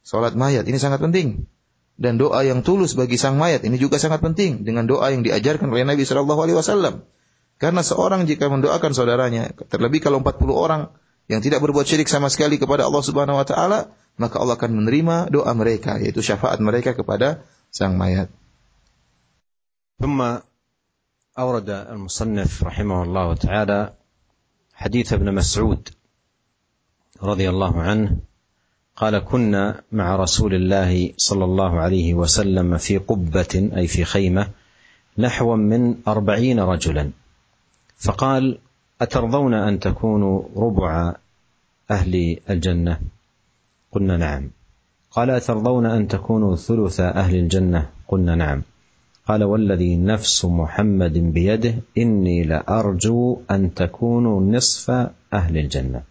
Salat 0.02 0.38
mayat 0.38 0.66
ini 0.66 0.78
sangat 0.78 1.02
penting. 1.02 1.50
Dan 2.02 2.18
doa 2.18 2.42
yang 2.42 2.66
tulus 2.66 2.98
bagi 2.98 3.18
sang 3.22 3.38
mayat 3.38 3.62
ini 3.62 3.78
juga 3.78 4.02
sangat 4.02 4.26
penting 4.26 4.66
dengan 4.66 4.90
doa 4.90 5.14
yang 5.14 5.22
diajarkan 5.22 5.70
oleh 5.70 5.86
Nabi 5.86 6.02
sallallahu 6.02 6.42
alaihi 6.42 6.58
wasallam. 6.58 7.06
Karena 7.62 7.86
seorang 7.86 8.26
jika 8.26 8.50
mendoakan 8.50 8.90
saudaranya, 8.98 9.54
terlebih 9.70 10.02
kalau 10.02 10.18
40 10.26 10.50
orang 10.50 10.82
yang 11.30 11.46
tidak 11.46 11.62
berbuat 11.62 11.86
syirik 11.86 12.10
sama 12.10 12.34
sekali 12.34 12.58
kepada 12.58 12.90
Allah 12.90 13.06
Subhanahu 13.06 13.38
wa 13.38 13.46
taala, 13.46 13.94
maka 14.18 14.42
Allah 14.42 14.58
akan 14.58 14.82
menerima 14.82 15.30
doa 15.30 15.54
mereka, 15.54 16.02
yaitu 16.02 16.26
syafaat 16.26 16.58
mereka 16.58 16.98
kepada 16.98 17.46
sang 17.70 18.02
mayat. 18.02 18.34
ثم 20.02 20.38
أورد 21.40 21.70
المصنف 21.70 22.64
رحمه 22.64 23.04
الله 23.04 23.34
تعالى 23.34 23.94
حديث 24.74 25.14
ابن 25.14 25.34
مسعود 25.34 25.90
رضي 27.24 27.50
الله 27.50 27.82
عنه 27.82 28.18
قال 28.96 29.20
كنا 29.20 29.82
مع 29.92 30.16
رسول 30.16 30.54
الله 30.54 31.14
صلى 31.18 31.46
الله 31.46 31.80
عليه 31.80 32.14
وسلم 32.14 32.78
في 32.78 32.98
قبة 32.98 33.70
أي 33.78 33.88
في 33.88 34.04
خيمة 34.04 34.48
نحو 35.18 35.56
من 35.56 35.96
أربعين 36.08 36.60
رجلا. 36.60 37.12
فقال 37.98 38.58
أترضون 39.02 39.54
أن 39.54 39.80
تكونوا 39.80 40.44
ربع 40.56 41.16
أهل 41.92 42.38
الجنة؟ 42.50 43.00
قلنا 43.92 44.18
نعم. 44.18 44.50
قال 45.12 45.30
أترضون 45.30 45.86
أن 45.86 46.08
تكونوا 46.08 46.56
ثلث 46.56 47.00
أهل 47.00 47.36
الجنة؟ 47.36 47.90
قلنا 48.08 48.36
نعم. 48.36 48.62
قال 49.28 49.44
والذي 49.44 49.98
نفس 49.98 50.46
محمد 50.46 51.18
بيده 51.18 51.76
إني 51.98 52.44
لأرجو 52.44 53.42
أن 53.52 53.74
تكونوا 53.74 54.42
نصف 54.42 54.90
أهل 55.34 55.58
الجنة. 55.58 56.04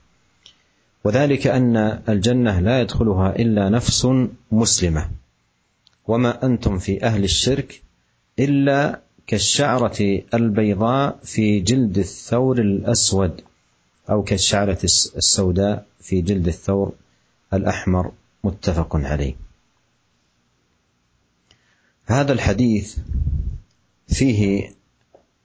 وذلك 1.04 1.46
أن 1.46 1.76
الجنة 2.08 2.60
لا 2.60 2.80
يدخلها 2.80 3.36
إلا 3.36 3.68
نفس 3.68 4.08
مسلمة. 4.52 5.10
وما 6.06 6.46
أنتم 6.46 6.78
في 6.78 7.04
أهل 7.04 7.24
الشرك 7.24 7.82
إلا 8.38 9.00
كالشعرة 9.26 10.22
البيضاء 10.34 11.18
في 11.22 11.60
جلد 11.60 11.98
الثور 11.98 12.58
الأسود 12.58 13.40
أو 14.10 14.22
كالشعرة 14.22 14.78
السوداء 15.16 15.86
في 16.00 16.20
جلد 16.20 16.46
الثور 16.46 16.92
الأحمر. 17.52 18.12
متفق 18.44 18.96
عليه. 18.96 19.49
هذا 22.10 22.32
الحديث 22.32 22.98
فيه 24.08 24.70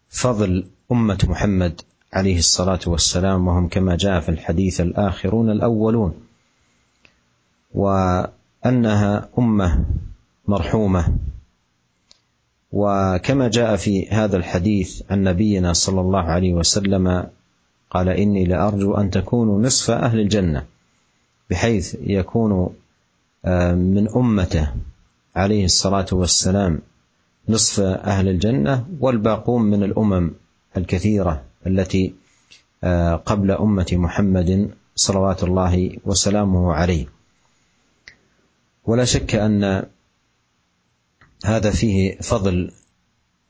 فضل 0.09 0.65
أمة 0.91 1.25
محمد 1.29 1.81
عليه 2.13 2.37
الصلاة 2.37 2.79
والسلام 2.87 3.47
وهم 3.47 3.67
كما 3.67 3.95
جاء 3.95 4.19
في 4.19 4.29
الحديث 4.29 4.81
الآخرون 4.81 5.51
الأولون 5.51 6.13
وأنها 7.73 9.29
أمة 9.39 9.85
مرحومة. 10.47 11.17
وكما 12.71 13.47
جاء 13.47 13.75
في 13.75 14.09
هذا 14.09 14.37
الحديث 14.37 15.01
عن 15.09 15.23
نبينا 15.23 15.73
صلى 15.73 16.01
الله 16.01 16.23
عليه 16.23 16.53
وسلم 16.53 17.29
قال 17.89 18.09
إني 18.09 18.45
لأرجو 18.45 18.93
أن 18.93 19.09
تكونوا 19.09 19.61
نصف 19.61 19.91
أهل 19.91 20.19
الجنة 20.19 20.65
بحيث 21.49 21.95
يكون 22.01 22.69
آه، 23.45 23.73
من 23.73 24.09
أمته. 24.09 24.73
عليه 25.35 25.65
الصلاة 25.65 26.05
والسلام 26.11 26.81
نصف 27.49 27.79
أهل 27.79 28.27
الجنة 28.27 28.87
والباقون 28.99 29.61
من 29.61 29.83
الأمم 29.83 30.31
الكثيرة 30.77 31.43
التي 31.67 32.13
آه، 32.83 33.15
قبل 33.15 33.51
أمة 33.51 33.87
محمد 33.91 34.71
صلوات 34.95 35.43
الله 35.43 35.97
وسلامه 36.05 36.73
عليه. 36.73 37.05
ولا 38.85 39.05
شك 39.05 39.35
أن 39.35 39.85
هذا 41.45 41.71
فيه 41.71 42.17
فضل 42.17 42.71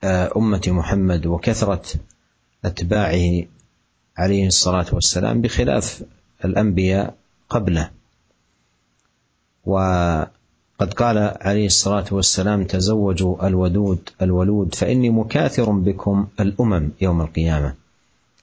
آه، 0.04 0.32
أمة 0.38 0.62
محمد 0.68 1.26
وكثرة 1.26 1.84
أتباعه 2.66 3.44
عليه 4.18 4.48
الصلاة 4.48 4.86
والسلام 4.94 5.42
بخلاف 5.42 6.04
الأنبياء 6.46 7.16
قبله. 7.50 7.92
وقد 10.80 10.94
قال 10.94 11.18
عليه 11.42 11.66
الصلاة 11.66 12.06
والسلام 12.12 12.64
تزوجوا 12.64 13.48
الودود 13.48 14.10
الولود 14.22 14.76
فإني 14.76 15.10
مكاثر 15.10 15.72
بكم 15.72 16.28
الأمم 16.40 16.92
يوم 17.02 17.22
القيامة. 17.22 17.74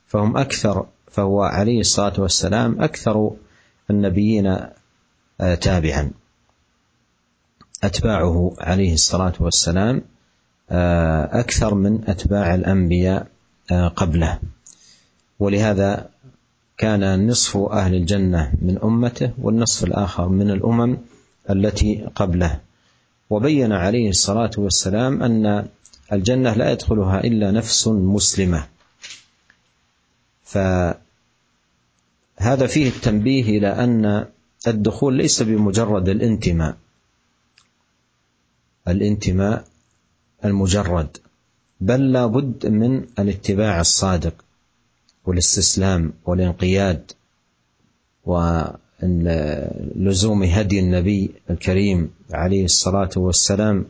فهم 0.07 0.37
أكثر 0.37 0.87
فهو 1.11 1.43
عليه 1.43 1.81
الصلاة 1.81 2.13
والسلام 2.19 2.83
أكثر 2.83 3.31
النبيين 3.91 4.47
آه، 5.41 5.55
تابعا. 5.55 6.11
أتباعه 7.85 8.55
عليه 8.59 8.95
الصلاة 8.95 9.35
والسلام 9.41 10.03
آه، 10.71 11.41
أكثر 11.41 11.75
من 11.75 12.05
أتباع 12.09 12.55
الأنبياء 12.55 13.27
آه، 13.73 13.89
قبله. 13.89 14.39
ولهذا 15.39 16.09
كان 16.79 17.27
نصف 17.27 17.57
أهل 17.57 17.95
الجنة 17.95 18.53
من 18.63 18.79
أمته 18.85 19.31
والنصف 19.39 19.85
الآخر 19.85 20.29
من 20.29 20.51
الأمم 20.51 20.99
التي 21.51 22.09
قبله. 22.15 22.61
وبين 23.31 23.73
عليه 23.73 24.09
الصلاة 24.09 24.51
والسلام 24.59 25.23
أن 25.23 25.69
الجنة 26.13 26.55
لا 26.55 26.73
يدخلها 26.73 27.21
إلا 27.25 27.51
نفس 27.51 27.89
مسلمة. 27.89 28.69
فهذا 30.45 30.97
فيه 32.67 32.89
التنبيه 32.89 33.59
إلى 33.59 33.69
أن 33.69 34.27
الدخول 34.67 35.15
ليس 35.17 35.43
بمجرد 35.43 36.09
الانتماء. 36.09 36.77
الانتماء 38.89 39.65
المجرد 40.45 41.17
بل 41.81 42.13
لا 42.13 42.27
بد 42.27 42.67
من 42.67 43.07
الاتباع 43.19 43.81
الصادق 43.81 44.35
والاستسلام 45.25 46.13
والانقياد 46.25 47.13
ولزوم 49.03 50.43
هدي 50.43 50.79
النبي 50.81 51.31
الكريم 51.51 52.11
عليه 52.33 52.65
الصلاة 52.65 53.11
والسلام 53.17 53.85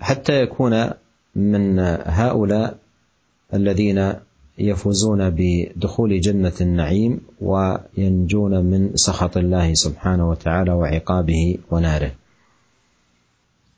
حتى 0.00 0.42
يكون 0.42 0.90
من 1.36 1.78
هؤلاء 2.06 2.78
الذين 3.54 4.14
يفوزون 4.58 5.30
بدخول 5.30 6.20
جنة 6.20 6.52
النعيم 6.60 7.20
وينجون 7.40 8.64
من 8.64 8.96
سخط 8.96 9.36
الله 9.36 9.74
سبحانه 9.74 10.30
وتعالى 10.30 10.72
وعقابه 10.72 11.58
وناره. 11.70 12.12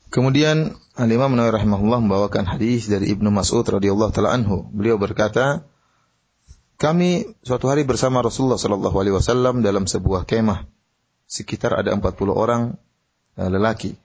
Kemudian 0.06 0.72
Al-Imam 0.96 1.36
Nawawi 1.36 1.60
rahimahullah 1.60 2.00
membawakan 2.00 2.48
hadis 2.48 2.88
dari 2.88 3.12
Ibnu 3.12 3.28
Mas'ud 3.28 3.66
radhiyallahu 3.68 4.16
taala 4.16 4.32
anhu. 4.32 4.64
Beliau 4.72 4.96
berkata, 4.96 5.66
kami 6.76 7.24
suatu 7.40 7.72
hari 7.72 7.88
bersama 7.88 8.20
Rasulullah 8.20 8.60
sallallahu 8.60 8.96
alaihi 9.00 9.16
wasallam 9.16 9.64
dalam 9.64 9.88
sebuah 9.88 10.28
kemah. 10.28 10.68
Sekitar 11.26 11.74
ada 11.74 11.90
40 11.96 12.04
orang 12.30 12.76
eh, 13.40 13.48
lelaki 13.48 13.96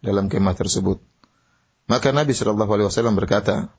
dalam 0.00 0.32
kemah 0.32 0.56
tersebut. 0.56 0.98
Maka 1.88 2.12
Nabi 2.12 2.32
sallallahu 2.32 2.68
alaihi 2.68 2.88
wasallam 2.88 3.16
berkata, 3.16 3.72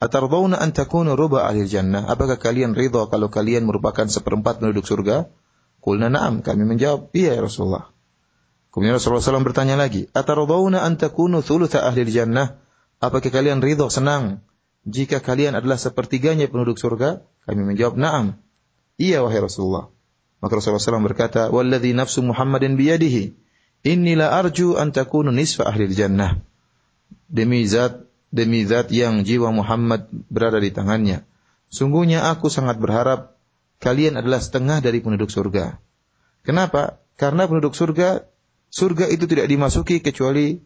"Atardawna 0.00 0.60
an 0.60 0.72
takunu 0.72 1.16
ruba 1.16 1.48
ahli 1.48 1.64
jannah?" 1.68 2.04
Apakah 2.08 2.36
kalian 2.40 2.76
ridha 2.76 3.08
kalau 3.08 3.28
kalian 3.28 3.64
merupakan 3.64 4.04
seperempat 4.08 4.60
penduduk 4.60 4.84
surga? 4.84 5.28
Qulna 5.80 6.10
na'am, 6.10 6.42
kami 6.42 6.66
menjawab, 6.66 7.14
"Iya 7.14 7.38
ya 7.38 7.40
Rasulullah." 7.44 7.92
Kemudian 8.74 9.00
Rasulullah 9.00 9.24
SAW 9.24 9.46
bertanya 9.46 9.80
lagi, 9.80 10.04
Ataradawna 10.12 10.84
an 10.84 11.00
takunu 11.00 11.40
thulutha 11.40 11.80
ahli 11.88 12.04
jannah? 12.12 12.60
Apakah 13.00 13.32
kalian 13.32 13.64
ridho 13.64 13.88
senang 13.88 14.44
jika 14.86 15.18
kalian 15.18 15.58
adalah 15.58 15.76
sepertiganya 15.76 16.46
penduduk 16.46 16.78
surga? 16.78 17.26
Kami 17.44 17.62
menjawab, 17.66 17.98
na'am. 17.98 18.38
Iya 18.96 19.26
wahai 19.26 19.42
Rasulullah. 19.42 19.90
Maka 20.38 20.52
Rasulullah 20.56 21.02
SAW 21.02 21.04
berkata, 21.04 21.50
Walladhi 21.50 21.92
nafsu 21.92 22.22
Muhammadin 22.22 22.78
biyadihi, 22.78 23.34
inni 23.84 24.14
la 24.14 24.32
arju 24.38 24.78
an 24.78 24.94
takunu 24.94 25.34
nisfa 25.34 25.66
ahli 25.66 25.90
jannah. 25.90 26.38
Demi 27.26 27.66
zat, 27.66 28.06
demi 28.30 28.62
zat 28.62 28.94
yang 28.94 29.26
jiwa 29.26 29.50
Muhammad 29.50 30.06
berada 30.30 30.62
di 30.62 30.70
tangannya. 30.70 31.26
Sungguhnya 31.66 32.30
aku 32.30 32.46
sangat 32.46 32.78
berharap 32.78 33.34
kalian 33.82 34.16
adalah 34.22 34.38
setengah 34.38 34.78
dari 34.78 35.02
penduduk 35.02 35.28
surga. 35.28 35.82
Kenapa? 36.46 37.02
Karena 37.18 37.50
penduduk 37.50 37.74
surga 37.74 38.22
Surga 38.76 39.08
itu 39.08 39.24
tidak 39.24 39.48
dimasuki 39.48 40.02
kecuali 40.02 40.60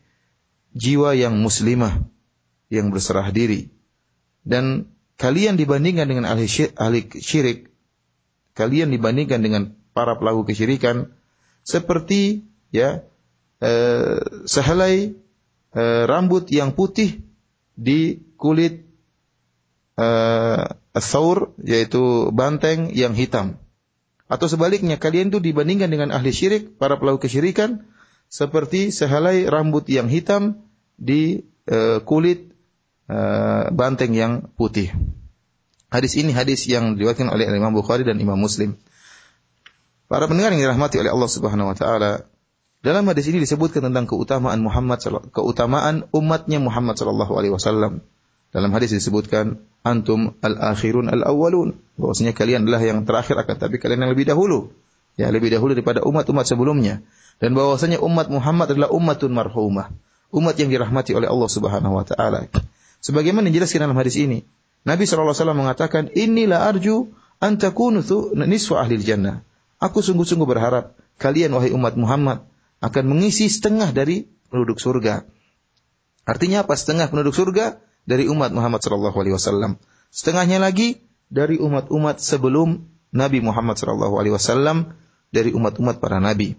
jiwa 0.74 1.14
yang 1.14 1.36
muslimah, 1.38 2.00
yang 2.72 2.90
berserah 2.90 3.28
diri. 3.30 3.70
Dan 4.46 4.92
kalian 5.20 5.60
dibandingkan 5.60 6.08
dengan 6.08 6.24
ahli 6.24 6.48
syirik, 6.48 7.68
kalian 8.56 8.90
dibandingkan 8.90 9.40
dengan 9.44 9.62
para 9.92 10.16
pelaku 10.16 10.48
kesyirikan 10.48 11.12
seperti 11.60 12.48
ya 12.72 13.04
eh, 13.60 14.18
sehelai 14.48 15.12
eh, 15.76 16.02
rambut 16.08 16.48
yang 16.48 16.72
putih 16.72 17.20
di 17.76 18.24
kulit 18.40 18.88
eh, 20.00 20.64
thaur 20.96 21.52
yaitu 21.60 22.32
banteng 22.32 22.90
yang 22.96 23.12
hitam. 23.12 23.60
Atau 24.30 24.46
sebaliknya, 24.46 24.94
kalian 24.94 25.34
itu 25.34 25.42
dibandingkan 25.42 25.90
dengan 25.90 26.14
ahli 26.14 26.30
syirik, 26.30 26.78
para 26.78 27.02
pelaku 27.02 27.26
kesyirikan, 27.26 27.90
seperti 28.30 28.94
sehelai 28.94 29.50
rambut 29.50 29.90
yang 29.90 30.06
hitam 30.06 30.70
di 30.94 31.50
uh, 31.66 31.98
kulit 32.06 32.49
uh, 33.10 33.74
banteng 33.74 34.14
yang 34.14 34.46
putih. 34.54 34.94
Hadis 35.90 36.14
ini 36.14 36.30
hadis 36.30 36.70
yang 36.70 36.94
diriwayatkan 36.94 37.26
oleh 37.26 37.50
Imam 37.50 37.74
Bukhari 37.74 38.06
dan 38.06 38.22
Imam 38.22 38.38
Muslim. 38.38 38.78
Para 40.06 40.30
pendengar 40.30 40.54
yang 40.54 40.62
dirahmati 40.62 41.02
oleh 41.02 41.10
Allah 41.10 41.30
Subhanahu 41.30 41.70
wa 41.70 41.76
taala, 41.76 42.30
dalam 42.80 43.04
hadis 43.10 43.26
ini 43.26 43.42
disebutkan 43.42 43.90
tentang 43.90 44.06
keutamaan 44.06 44.62
Muhammad 44.62 45.02
keutamaan 45.34 46.06
umatnya 46.14 46.62
Muhammad 46.62 46.96
sallallahu 46.96 47.34
alaihi 47.34 47.52
wasallam. 47.52 48.06
Dalam 48.50 48.70
hadis 48.74 48.90
disebutkan 48.90 49.62
antum 49.86 50.34
al-akhirun 50.42 51.06
al-awwalun. 51.06 51.78
Bahwasanya 51.94 52.34
kalian 52.34 52.66
adalah 52.66 52.82
yang 52.82 53.06
terakhir 53.06 53.38
akan 53.38 53.56
tapi 53.58 53.78
kalian 53.78 54.06
yang 54.06 54.12
lebih 54.14 54.26
dahulu. 54.26 54.74
Ya, 55.14 55.30
lebih 55.30 55.54
dahulu 55.54 55.76
daripada 55.76 56.02
umat-umat 56.02 56.48
sebelumnya. 56.48 57.04
Dan 57.38 57.54
bahwasanya 57.54 58.02
umat 58.02 58.26
Muhammad 58.32 58.74
adalah 58.74 58.90
umatun 58.90 59.30
marhumah. 59.30 59.94
Umat 60.34 60.58
yang 60.58 60.70
dirahmati 60.70 61.14
oleh 61.14 61.30
Allah 61.30 61.50
Subhanahu 61.50 61.94
wa 61.94 62.04
taala. 62.06 62.50
Sebagaimana 63.00 63.48
dijelaskan 63.48 63.88
dalam 63.88 63.96
hadis 63.96 64.20
ini, 64.20 64.44
Nabi 64.84 65.04
SAW 65.08 65.32
mengatakan, 65.56 66.12
Inilah 66.12 66.68
arju 66.68 67.12
antakunu 67.40 68.04
nisfu 68.44 68.76
ahli 68.76 69.00
jannah. 69.00 69.44
Aku 69.80 70.04
sungguh-sungguh 70.04 70.44
berharap 70.44 70.96
kalian 71.16 71.56
wahai 71.56 71.72
umat 71.72 71.96
Muhammad 71.96 72.44
akan 72.84 73.04
mengisi 73.08 73.48
setengah 73.48 73.92
dari 73.92 74.28
penduduk 74.52 74.76
surga. 74.76 75.24
Artinya 76.28 76.64
apa? 76.64 76.76
Setengah 76.76 77.08
penduduk 77.08 77.32
surga 77.32 77.80
dari 78.04 78.28
umat 78.28 78.52
Muhammad 78.52 78.84
sallallahu 78.84 79.16
alaihi 79.16 79.36
wasallam. 79.36 79.80
Setengahnya 80.12 80.60
lagi 80.60 81.00
dari 81.32 81.56
umat-umat 81.56 82.20
sebelum 82.20 82.84
Nabi 83.16 83.40
Muhammad 83.40 83.80
sallallahu 83.80 84.20
alaihi 84.20 84.34
wasallam 84.36 84.92
dari 85.30 85.54
umat-umat 85.54 86.02
para 86.02 86.18
nabi. 86.18 86.58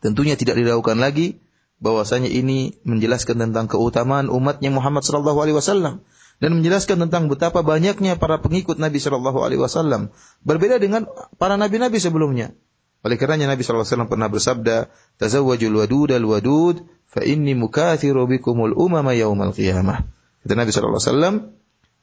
Tentunya 0.00 0.36
tidak 0.36 0.56
diragukan 0.60 0.96
lagi 0.96 1.40
bahwasanya 1.80 2.28
ini 2.28 2.76
menjelaskan 2.84 3.40
tentang 3.40 3.66
keutamaan 3.66 4.28
umatnya 4.28 4.68
Muhammad 4.68 5.02
sallallahu 5.02 5.40
alaihi 5.40 5.56
wasallam 5.56 6.04
dan 6.40 6.50
menjelaskan 6.56 7.08
tentang 7.08 7.28
betapa 7.28 7.60
banyaknya 7.60 8.16
para 8.16 8.40
pengikut 8.40 8.76
Nabi 8.80 9.00
sallallahu 9.00 9.40
alaihi 9.40 9.60
wasallam 9.60 10.12
berbeda 10.44 10.80
dengan 10.80 11.08
para 11.36 11.56
nabi-nabi 11.56 12.00
sebelumnya. 12.00 12.52
Oleh 13.00 13.16
karenanya 13.16 13.56
Nabi 13.56 13.64
wasallam 13.64 14.12
pernah 14.12 14.28
bersabda, 14.28 14.92
"Tazawwajul 15.16 15.72
wadud 15.72 16.12
al 16.12 16.24
wadud 16.24 16.84
fa 17.08 17.24
inni 17.24 17.56
mukathiru 17.56 18.28
bikumul 18.28 18.76
umama 18.76 19.16
yaumal 19.16 19.56
qiyamah." 19.56 20.04
Kata 20.44 20.52
Nabi 20.56 20.72
Shallallahu 20.72 21.00
Alaihi 21.00 21.36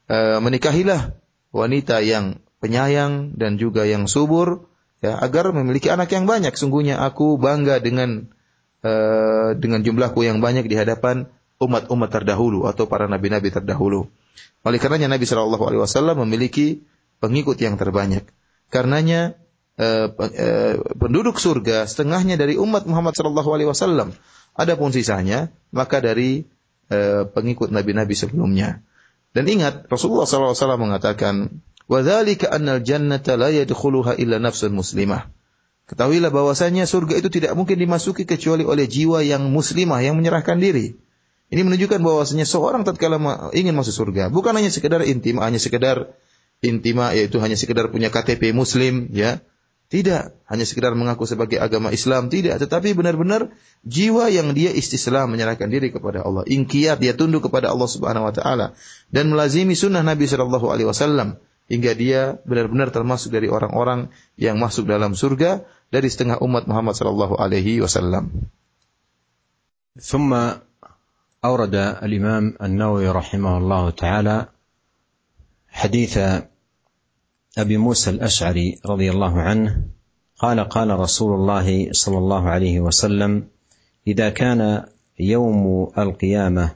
eh, 0.09 0.37
menikahilah 0.41 1.17
wanita 1.53 2.01
yang 2.01 2.41
penyayang 2.61 3.37
dan 3.37 3.61
juga 3.61 3.85
yang 3.85 4.09
subur, 4.09 4.69
ya 5.01 5.17
agar 5.21 5.53
memiliki 5.53 5.89
anak 5.89 6.09
yang 6.13 6.25
banyak. 6.25 6.53
Sungguhnya 6.57 7.01
aku 7.01 7.37
bangga 7.37 7.77
dengan 7.77 8.33
uh, 8.83 9.55
dengan 9.57 9.81
jumlahku 9.81 10.25
yang 10.25 10.43
banyak 10.43 10.65
di 10.67 10.75
hadapan 10.77 11.29
umat-umat 11.57 12.09
terdahulu 12.13 12.69
atau 12.69 12.85
para 12.85 13.09
nabi-nabi 13.09 13.49
terdahulu. 13.49 14.09
Oleh 14.61 14.77
karenanya 14.77 15.17
Nabi 15.17 15.25
Shallallahu 15.25 15.63
Alaihi 15.63 15.81
Wasallam 15.81 16.21
memiliki 16.27 16.85
pengikut 17.17 17.57
yang 17.57 17.79
terbanyak. 17.79 18.27
Karenanya 18.69 19.39
uh, 19.79 20.11
uh, 20.11 20.73
penduduk 20.99 21.41
surga 21.41 21.87
setengahnya 21.89 22.37
dari 22.37 22.59
umat 22.59 22.85
Muhammad 22.85 23.17
Shallallahu 23.17 23.49
Alaihi 23.53 23.69
Wasallam. 23.69 24.13
Adapun 24.57 24.93
sisanya 24.93 25.53
maka 25.73 26.01
dari 26.01 26.45
Eh, 26.87 27.27
pengikut 27.27 27.67
nabi-nabi 27.67 28.15
sebelumnya. 28.15 28.79
Dan 29.35 29.43
ingat 29.51 29.91
Rasulullah 29.91 30.23
SAW 30.23 30.79
mengatakan, 30.79 31.59
"Wadzalika 31.91 32.47
annal 32.47 32.79
jannata 32.79 33.35
la 33.35 33.51
yadkhuluha 33.51 34.15
illa 34.15 34.39
nafsun 34.39 34.71
muslimah." 34.71 35.27
Ketahuilah 35.87 36.35
bahwasanya 36.35 36.83
surga 36.83 37.15
itu 37.15 37.31
tidak 37.31 37.55
mungkin 37.55 37.79
dimasuki 37.79 38.27
kecuali 38.27 38.67
oleh 38.67 38.91
jiwa 38.91 39.23
yang 39.23 39.47
muslimah 39.47 40.03
yang 40.03 40.19
menyerahkan 40.19 40.59
diri. 40.59 40.99
Ini 41.47 41.63
menunjukkan 41.63 42.03
bahwasanya 42.03 42.43
seorang 42.43 42.83
tatkala 42.83 43.15
ingin 43.55 43.71
masuk 43.71 43.95
surga 43.95 44.27
bukan 44.27 44.51
hanya 44.51 44.67
sekedar 44.67 44.99
intima, 45.07 45.47
hanya 45.47 45.63
sekedar 45.63 46.11
intima 46.59 47.15
yaitu 47.15 47.39
hanya 47.39 47.55
sekedar 47.55 47.87
punya 47.87 48.11
KTP 48.11 48.51
muslim 48.51 49.07
ya, 49.15 49.39
tidak 49.87 50.35
hanya 50.51 50.67
sekedar 50.67 50.91
mengaku 50.99 51.23
sebagai 51.23 51.63
agama 51.63 51.95
Islam, 51.95 52.27
tidak, 52.27 52.59
tetapi 52.59 52.91
benar-benar 52.91 53.55
jiwa 53.87 54.27
yang 54.27 54.51
dia 54.51 54.75
istislam 54.75 55.31
menyerahkan 55.31 55.71
diri 55.71 55.95
kepada 55.95 56.27
Allah, 56.27 56.43
ingkiyat 56.43 56.99
dia 56.99 57.15
tunduk 57.15 57.47
kepada 57.47 57.71
Allah 57.71 57.87
Subhanahu 57.87 58.27
wa 58.27 58.35
taala. 58.35 58.75
Dan 59.07 59.31
melazimi 59.31 59.79
sunnah 59.79 60.03
Nabi 60.03 60.27
sallallahu 60.27 60.67
alaihi 60.67 60.91
wasallam 60.91 61.39
hingga 61.71 61.95
dia 61.95 62.35
benar-benar 62.43 62.91
termasuk 62.91 63.31
dari 63.31 63.47
orang-orang 63.47 64.11
yang 64.35 64.59
masuk 64.59 64.83
dalam 64.91 65.15
surga 65.15 65.63
dari 65.87 66.07
setengah 66.11 66.43
umat 66.43 66.67
Muhammad 66.67 66.95
sallallahu 66.95 67.39
alaihi 67.39 67.81
wasallam. 67.83 68.31
ثم 69.97 70.29
أورد 71.45 71.75
الإمام 71.75 72.53
النووي 72.61 73.09
رحمه 73.09 73.57
الله 73.57 73.89
تعالى 73.89 74.45
حديث 75.69 76.17
ابي 77.57 77.77
موسى 77.77 78.09
الاشعري 78.09 78.79
رضي 78.85 79.11
الله 79.11 79.41
عنه 79.41 79.83
قال 80.37 80.59
قال 80.59 80.89
رسول 80.99 81.33
الله 81.33 81.91
صلى 81.91 82.17
الله 82.17 82.49
عليه 82.49 82.79
وسلم 82.79 83.47
اذا 84.07 84.29
كان 84.29 84.85
يوم 85.19 85.91
القيامه 85.97 86.75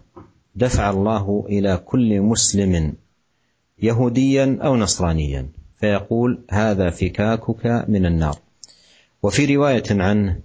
دفع 0.56 0.90
الله 0.90 1.46
إلى 1.50 1.78
كل 1.78 2.22
مسلم 2.22 2.94
يهوديا 3.80 4.60
أو 4.64 4.76
نصرانيا 4.76 5.50
فيقول 5.78 6.46
هذا 6.50 6.90
فكاكك 6.90 7.86
من 7.88 8.06
النار 8.06 8.36
وفي 9.24 9.56
رواية 9.56 9.84
عنه 9.92 10.40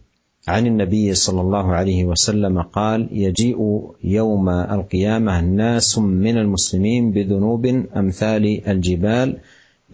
عن 0.48 0.66
النبي 0.66 1.14
صلى 1.14 1.40
الله 1.40 1.74
عليه 1.74 2.04
وسلم 2.04 2.62
قال 2.62 3.08
يجيء 3.12 3.90
يوم 4.04 4.48
القيامة 4.48 5.40
ناس 5.40 5.98
من 5.98 6.38
المسلمين 6.38 7.10
بذنوب 7.12 7.66
أمثال 7.96 8.68
الجبال 8.68 9.38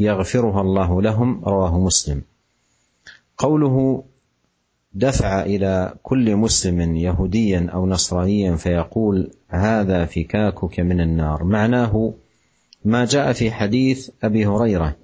يغفرها 0.01 0.61
الله 0.61 1.03
لهم. 1.03 1.45
رواه 1.45 1.79
مسلم. 1.79 2.23
قوله 3.39 4.05
دفع 4.95 5.43
إلى 5.43 5.95
كل 6.03 6.37
مسلم 6.37 6.97
يهوديا 6.97 7.71
أو 7.75 7.87
نصرانيا 7.87 8.57
فيقول 8.57 9.31
هذا 9.49 10.05
فكاكك 10.05 10.81
من 10.81 11.01
النار. 11.01 11.45
معناه 11.45 12.15
ما 12.85 13.05
جاء 13.05 13.33
في 13.33 13.51
حديث 13.51 14.11
أبي 14.23 14.47
هريرة 14.47 14.97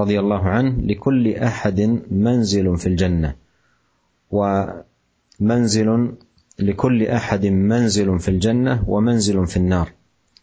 رضي 0.00 0.20
الله 0.20 0.42
عنه 0.48 0.80
لكل 0.82 1.34
أحد 1.34 2.00
منزل 2.10 2.76
في 2.76 2.86
الجنة 2.86 3.34
ومنزل 4.30 6.12
لكل 6.58 7.06
أحد 7.06 7.46
منزل 7.46 8.18
في 8.18 8.28
الجنة 8.28 8.84
ومنزل 8.86 9.46
في 9.46 9.56
النار. 9.56 9.92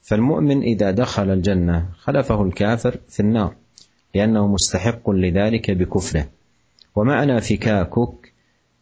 فالمؤمن 0.02 0.62
إذا 0.62 0.92
دخل 0.92 1.30
الجنة 1.30 1.86
خلفه 2.00 2.44
الكافر 2.44 2.98
في 3.10 3.20
النار 3.20 3.54
لأنه 4.16 4.48
مستحق 4.48 5.10
لذلك 5.10 5.72
بكفره. 5.72 6.26
ومعنى 6.96 7.42
فكاكك 7.42 8.34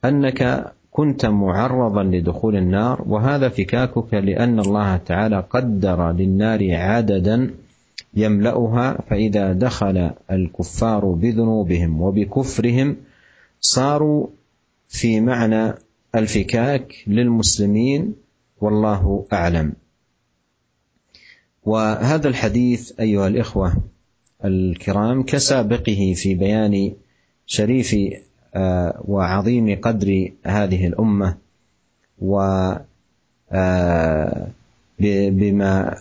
أنك 0.05 0.71
كنت 0.91 1.25
معرضا 1.25 2.03
لدخول 2.03 2.55
النار 2.55 3.03
وهذا 3.07 3.49
فكاكك 3.49 4.13
لأن 4.13 4.59
الله 4.59 4.97
تعالى 4.97 5.43
قدر 5.49 6.11
للنار 6.11 6.59
عددا 6.71 7.53
يملأها 8.15 9.01
فإذا 9.09 9.53
دخل 9.53 10.11
الكفار 10.31 11.05
بذنوبهم 11.05 12.01
وبكفرهم 12.01 12.97
صاروا 13.59 14.27
في 14.89 15.21
معنى 15.21 15.73
الفكاك 16.15 16.93
للمسلمين 17.07 18.15
والله 18.61 19.25
أعلم. 19.33 19.73
وهذا 21.63 22.27
الحديث 22.27 22.99
أيها 22.99 23.27
الإخوة 23.27 23.73
الكرام 24.45 25.23
كسابقه 25.23 26.13
في 26.15 26.35
بيان 26.35 26.93
شريف 27.45 27.95
آه، 28.55 29.01
وعظيم 29.07 29.79
قدر 29.81 30.31
هذه 30.45 30.87
الأمة 30.87 31.37
و 32.19 32.39
آه، 33.51 34.47
بما 34.99 35.95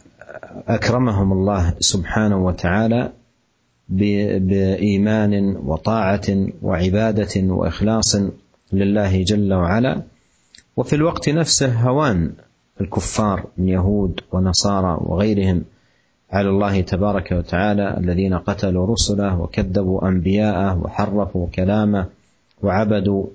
أكرمهم 0.69 1.33
الله 1.33 1.75
سبحانه 1.79 2.45
وتعالى 2.45 3.13
بإيمان 3.89 5.57
وطاعة 5.57 6.47
وعبادة 6.63 7.41
وإخلاص 7.43 8.17
لله 8.73 9.23
جل 9.23 9.55
وعلا. 9.55 10.03
وفي 10.77 10.97
الوقت 10.97 11.29
نفسه 11.29 11.73
هوان 11.81 12.33
الكفار 12.81 13.47
من 13.59 13.69
يهود 13.69 14.21
ونصارى 14.33 14.99
وغيرهم 15.01 15.65
على 16.31 16.49
الله 16.49 16.81
تبارك 16.81 17.33
وتعالى 17.33 17.97
الذين 17.99 18.35
قتلوا 18.35 18.87
رسله 18.87 19.41
وكذبوا 19.41 20.09
أنبياءه 20.09 20.79
وحرفوا 20.79 21.47
كلامه 21.47 22.07
وعبدوا 22.63 23.27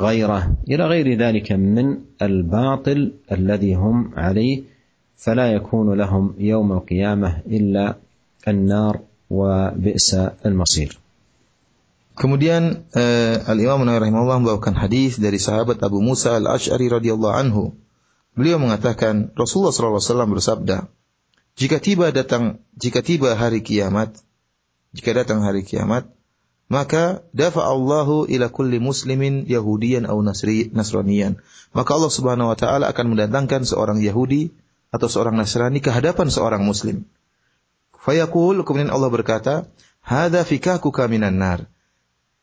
غيره 0.00 0.56
إلى 0.68 0.86
غير 0.86 1.18
ذلك 1.18 1.52
من 1.52 1.98
الباطل 2.22 3.12
الذي 3.32 3.74
هم 3.74 4.10
عليه 4.16 4.62
فلا 5.19 5.51
يكون 5.53 5.93
لهم 5.93 6.35
يوم 6.37 6.71
القيامه 6.71 7.43
الا 7.47 7.95
النار 8.47 8.99
وبئس 9.29 10.09
المصير. 10.45 10.99
Kemudian 12.19 12.83
uh, 12.91 13.35
Al 13.47 13.59
Imam 13.63 13.79
Nawawi 13.87 14.11
rahimahullah 14.11 14.43
membawakan 14.43 14.75
hadis 14.75 15.23
dari 15.23 15.39
sahabat 15.39 15.79
Abu 15.79 16.03
Musa 16.03 16.35
Al 16.35 16.51
Ash'ari 16.51 16.91
radhiyallahu 16.91 17.31
anhu. 17.31 17.71
Beliau 18.35 18.59
mengatakan 18.59 19.31
Rasulullah 19.39 19.71
SAW 19.71 20.27
bersabda, 20.27 20.91
jika 21.55 21.79
tiba 21.79 22.11
datang 22.11 22.59
jika 22.75 22.99
tiba 22.99 23.39
hari 23.39 23.63
kiamat, 23.63 24.19
jika 24.91 25.15
datang 25.15 25.43
hari 25.47 25.63
kiamat, 25.63 26.11
maka 26.67 27.23
dafa 27.31 27.67
Allahu 27.67 28.27
ila 28.27 28.47
kulli 28.51 28.83
muslimin 28.83 29.47
yahudiyan 29.47 30.03
atau 30.03 30.19
nasri, 30.19 30.71
nasraniyan. 30.71 31.39
Maka 31.71 31.89
Allah 31.95 32.11
Subhanahu 32.11 32.51
wa 32.51 32.57
taala 32.59 32.91
akan 32.91 33.15
mendatangkan 33.15 33.63
seorang 33.63 33.99
Yahudi 34.03 34.51
atau 34.94 35.10
seorang 35.10 35.34
Nasrani 35.34 35.82
ke 35.82 35.90
hadapan 35.90 36.30
seorang 36.30 36.62
muslim. 36.62 37.02
Fayaqul 37.98 38.62
kemudian 38.62 38.94
Allah 38.94 39.10
berkata, 39.10 39.66
"Hadza 39.98 40.46
fikakuka 40.46 41.10
minan 41.10 41.42
nar." 41.42 41.66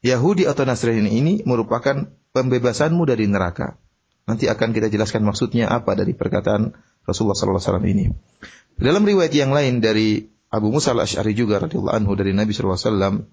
Yahudi 0.04 0.44
atau 0.44 0.68
Nasrani 0.68 1.08
ini 1.08 1.34
merupakan 1.48 2.12
pembebasanmu 2.36 3.08
dari 3.08 3.32
neraka. 3.32 3.80
Nanti 4.28 4.52
akan 4.52 4.76
kita 4.76 4.92
jelaskan 4.92 5.24
maksudnya 5.24 5.72
apa 5.72 5.96
dari 5.96 6.12
perkataan 6.12 6.76
Rasulullah 7.08 7.40
wasallam 7.40 7.88
ini. 7.88 8.12
Dalam 8.76 9.08
riwayat 9.08 9.32
yang 9.32 9.56
lain 9.56 9.80
dari 9.80 10.28
Abu 10.52 10.74
Musa 10.74 10.92
al-Asy'ari 10.92 11.32
juga 11.32 11.64
radhiyallahu 11.64 11.96
anhu 11.96 12.12
dari 12.20 12.36
Nabi 12.36 12.52
wasallam 12.52 13.30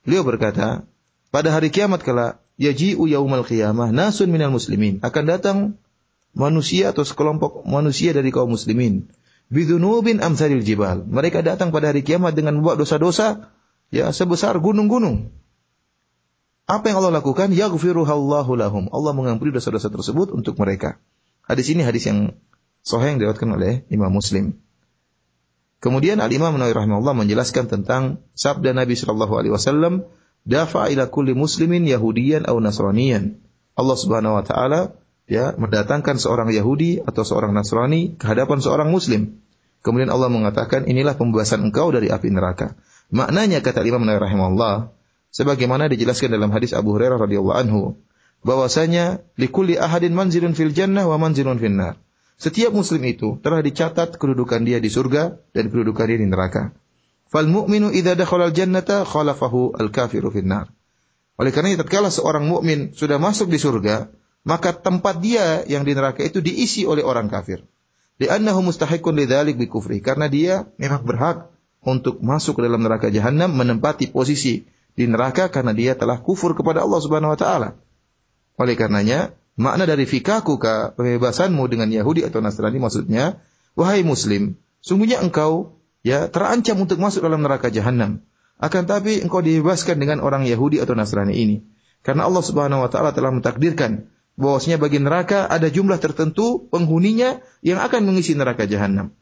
Beliau 0.00 0.24
berkata, 0.24 0.88
pada 1.28 1.48
hari 1.52 1.68
kiamat 1.68 2.00
kala 2.00 2.40
yaji'u 2.56 3.04
yaumal 3.04 3.44
qiyamah 3.44 3.92
nasun 3.92 4.32
minal 4.32 4.52
muslimin. 4.52 4.98
Akan 5.04 5.28
datang 5.28 5.76
manusia 6.36 6.94
atau 6.94 7.02
sekelompok 7.02 7.66
manusia 7.66 8.14
dari 8.14 8.30
kaum 8.30 8.54
muslimin. 8.54 9.10
Bidunubin 9.50 10.22
amsalil 10.22 10.62
jibal. 10.62 11.02
Mereka 11.02 11.42
datang 11.42 11.74
pada 11.74 11.90
hari 11.90 12.06
kiamat 12.06 12.38
dengan 12.38 12.62
membawa 12.62 12.78
dosa-dosa 12.78 13.50
ya 13.90 14.14
sebesar 14.14 14.58
gunung-gunung. 14.62 15.34
Apa 16.70 16.94
yang 16.94 17.02
Allah 17.02 17.18
lakukan? 17.18 17.50
Yaghfiruhallahu 17.50 18.54
lahum. 18.54 18.86
Allah 18.94 19.10
mengampuni 19.10 19.50
dosa-dosa 19.50 19.90
tersebut 19.90 20.30
untuk 20.30 20.54
mereka. 20.54 21.02
Hadis 21.42 21.66
ini 21.74 21.82
hadis 21.82 22.06
yang 22.06 22.38
sahih 22.86 23.10
yang 23.10 23.18
diriwayatkan 23.18 23.50
oleh 23.50 23.82
Imam 23.90 24.14
Muslim. 24.14 24.54
Kemudian 25.82 26.22
Al 26.22 26.30
Imam 26.30 26.54
Nawawi 26.54 26.76
rahimahullah 26.76 27.16
menjelaskan 27.16 27.66
tentang 27.66 28.22
sabda 28.38 28.70
Nabi 28.70 28.94
sallallahu 28.94 29.34
alaihi 29.34 29.50
wasallam, 29.50 30.06
"Dafa 30.46 30.92
ila 30.92 31.10
kulli 31.10 31.34
muslimin 31.34 31.88
yahudiyan 31.90 32.46
aw 32.46 32.54
nasraniyan." 32.62 33.42
Allah 33.74 33.96
Subhanahu 33.96 34.38
wa 34.38 34.44
taala 34.44 34.99
ya 35.30 35.54
mendatangkan 35.54 36.18
seorang 36.18 36.50
Yahudi 36.50 36.98
atau 37.06 37.22
seorang 37.22 37.54
Nasrani 37.54 38.18
ke 38.18 38.26
hadapan 38.26 38.58
seorang 38.58 38.90
muslim. 38.90 39.38
Kemudian 39.80 40.10
Allah 40.10 40.28
mengatakan, 40.28 40.90
"Inilah 40.90 41.14
pembebasan 41.14 41.62
engkau 41.70 41.94
dari 41.94 42.10
api 42.10 42.28
neraka." 42.34 42.74
Maknanya 43.14 43.62
kata 43.62 43.86
Imam 43.86 44.02
Nawawi 44.02 44.26
rahimahullah, 44.26 44.74
sebagaimana 45.30 45.86
dijelaskan 45.86 46.34
dalam 46.34 46.50
hadis 46.50 46.74
Abu 46.74 46.98
Hurairah 46.98 47.16
radhiyallahu 47.16 47.56
anhu, 47.56 47.80
bahwasanya 48.42 49.22
likulli 49.38 49.78
ahadin 49.78 50.12
manzilun 50.12 50.52
fil 50.52 50.74
jannah 50.74 51.06
wa 51.06 51.16
manzilun 51.16 51.56
fil 51.56 51.72
nar. 51.78 51.96
Setiap 52.40 52.74
muslim 52.74 53.04
itu 53.06 53.38
telah 53.40 53.62
dicatat 53.62 54.16
kedudukan 54.16 54.64
dia 54.66 54.82
di 54.82 54.88
surga 54.88 55.38
dan 55.54 55.64
kedudukan 55.68 56.04
dia 56.08 56.18
di 56.18 56.28
neraka. 56.28 56.74
Fal 57.30 57.46
mu'minu 57.46 57.94
idza 57.94 58.18
dakhala 58.18 58.50
al-jannata 58.50 59.06
khalafahu 59.06 59.78
al-kafiru 59.78 60.34
finnar. 60.34 60.72
Oleh 61.40 61.56
karena 61.56 61.72
itu 61.72 61.80
tatkala 61.80 62.12
seorang 62.12 62.44
mukmin 62.44 62.92
sudah 62.92 63.16
masuk 63.16 63.48
di 63.48 63.56
surga, 63.56 64.12
maka 64.46 64.72
tempat 64.72 65.20
dia 65.20 65.62
yang 65.68 65.84
di 65.84 65.92
neraka 65.92 66.24
itu 66.24 66.40
diisi 66.40 66.88
oleh 66.88 67.04
orang 67.04 67.28
kafir. 67.28 67.64
Li'annahu 68.20 68.64
mustahiqun 68.64 69.16
lidzalik 69.16 69.56
bi 69.56 69.68
kufri. 69.68 70.04
Karena 70.04 70.28
dia 70.28 70.68
memang 70.76 71.04
berhak 71.04 71.48
untuk 71.80 72.20
masuk 72.20 72.60
ke 72.60 72.68
dalam 72.68 72.84
neraka 72.84 73.08
jahanam 73.08 73.52
menempati 73.52 74.12
posisi 74.12 74.68
di 74.92 75.04
neraka 75.08 75.48
karena 75.48 75.72
dia 75.72 75.96
telah 75.96 76.20
kufur 76.20 76.52
kepada 76.52 76.84
Allah 76.84 77.00
Subhanahu 77.00 77.32
wa 77.32 77.38
taala. 77.40 77.68
Oleh 78.60 78.76
karenanya, 78.76 79.32
Makna 79.60 79.84
dari 79.84 80.08
fikakuka, 80.08 80.96
pembebasanmu 80.96 81.68
dengan 81.68 81.92
Yahudi 81.92 82.24
atau 82.24 82.40
Nasrani 82.40 82.80
maksudnya, 82.80 83.44
wahai 83.76 84.00
muslim, 84.00 84.56
sungguhnya 84.80 85.20
engkau 85.20 85.76
ya 86.00 86.32
terancam 86.32 86.80
untuk 86.80 86.96
masuk 86.96 87.20
dalam 87.20 87.44
neraka 87.44 87.68
jahanam. 87.68 88.24
Akan 88.56 88.88
tapi 88.88 89.20
engkau 89.20 89.44
dibebaskan 89.44 90.00
dengan 90.00 90.24
orang 90.24 90.48
Yahudi 90.48 90.80
atau 90.80 90.96
Nasrani 90.96 91.36
ini. 91.36 91.56
Karena 92.00 92.24
Allah 92.24 92.40
Subhanahu 92.40 92.80
wa 92.80 92.88
taala 92.88 93.12
telah 93.12 93.36
mentakdirkan 93.36 94.08
bahwasanya 94.40 94.80
bagi 94.80 94.98
neraka 94.98 95.44
ada 95.46 95.68
jumlah 95.68 96.00
tertentu 96.00 96.66
penghuninya 96.72 97.44
yang 97.60 97.78
akan 97.78 98.08
mengisi 98.08 98.32
neraka 98.32 98.64
jahanam. 98.64 99.12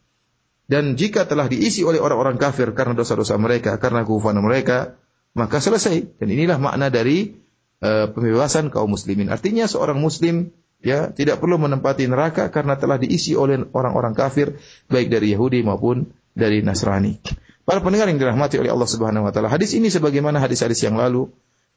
Dan 0.69 0.95
jika 0.95 1.25
telah 1.25 1.49
diisi 1.49 1.83
oleh 1.83 1.99
orang-orang 1.99 2.37
kafir 2.37 2.71
karena 2.77 2.93
dosa-dosa 2.93 3.41
mereka, 3.41 3.81
karena 3.81 4.05
kekufuran 4.05 4.39
mereka, 4.45 5.01
maka 5.33 5.59
selesai. 5.59 6.21
Dan 6.21 6.29
inilah 6.29 6.61
makna 6.61 6.93
dari 6.93 7.35
uh, 7.81 8.13
pembebasan 8.13 8.69
kaum 8.69 8.93
muslimin. 8.93 9.33
Artinya 9.33 9.65
seorang 9.65 9.97
muslim 9.97 10.53
ya 10.79 11.11
tidak 11.11 11.43
perlu 11.43 11.59
menempati 11.59 12.07
neraka 12.07 12.53
karena 12.55 12.79
telah 12.79 13.01
diisi 13.01 13.35
oleh 13.35 13.65
orang-orang 13.75 14.15
kafir 14.15 14.61
baik 14.87 15.11
dari 15.11 15.35
Yahudi 15.35 15.65
maupun 15.65 16.13
dari 16.37 16.63
Nasrani. 16.63 17.19
Para 17.67 17.85
pendengar 17.85 18.09
yang 18.09 18.17
dirahmati 18.17 18.57
oleh 18.61 18.73
Allah 18.73 18.89
Subhanahu 18.89 19.29
wa 19.29 19.33
taala, 19.33 19.53
hadis 19.53 19.77
ini 19.77 19.93
sebagaimana 19.93 20.41
hadis-hadis 20.41 20.85
yang 20.85 20.97
lalu 20.97 21.29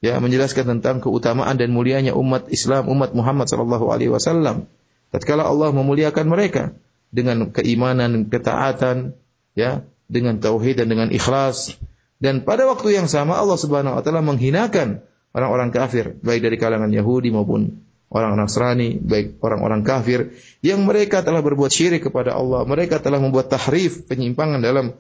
ya 0.02 0.18
menjelaskan 0.18 0.78
tentang 0.78 1.00
keutamaan 1.00 1.56
dan 1.56 1.70
mulianya 1.70 2.18
umat 2.18 2.50
Islam, 2.50 2.90
umat 2.90 3.14
Muhammad 3.14 3.48
sallallahu 3.48 3.94
alaihi 3.94 4.10
wasallam. 4.10 4.66
Tatkala 5.14 5.46
Allah 5.46 5.70
memuliakan 5.70 6.26
mereka 6.26 6.74
dengan 7.14 7.54
keimanan, 7.54 8.28
ketaatan, 8.28 9.14
ya, 9.54 9.86
dengan 10.10 10.42
tauhid 10.42 10.82
dan 10.82 10.88
dengan 10.90 11.14
ikhlas. 11.14 11.78
Dan 12.18 12.42
pada 12.44 12.66
waktu 12.66 12.98
yang 12.98 13.06
sama 13.06 13.38
Allah 13.38 13.58
Subhanahu 13.58 13.98
wa 13.98 14.02
taala 14.02 14.26
menghinakan 14.26 15.06
orang-orang 15.32 15.70
kafir, 15.70 16.18
baik 16.20 16.42
dari 16.44 16.58
kalangan 16.58 16.90
Yahudi 16.90 17.30
maupun 17.30 17.82
orang 18.12 18.36
Nasrani, 18.36 19.00
baik 19.00 19.40
orang-orang 19.40 19.88
kafir 19.88 20.36
yang 20.60 20.84
mereka 20.84 21.24
telah 21.24 21.40
berbuat 21.40 21.72
syirik 21.72 22.12
kepada 22.12 22.36
Allah, 22.36 22.68
mereka 22.68 23.00
telah 23.00 23.24
membuat 23.24 23.48
tahrif, 23.48 24.06
penyimpangan 24.06 24.60
dalam 24.60 24.98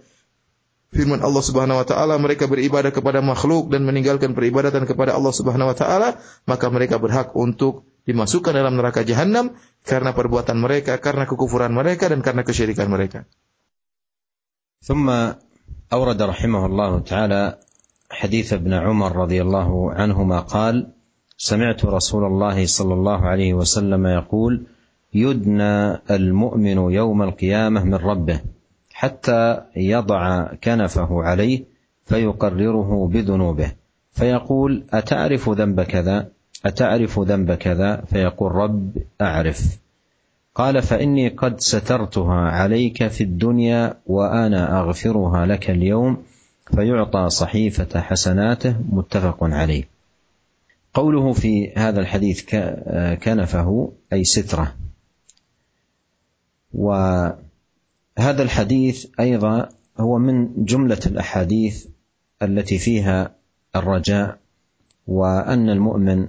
firman 0.91 1.23
Allah 1.23 1.39
Subhanahu 1.39 1.79
wa 1.79 1.87
taala, 1.87 2.19
mereka 2.19 2.51
beribadah 2.51 2.91
kepada 2.91 3.23
makhluk 3.23 3.71
dan 3.71 3.87
meninggalkan 3.87 4.35
peribadatan 4.35 4.83
kepada 4.83 5.15
Allah 5.15 5.31
Subhanahu 5.31 5.71
wa 5.71 5.77
taala, 5.77 6.19
maka 6.43 6.67
mereka 6.67 6.99
berhak 6.99 7.31
untuk 7.33 7.87
dimasukkan 8.03 8.51
dalam 8.51 8.75
neraka 8.75 9.07
jahanam 9.07 9.55
karena 9.87 10.11
perbuatan 10.11 10.59
mereka, 10.59 10.99
karena 10.99 11.23
kekufuran 11.23 11.71
mereka 11.71 12.11
dan 12.11 12.19
karena 12.19 12.43
kesyirikan 12.43 12.91
mereka. 12.91 13.25
ثم 14.81 15.13
أورد 15.93 16.17
رحمه 16.21 16.61
الله 16.65 16.91
تعالى 17.05 17.41
حديث 18.09 18.65
ابن 18.65 18.73
عمر 18.73 19.13
رضي 19.13 19.45
الله 19.45 19.69
عنهما 19.93 20.39
قال: 20.49 20.89
سمعت 21.37 21.85
رسول 21.85 22.23
الله 22.25 22.65
صلى 22.65 22.93
الله 22.93 23.19
عليه 23.21 23.51
وسلم 23.53 24.01
يقول 24.07 24.53
يدنى 25.13 26.01
المؤمن 26.09 26.77
يوم 26.89 27.19
القيامه 27.21 27.81
من 27.83 27.99
ربه 28.01 28.41
حتى 29.01 29.61
يضع 29.75 30.53
كنفه 30.53 31.23
عليه 31.23 31.63
فيقرره 32.05 33.07
بذنوبه. 33.07 33.71
فيقول 34.11 34.83
أتعرف 34.93 35.49
ذنب 35.49 35.81
كذا؟ 35.81 36.29
أتعرف 36.65 37.19
ذنب 37.19 37.53
كذا؟ 37.53 38.01
فيقول 38.01 38.51
رب 38.51 38.91
أعرف. 39.21 39.77
قال 40.55 40.81
فإني 40.81 41.27
قد 41.27 41.59
سترتها 41.59 42.35
عليك 42.35 43.07
في 43.07 43.23
الدنيا 43.23 43.93
وأنا 44.07 44.79
أغفرها 44.79 45.45
لك 45.45 45.69
اليوم 45.69 46.23
فيعطى 46.75 47.29
صحيفة 47.29 48.01
حسناته 48.01 48.75
متفق 48.91 49.37
عليه. 49.43 49.87
قوله 50.93 51.33
في 51.33 51.73
هذا 51.75 51.99
الحديث 51.99 52.55
كنفه 53.23 53.91
أي 54.13 54.23
سترة. 54.23 54.75
وهذا 58.17 58.43
الحديث 58.43 59.05
أيضا 59.19 59.69
هو 59.99 60.17
من 60.17 60.65
جملة 60.65 60.99
الأحاديث 61.05 61.87
التي 62.41 62.77
فيها 62.77 63.35
الرجاء 63.75 64.37
وأن 65.07 65.69
المؤمن 65.69 66.27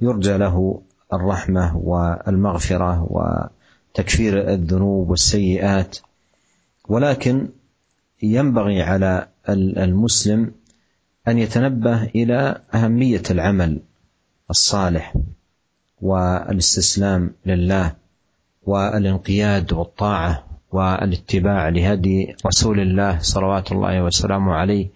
يرجى 0.00 0.36
له 0.36 0.82
الرحمة 1.12 1.76
والمغفرة 1.76 3.06
وتكفير 3.10 4.50
الذنوب 4.50 5.10
والسيئات 5.10 5.98
ولكن 6.88 7.48
ينبغي 8.22 8.82
على 8.82 9.28
المسلم 9.48 10.52
أن 11.28 11.38
يتنبه 11.38 12.02
إلى 12.04 12.62
أهمية 12.74 13.22
العمل 13.30 13.80
الصالح 14.50 15.14
والاستسلام 16.00 17.34
لله 17.46 17.96
والانقياد 18.62 19.72
والطاعة 19.72 20.47
والاتباع 20.72 21.68
لهدي 21.68 22.36
رسول 22.46 22.80
الله 22.80 23.18
صلوات 23.18 23.72
الله 23.72 24.04
وسلامه 24.04 24.54
عليه. 24.54 24.88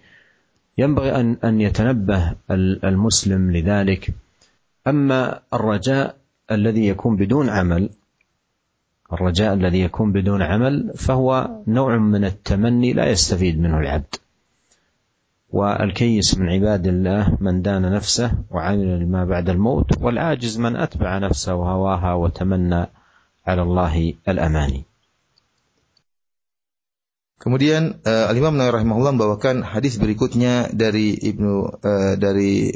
ينبغي 0.77 1.15
أن 1.15 1.37
أن 1.43 1.61
يتنبه 1.61 2.35
المسلم 2.83 3.51
لذلك. 3.51 4.13
أما 4.87 5.39
الرجاء 5.53 6.15
الذي 6.51 6.87
يكون 6.87 7.15
بدون 7.15 7.49
عمل 7.49 7.89
الرجاء 9.13 9.53
الذي 9.53 9.81
يكون 9.81 10.11
بدون 10.11 10.41
عمل 10.41 10.93
فهو 10.95 11.49
نوع 11.67 11.97
من 11.97 12.25
التمني 12.25 12.93
لا 12.93 13.09
يستفيد 13.09 13.59
منه 13.59 13.79
العبد. 13.79 14.15
والكيس 15.49 16.37
من 16.37 16.49
عباد 16.49 16.87
الله 16.87 17.37
من 17.41 17.61
دان 17.61 17.91
نفسه 17.91 18.31
وعمل 18.51 18.99
لما 18.99 19.25
بعد 19.25 19.49
الموت 19.49 19.97
والعاجز 20.01 20.59
من 20.59 20.75
أتبع 20.75 21.17
نفسه 21.17 21.55
وهواها 21.55 22.13
وتمنى 22.13 22.85
على 23.47 23.61
الله 23.61 24.13
الأماني. 24.27 24.83
Kemudian 27.43 27.99
uh, 28.07 28.31
Al 28.31 28.39
Imam 28.39 28.55
Nawawi 28.55 28.79
rahimahullah 28.79 29.19
membawakan 29.19 29.67
hadis 29.67 29.99
berikutnya 29.99 30.71
dari 30.71 31.11
Ibnu 31.11 31.75
uh, 31.75 32.15
dari 32.15 32.71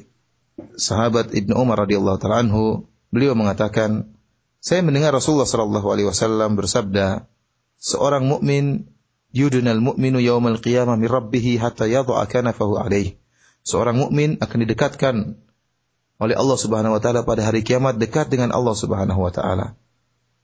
sahabat 0.76 1.32
Ibnu 1.32 1.55
Umar 1.55 1.88
radhiyallahu 1.88 2.20
taala 2.20 2.43
anhu, 2.43 2.84
beliau 3.07 3.32
mengatakan, 3.32 4.11
saya 4.59 4.84
mendengar 4.84 5.15
Rasulullah 5.15 5.47
sallallahu 5.47 5.88
alaihi 5.88 6.11
wasallam 6.11 6.59
bersabda, 6.59 7.32
seorang 7.80 8.28
mukmin 8.28 8.91
yudunal 9.32 9.80
mu'minu 9.80 10.20
yaumal 10.20 10.59
qiyamah 10.59 10.99
min 10.99 11.07
rabbih 11.07 11.63
hatta 11.63 11.88
yadha'a 11.88 12.28
kanafahu 12.28 12.76
alaih. 12.76 13.15
Seorang 13.63 13.95
mukmin 13.95 14.36
akan 14.43 14.57
didekatkan 14.68 15.15
oleh 16.20 16.36
Allah 16.36 16.57
Subhanahu 16.59 16.97
wa 16.97 17.01
taala 17.03 17.24
pada 17.24 17.47
hari 17.47 17.63
kiamat 17.63 17.95
dekat 18.03 18.28
dengan 18.28 18.51
Allah 18.51 18.76
Subhanahu 18.76 19.24
wa 19.24 19.32
taala. 19.32 19.80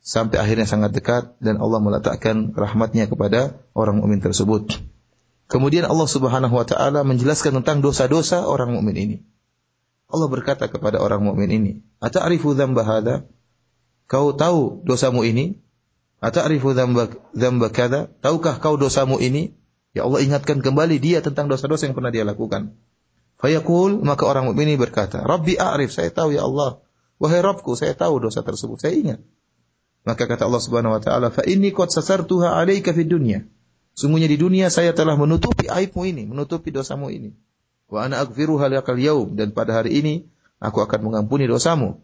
Sampai 0.04 0.36
akhirnya 0.36 0.68
sangat 0.68 0.92
dekat 0.92 1.40
dan 1.40 1.64
Allah 1.64 1.80
meletakkan 1.80 2.52
rahmatnya 2.52 3.08
kepada 3.08 3.56
orang 3.72 4.04
mukmin 4.04 4.20
tersebut. 4.20 4.84
Kemudian 5.48 5.88
Allah 5.88 6.10
Subhanahu 6.12 6.60
wa 6.60 6.68
taala 6.68 7.08
menjelaskan 7.08 7.64
tentang 7.64 7.80
dosa-dosa 7.80 8.44
orang 8.44 8.76
mukmin 8.76 9.00
ini. 9.00 9.18
Allah 10.12 10.28
berkata 10.28 10.68
kepada 10.68 11.00
orang 11.00 11.24
mukmin 11.24 11.48
ini, 11.48 11.72
"Ata'rifu 12.04 12.52
dzamba 12.52 12.84
hadza?" 12.84 13.32
Kau 14.12 14.36
tahu 14.36 14.84
dosamu 14.84 15.24
ini? 15.24 15.64
Ata'rifu 16.20 16.76
dzamba 16.76 17.68
kada? 17.72 18.12
Tahukah 18.20 18.60
kau 18.60 18.76
dosamu 18.76 19.24
ini? 19.24 19.56
Ya 19.96 20.04
Allah 20.04 20.20
ingatkan 20.20 20.60
kembali 20.60 21.00
dia 21.00 21.24
tentang 21.24 21.48
dosa-dosa 21.48 21.88
yang 21.88 21.96
pernah 21.96 22.12
dia 22.12 22.28
lakukan. 22.28 22.76
Fayaqul 23.40 24.04
maka 24.04 24.28
orang 24.28 24.52
mukmin 24.52 24.76
ini 24.76 24.78
berkata, 24.80 25.24
"Rabbi 25.24 25.56
a'rif, 25.56 25.96
saya 25.96 26.12
tahu 26.12 26.36
ya 26.36 26.44
Allah. 26.44 26.84
Wahai 27.24 27.40
Rabbku, 27.40 27.80
saya 27.80 27.96
tahu 27.96 28.20
dosa 28.20 28.44
tersebut, 28.44 28.84
saya 28.84 29.00
ingat." 29.00 29.24
Maka 30.04 30.28
kata 30.28 30.48
Allah 30.48 30.60
Subhanahu 30.64 30.96
wa 30.96 31.02
taala, 31.02 31.32
"Fa 31.32 31.44
inni 31.48 31.72
qad 31.72 31.92
sasartuha 31.92 32.60
'alaika 32.60 32.92
fid 32.92 33.08
dunya." 33.08 33.48
Sungguhnya 33.94 34.28
di 34.28 34.36
dunia 34.36 34.68
saya 34.74 34.92
telah 34.92 35.14
menutupi 35.16 35.70
aibmu 35.70 36.04
ini, 36.04 36.26
menutupi 36.28 36.74
dosamu 36.74 37.14
ini. 37.14 37.32
Wa 37.88 38.10
ana 38.10 38.26
aghfiruha 38.26 38.68
lakal 38.68 38.98
yaum 38.98 39.38
dan 39.38 39.54
pada 39.54 39.80
hari 39.80 40.02
ini 40.02 40.14
aku 40.58 40.82
akan 40.82 41.08
mengampuni 41.08 41.46
dosamu. 41.46 42.02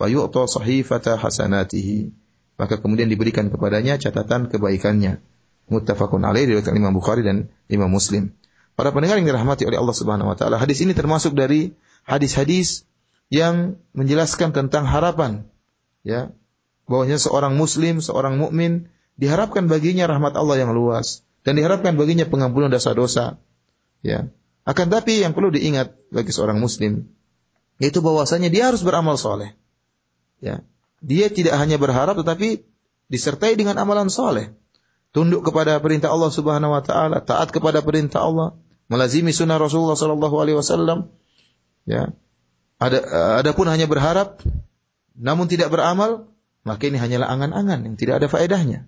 Fayu'ta 0.00 0.48
sahifata 0.48 1.20
hasanatihi 1.20 2.28
maka 2.58 2.82
kemudian 2.82 3.06
diberikan 3.06 3.48
kepadanya 3.48 3.96
catatan 3.96 4.50
kebaikannya. 4.50 5.22
Muttafaqun 5.70 6.26
alaih 6.26 6.50
diriwayatkan 6.50 6.74
Imam 6.74 6.92
Bukhari 6.92 7.22
dan 7.22 7.54
Imam 7.70 7.88
Muslim. 7.88 8.34
Para 8.74 8.90
pendengar 8.90 9.22
yang 9.22 9.30
dirahmati 9.30 9.62
oleh 9.62 9.78
Allah 9.78 9.94
Subhanahu 9.94 10.34
wa 10.34 10.36
taala, 10.36 10.58
hadis 10.58 10.82
ini 10.82 10.92
termasuk 10.92 11.38
dari 11.38 11.78
hadis-hadis 12.02 12.82
yang 13.30 13.78
menjelaskan 13.94 14.50
tentang 14.50 14.88
harapan 14.88 15.46
ya 16.02 16.34
bahwasanya 16.88 17.20
seorang 17.20 17.54
muslim, 17.54 18.00
seorang 18.00 18.40
mukmin 18.40 18.88
diharapkan 19.20 19.68
baginya 19.68 20.08
rahmat 20.08 20.34
Allah 20.34 20.64
yang 20.64 20.72
luas 20.72 21.22
dan 21.44 21.60
diharapkan 21.60 21.94
baginya 21.94 22.24
pengampunan 22.24 22.72
dosa-dosa. 22.72 23.38
Ya. 24.00 24.32
Akan 24.64 24.92
tapi 24.92 25.20
yang 25.20 25.32
perlu 25.32 25.52
diingat 25.52 25.96
bagi 26.10 26.32
seorang 26.32 26.58
muslim 26.58 27.08
yaitu 27.78 28.02
bahwasanya 28.02 28.50
dia 28.50 28.72
harus 28.72 28.82
beramal 28.82 29.14
soleh. 29.14 29.54
Ya 30.42 30.66
dia 30.98 31.30
tidak 31.30 31.54
hanya 31.58 31.78
berharap 31.78 32.18
tetapi 32.18 32.66
disertai 33.08 33.54
dengan 33.54 33.78
amalan 33.78 34.10
soleh. 34.10 34.54
Tunduk 35.14 35.46
kepada 35.46 35.80
perintah 35.80 36.12
Allah 36.12 36.28
Subhanahu 36.28 36.74
wa 36.74 36.82
taala, 36.84 37.24
taat 37.24 37.48
kepada 37.48 37.80
perintah 37.80 38.20
Allah, 38.20 38.58
melazimi 38.92 39.32
sunnah 39.32 39.56
Rasulullah 39.56 39.96
sallallahu 39.96 40.36
alaihi 40.36 40.58
wasallam. 40.58 41.08
Ya. 41.88 42.12
Ada 42.78 43.02
adapun 43.42 43.66
hanya 43.66 43.90
berharap 43.90 44.44
namun 45.18 45.50
tidak 45.50 45.74
beramal, 45.74 46.30
maka 46.68 46.92
ini 46.92 47.00
hanyalah 47.00 47.32
angan-angan 47.32 47.88
yang 47.88 47.96
tidak 47.96 48.20
ada 48.20 48.28
faedahnya. 48.28 48.84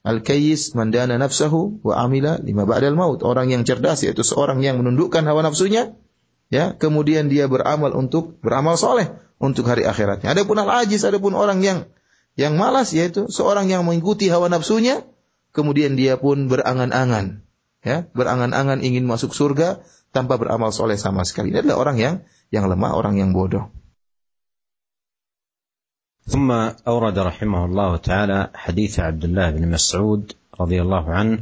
Al-kayyis 0.00 0.72
mandana 0.72 1.20
nafsahu 1.20 1.84
wa 1.84 2.00
amila 2.00 2.40
lima 2.40 2.64
ba'dal 2.64 2.96
maut. 2.96 3.20
Orang 3.20 3.52
yang 3.52 3.68
cerdas 3.68 4.00
yaitu 4.00 4.24
seorang 4.24 4.64
yang 4.64 4.80
menundukkan 4.80 5.20
hawa 5.28 5.44
nafsunya, 5.44 5.92
ya, 6.48 6.72
kemudian 6.72 7.28
dia 7.28 7.44
beramal 7.52 7.92
untuk 7.92 8.40
beramal 8.40 8.80
soleh 8.80 9.12
untuk 9.36 9.68
hari 9.68 9.84
akhiratnya. 9.84 10.32
Adapun 10.32 10.56
al-ajiz, 10.56 11.04
adapun 11.04 11.36
orang 11.36 11.60
yang 11.60 11.84
yang 12.32 12.56
malas 12.56 12.96
yaitu 12.96 13.28
seorang 13.28 13.68
yang 13.68 13.84
mengikuti 13.84 14.32
hawa 14.32 14.48
nafsunya, 14.48 15.04
kemudian 15.52 16.00
dia 16.00 16.16
pun 16.16 16.48
berangan-angan, 16.48 17.44
ya, 17.84 18.08
berangan-angan 18.16 18.80
ingin 18.80 19.04
masuk 19.04 19.36
surga 19.36 19.84
tanpa 20.16 20.40
beramal 20.40 20.72
soleh 20.72 20.96
sama 20.96 21.28
sekali. 21.28 21.52
Dia 21.52 21.60
adalah 21.60 21.76
orang 21.76 21.96
yang 22.00 22.14
yang 22.48 22.72
lemah, 22.72 22.96
orang 22.96 23.20
yang 23.20 23.36
bodoh. 23.36 23.68
ثم 26.30 26.50
أورد 26.88 27.18
رحمه 27.18 27.64
الله 27.64 27.96
تعالى 27.96 28.50
حديث 28.54 29.00
عبد 29.00 29.24
الله 29.24 29.50
بن 29.50 29.68
مسعود 29.68 30.32
رضي 30.60 30.82
الله 30.82 31.10
عنه 31.10 31.38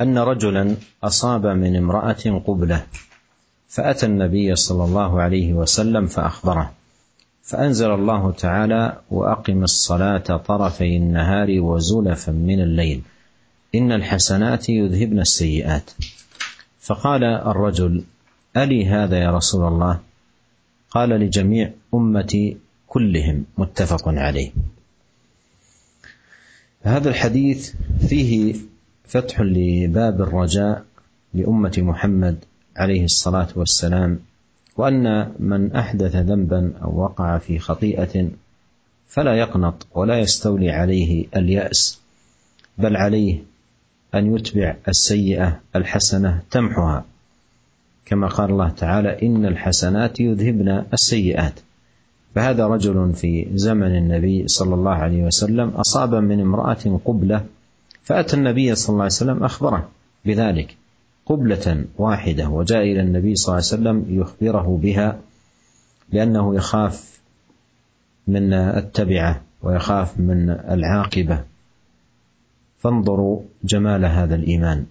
أن 0.00 0.18
رجلا 0.18 0.76
أصاب 1.04 1.46
من 1.46 1.76
امرأة 1.76 2.42
قبلة 2.46 2.86
فأتى 3.68 4.06
النبي 4.06 4.56
صلى 4.56 4.84
الله 4.84 5.22
عليه 5.22 5.52
وسلم 5.54 6.06
فأخبره 6.06 6.72
فأنزل 7.42 7.90
الله 7.90 8.32
تعالى 8.32 8.96
وأقم 9.10 9.62
الصلاة 9.62 10.36
طرفي 10.36 10.96
النهار 10.96 11.60
وزلفا 11.60 12.32
من 12.32 12.60
الليل 12.60 13.02
إن 13.74 13.92
الحسنات 13.92 14.68
يذهبن 14.68 15.20
السيئات 15.20 15.90
فقال 16.80 17.24
الرجل 17.24 18.04
ألي 18.56 18.86
هذا 18.86 19.18
يا 19.18 19.30
رسول 19.30 19.68
الله؟ 19.68 20.00
قال 20.90 21.08
لجميع 21.08 21.70
أمتي 21.94 22.63
كلهم 22.94 23.44
متفق 23.58 24.08
عليه. 24.08 24.50
هذا 26.82 27.10
الحديث 27.10 27.74
فيه 28.08 28.54
فتح 29.04 29.40
لباب 29.40 30.20
الرجاء 30.20 30.84
لأمة 31.34 31.72
محمد 31.78 32.36
عليه 32.76 33.04
الصلاة 33.04 33.48
والسلام 33.56 34.20
وأن 34.76 35.32
من 35.38 35.72
أحدث 35.72 36.16
ذنبا 36.16 36.72
أو 36.82 37.00
وقع 37.00 37.38
في 37.38 37.58
خطيئة 37.58 38.28
فلا 39.08 39.34
يقنط 39.34 39.86
ولا 39.94 40.18
يستولي 40.18 40.70
عليه 40.70 41.26
اليأس 41.36 42.00
بل 42.78 42.96
عليه 42.96 43.42
أن 44.14 44.36
يتبع 44.36 44.76
السيئة 44.88 45.60
الحسنة 45.76 46.42
تمحها. 46.50 47.04
كما 48.06 48.28
قال 48.28 48.50
الله 48.50 48.68
تعالى 48.68 49.22
إن 49.22 49.46
الحسنات 49.46 50.20
يذهبن 50.20 50.84
السيئات. 50.92 51.60
فهذا 52.34 52.66
رجل 52.66 53.12
في 53.14 53.46
زمن 53.54 53.96
النبي 53.96 54.48
صلى 54.48 54.74
الله 54.74 54.94
عليه 54.94 55.22
وسلم 55.22 55.68
أصاب 55.68 56.14
من 56.14 56.40
امرأة 56.40 57.00
قبلة 57.04 57.44
فأتى 58.02 58.36
النبي 58.36 58.74
صلى 58.74 58.88
الله 58.92 59.02
عليه 59.02 59.14
وسلم 59.14 59.44
أخبره 59.44 59.88
بذلك 60.24 60.76
قبلة 61.26 61.84
واحدة 61.98 62.48
وجاء 62.48 62.82
إلى 62.82 63.00
النبي 63.00 63.34
صلى 63.34 63.52
الله 63.52 63.66
عليه 63.72 64.00
وسلم 64.00 64.20
يخبره 64.20 64.78
بها 64.82 65.18
لأنه 66.12 66.54
يخاف 66.54 67.20
من 68.26 68.52
التبعة 68.52 69.42
ويخاف 69.62 70.20
من 70.20 70.50
العاقبة. 70.50 71.44
فانظروا 72.78 73.40
جمال 73.64 74.04
هذا 74.04 74.34
الإيمان 74.34 74.86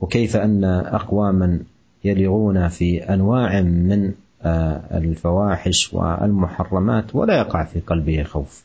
وكيف 0.00 0.36
أن 0.36 0.64
أقواما 0.64 1.60
يلغون 2.04 2.68
في 2.68 3.14
أنواع 3.14 3.60
من 3.60 4.12
الفواحش 4.44 5.94
والمحرمات 5.94 7.14
ولا 7.14 7.38
يقع 7.38 7.64
في 7.64 7.80
قلبه 7.80 8.22
خوف. 8.22 8.64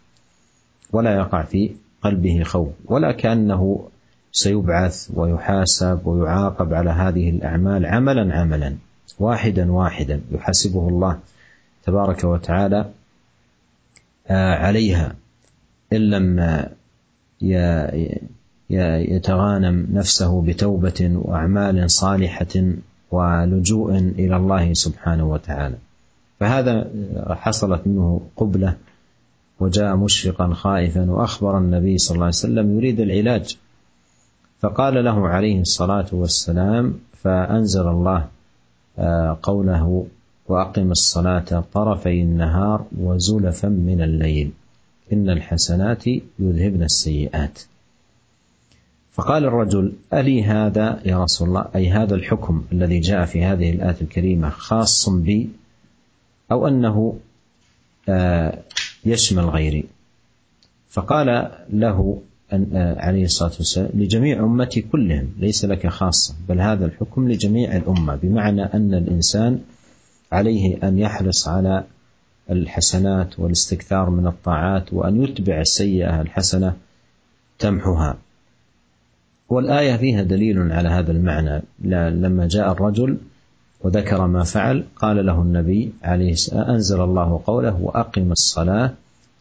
ولا 0.92 1.16
يقع 1.16 1.44
في 1.44 1.72
قلبه 2.02 2.44
خوف. 2.44 2.70
ولا 2.86 3.12
كأنه 3.12 3.88
سيبعث 4.32 5.10
ويحاسب 5.14 6.08
ويعاقب 6.08 6.74
على 6.74 6.90
هذه 6.90 7.30
الأعمال 7.30 7.86
عملا 7.86 8.36
عملا. 8.36 8.76
واحدا 9.20 9.72
واحدا 9.72 10.22
يحاسبه 10.32 10.88
الله 10.88 11.20
تبارك 11.84 12.24
وتعالى 12.24 12.86
عليها. 14.30 15.16
إن 15.94 16.00
لم 16.10 16.40
يتغانم 19.10 19.88
نفسه 19.94 20.42
بتوبة 20.42 21.12
وأعمال 21.24 21.92
صالحة 21.92 22.74
ولجوء 23.16 23.98
إلى 23.98 24.36
الله 24.36 24.74
سبحانه 24.74 25.26
وتعالى. 25.34 25.76
فهذا 26.40 26.74
حصلت 27.30 27.82
منه 27.88 28.22
قبلة 28.38 28.76
وجاء 29.60 29.96
مشفقا 29.96 30.54
خائفا 30.54 31.12
وأخبر 31.12 31.58
النبي 31.58 31.98
صلى 31.98 32.16
الله 32.16 32.26
عليه 32.26 32.36
وسلم 32.36 32.78
يريد 32.78 33.00
العلاج. 33.00 33.58
فقال 34.62 35.04
له 35.04 35.28
عليه 35.28 35.62
الصلاة 35.62 36.10
والسلام 36.12 36.94
فأنزل 37.22 37.88
الله 37.88 38.28
قوله 39.44 40.08
وأقم 40.48 40.92
الصلاة 40.92 41.64
طرفي 41.74 42.22
النهار 42.22 42.86
وزلفا 42.98 43.68
من 43.68 44.02
الليل 44.02 44.52
إن 45.14 45.30
الحسنات 45.30 46.08
يذهبن 46.40 46.84
السيئات. 46.84 47.60
فقال 49.16 49.46
الرجل 49.46 49.94
ألي 50.14 50.44
هذا 50.44 51.00
يا 51.06 51.24
رسول 51.24 51.48
الله؟ 51.48 51.66
أي 51.76 51.90
هذا 51.90 52.16
الحكم 52.16 52.64
الذي 52.72 53.00
جاء 53.00 53.26
في 53.26 53.44
هذه 53.44 53.70
الآية 53.70 53.96
الكريمة 54.02 54.50
خاص 54.50 55.10
بي 55.10 55.50
أو 56.52 56.68
أنه 56.68 57.18
يشمل 59.06 59.46
غيري؟ 59.46 59.86
فقال 60.90 61.52
له 61.74 62.22
عليه 62.98 63.26
الصلاة 63.26 63.52
والسلام 63.58 63.90
لجميع 63.94 64.40
أمتي 64.40 64.82
كلهم 64.82 65.28
ليس 65.40 65.66
لك 65.66 65.88
خاصة 65.88 66.36
بل 66.50 66.62
هذا 66.62 66.86
الحكم 66.86 67.32
لجميع 67.32 67.76
الأمة 67.76 68.16
بمعنى 68.16 68.64
أن 68.64 68.94
الإنسان 68.94 69.60
عليه 70.32 70.88
أن 70.88 71.00
يحرص 71.00 71.48
على 71.48 71.84
الحسنات 72.50 73.40
والاستكثار 73.40 74.10
من 74.10 74.28
الطاعات 74.28 74.94
وأن 74.94 75.24
يتبع 75.24 75.60
السيئة 75.62 76.22
الحسنة 76.22 76.76
تمحها. 77.60 78.18
والآية 79.50 79.98
فيها 79.98 80.24
دليل 80.24 80.72
على 80.72 80.90
هذا 80.90 81.12
المعنى. 81.12 81.62
لما 82.24 82.48
جاء 82.48 82.72
الرجل 82.72 83.18
وذكر 83.82 84.28
ما 84.28 84.44
فعل 84.44 84.84
قال 84.96 85.26
له 85.26 85.42
النبي 85.42 85.94
عليه 86.04 86.32
السلام 86.32 86.70
أنزل 86.70 87.02
الله 87.02 87.42
قوله 87.46 87.82
وأقم 87.82 88.32
الصلاة 88.32 88.94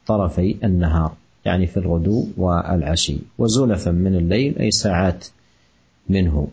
طرفي 0.07 0.57
النهار 0.64 1.12
يعني 1.44 1.66
في 1.66 1.76
الغدو 1.76 2.26
والعشي 2.36 3.18
وزلفا 3.38 3.90
من 3.90 4.14
الليل 4.16 4.59
أي 4.59 4.70
ساعات 4.70 5.26
منه. 6.09 6.48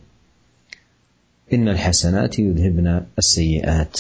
إن 1.54 1.68
الحسنات 1.68 2.40
يذهبن 2.40 2.88
السيئات. 3.20 3.96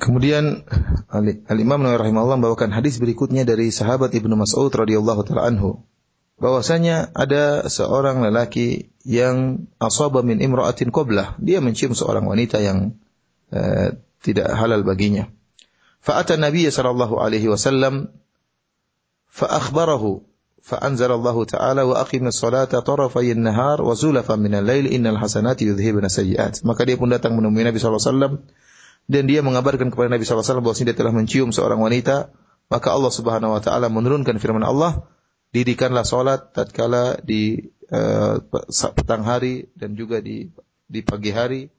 Kemudian 0.00 0.64
Al-Imam 1.46 1.84
Nawawi 1.84 2.00
rahimahullah 2.08 2.40
membawakan 2.40 2.72
hadis 2.72 2.96
berikutnya 2.96 3.44
dari 3.44 3.68
sahabat 3.68 4.16
Ibnu 4.16 4.32
Mas'ud 4.32 4.72
radhiyallahu 4.72 5.28
taala 5.28 5.46
anhu. 5.52 5.84
bahwasanya 6.40 7.12
ada 7.12 7.68
seorang 7.68 8.24
lelaki 8.24 8.90
yang 9.04 9.68
asaba 9.76 10.24
min 10.24 10.40
imra'atin 10.40 10.88
qablah, 10.88 11.36
dia 11.36 11.60
mencium 11.60 11.92
seorang 11.92 12.24
wanita 12.24 12.58
yang 12.64 12.96
uh, 13.52 13.94
tidak 14.24 14.48
halal 14.56 14.80
baginya. 14.82 15.28
Fa'ata 16.00 16.40
Nabi 16.40 16.64
sallallahu 16.64 17.20
alaihi 17.20 17.52
wasallam 17.52 18.08
fa 19.28 19.46
akhbarahu 19.52 20.24
fa 20.64 20.80
anzala 20.80 21.20
Allah 21.20 21.36
taala 21.44 21.82
wa 21.84 22.00
aqimna 22.00 22.32
salata 22.32 22.80
tarafay 22.80 23.36
an-nahar 23.36 23.80
wa 23.84 23.92
zulafa 23.92 24.36
min 24.40 24.56
al-lail 24.56 24.88
innal 24.88 25.20
hasanati 25.20 25.68
yudhhibna 25.68 26.08
sayyi'at. 26.08 26.64
Maka 26.64 26.88
dia 26.88 26.96
pun 26.96 27.12
datang 27.12 27.36
menemui 27.36 27.68
Nabi 27.68 27.76
sallallahu 27.76 28.00
alaihi 28.00 28.12
wasallam 28.16 28.32
dan 29.12 29.22
dia 29.28 29.44
mengabarkan 29.44 29.92
kepada 29.92 30.08
Nabi 30.08 30.24
sallallahu 30.24 30.40
alaihi 30.40 30.48
wasallam 30.48 30.64
bahwa 30.64 30.86
dia 30.88 30.96
telah 30.96 31.12
mencium 31.12 31.48
seorang 31.52 31.80
wanita, 31.80 32.32
maka 32.72 32.88
Allah 32.92 33.12
Subhanahu 33.12 33.52
wa 33.56 33.60
taala 33.60 33.92
menurunkan 33.92 34.40
firman 34.40 34.64
Allah, 34.64 35.04
dirikanlah 35.50 36.06
solat 36.06 36.54
tatkala 36.54 37.18
di 37.22 37.70
uh, 37.90 38.38
petang 38.94 39.26
hari 39.26 39.70
dan 39.74 39.98
juga 39.98 40.22
di 40.22 40.50
di 40.90 41.00
pagi 41.02 41.30
hari 41.30 41.70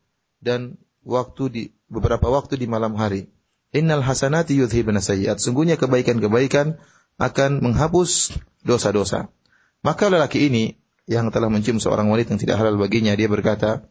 dan 0.43 0.75
waktu 1.03 1.43
di 1.51 1.63
beberapa 1.91 2.31
waktu 2.31 2.59
di 2.59 2.67
malam 2.67 2.95
hari 2.95 3.27
Innal 3.71 4.03
hasanati 4.03 4.59
yudhibna 4.59 4.99
sayyiat. 4.99 5.39
Sungguhnya 5.39 5.79
kebaikan-kebaikan 5.79 6.75
akan 7.15 7.51
menghapus 7.63 8.35
dosa-dosa. 8.67 9.31
Maka 9.79 10.11
lelaki 10.11 10.51
ini 10.51 10.75
yang 11.07 11.31
telah 11.31 11.47
mencium 11.47 11.79
seorang 11.79 12.11
wanita 12.11 12.35
yang 12.35 12.41
tidak 12.43 12.59
halal 12.59 12.75
baginya, 12.75 13.15
dia 13.15 13.31
berkata, 13.31 13.87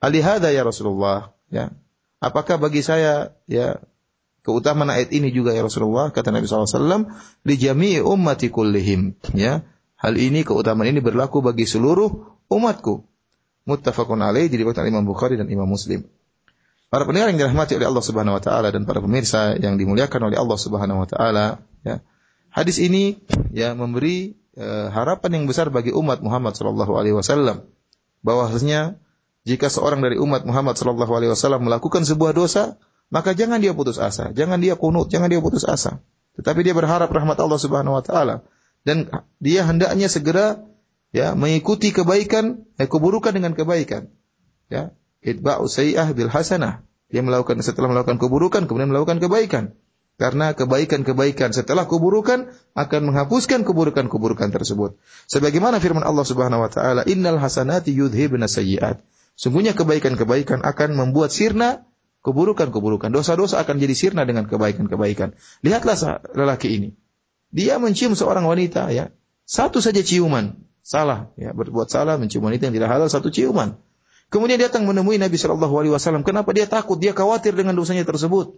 "Alihada 0.00 0.48
ya 0.50 0.64
Rasulullah?" 0.64 1.36
Ya. 1.52 1.68
Apakah 2.16 2.56
bagi 2.56 2.80
saya 2.80 3.36
ya 3.44 3.84
keutamaan 4.42 4.90
ayat 4.92 5.12
ini 5.12 5.32
juga 5.32 5.52
ya 5.52 5.64
Rasulullah? 5.64 6.12
Kata 6.12 6.32
Nabi 6.32 6.48
SAW, 6.48 7.08
"Li 7.44 7.54
jami'i 7.56 8.00
ummati 8.00 8.48
kullihim." 8.48 9.16
Ya. 9.36 9.64
Hal 10.00 10.16
ini 10.16 10.44
keutamaan 10.44 10.88
ini 10.88 11.04
berlaku 11.04 11.44
bagi 11.44 11.68
seluruh 11.68 12.08
umatku. 12.48 13.04
Muttafaqun 13.68 14.24
alaih 14.24 14.48
diriwayatkan 14.48 14.88
Imam 14.88 15.04
Bukhari 15.04 15.36
dan 15.36 15.52
Imam 15.52 15.68
Muslim. 15.68 16.08
Para 16.90 17.06
pendengar 17.06 17.30
yang 17.30 17.38
dirahmati 17.38 17.78
oleh 17.78 17.86
Allah 17.86 18.02
Subhanahu 18.02 18.34
wa 18.34 18.42
taala 18.42 18.74
dan 18.74 18.82
para 18.82 18.98
pemirsa 18.98 19.54
yang 19.60 19.78
dimuliakan 19.78 20.32
oleh 20.32 20.40
Allah 20.40 20.58
Subhanahu 20.58 21.04
wa 21.04 21.08
taala, 21.08 21.62
ya. 21.86 22.02
Hadis 22.50 22.82
ini 22.82 23.22
ya 23.54 23.78
memberi 23.78 24.34
uh, 24.58 24.90
harapan 24.90 25.38
yang 25.38 25.44
besar 25.46 25.70
bagi 25.70 25.94
umat 25.94 26.18
Muhammad 26.18 26.58
sallallahu 26.58 26.98
alaihi 26.98 27.14
wasallam 27.14 27.62
bahwasanya 28.26 28.98
jika 29.46 29.70
seorang 29.70 30.02
dari 30.02 30.18
umat 30.18 30.42
Muhammad 30.42 30.74
sallallahu 30.74 31.14
alaihi 31.14 31.30
wasallam 31.30 31.62
melakukan 31.62 32.02
sebuah 32.02 32.34
dosa, 32.34 32.74
maka 33.10 33.34
jangan 33.34 33.58
dia 33.58 33.74
putus 33.74 33.98
asa, 33.98 34.30
jangan 34.30 34.62
dia 34.62 34.78
kunut, 34.78 35.10
jangan 35.10 35.26
dia 35.26 35.42
putus 35.42 35.66
asa. 35.66 35.98
Tetapi 36.38 36.62
dia 36.62 36.72
berharap 36.72 37.10
rahmat 37.10 37.36
Allah 37.42 37.58
Subhanahu 37.58 37.98
wa 37.98 38.04
taala 38.06 38.46
dan 38.86 39.10
dia 39.42 39.66
hendaknya 39.66 40.06
segera 40.06 40.62
ya 41.10 41.34
mengikuti 41.34 41.90
kebaikan, 41.90 42.64
eh, 42.78 42.86
keburukan 42.86 43.34
dengan 43.34 43.52
kebaikan. 43.58 44.08
Ya, 44.70 44.94
itba'u 45.26 45.66
sayyi'ah 45.66 46.14
bil 46.14 46.30
hasanah. 46.30 46.86
Dia 47.10 47.26
melakukan 47.26 47.58
setelah 47.66 47.90
melakukan 47.90 48.22
keburukan 48.22 48.70
kemudian 48.70 48.94
melakukan 48.94 49.18
kebaikan. 49.18 49.74
Karena 50.20 50.52
kebaikan-kebaikan 50.52 51.56
setelah 51.56 51.88
keburukan 51.88 52.52
akan 52.76 53.00
menghapuskan 53.08 53.64
keburukan-keburukan 53.64 54.52
tersebut. 54.52 55.00
Sebagaimana 55.26 55.80
firman 55.80 56.04
Allah 56.04 56.28
Subhanahu 56.28 56.60
wa 56.60 56.70
taala, 56.70 57.08
"Innal 57.08 57.40
hasanati 57.40 57.90
yudhibna 57.96 58.44
sayyi'at." 58.44 59.00
Sungguhnya 59.32 59.72
kebaikan-kebaikan 59.72 60.60
akan 60.60 60.92
membuat 60.92 61.32
sirna 61.32 61.88
keburukan-keburukan. 62.20 63.12
Dosa-dosa 63.12 63.60
akan 63.64 63.80
jadi 63.80 63.94
sirna 63.96 64.22
dengan 64.28 64.46
kebaikan-kebaikan. 64.46 65.36
Lihatlah 65.64 66.24
lelaki 66.36 66.68
ini. 66.76 66.90
Dia 67.50 67.80
mencium 67.82 68.14
seorang 68.14 68.46
wanita 68.46 68.92
ya. 68.94 69.10
Satu 69.48 69.82
saja 69.82 70.00
ciuman. 70.00 70.62
Salah 70.80 71.28
ya, 71.36 71.52
berbuat 71.52 71.92
salah 71.92 72.16
mencium 72.16 72.46
wanita 72.46 72.70
yang 72.70 72.74
tidak 72.76 72.88
halal 72.88 73.08
satu 73.10 73.28
ciuman. 73.28 73.76
Kemudian 74.30 74.62
datang 74.62 74.86
menemui 74.86 75.18
Nabi 75.18 75.34
Shallallahu 75.34 75.74
Alaihi 75.74 75.92
Wasallam. 75.92 76.22
Kenapa 76.22 76.54
dia 76.54 76.64
takut? 76.70 76.96
Dia 77.02 77.10
khawatir 77.10 77.52
dengan 77.52 77.74
dosanya 77.74 78.06
tersebut. 78.06 78.54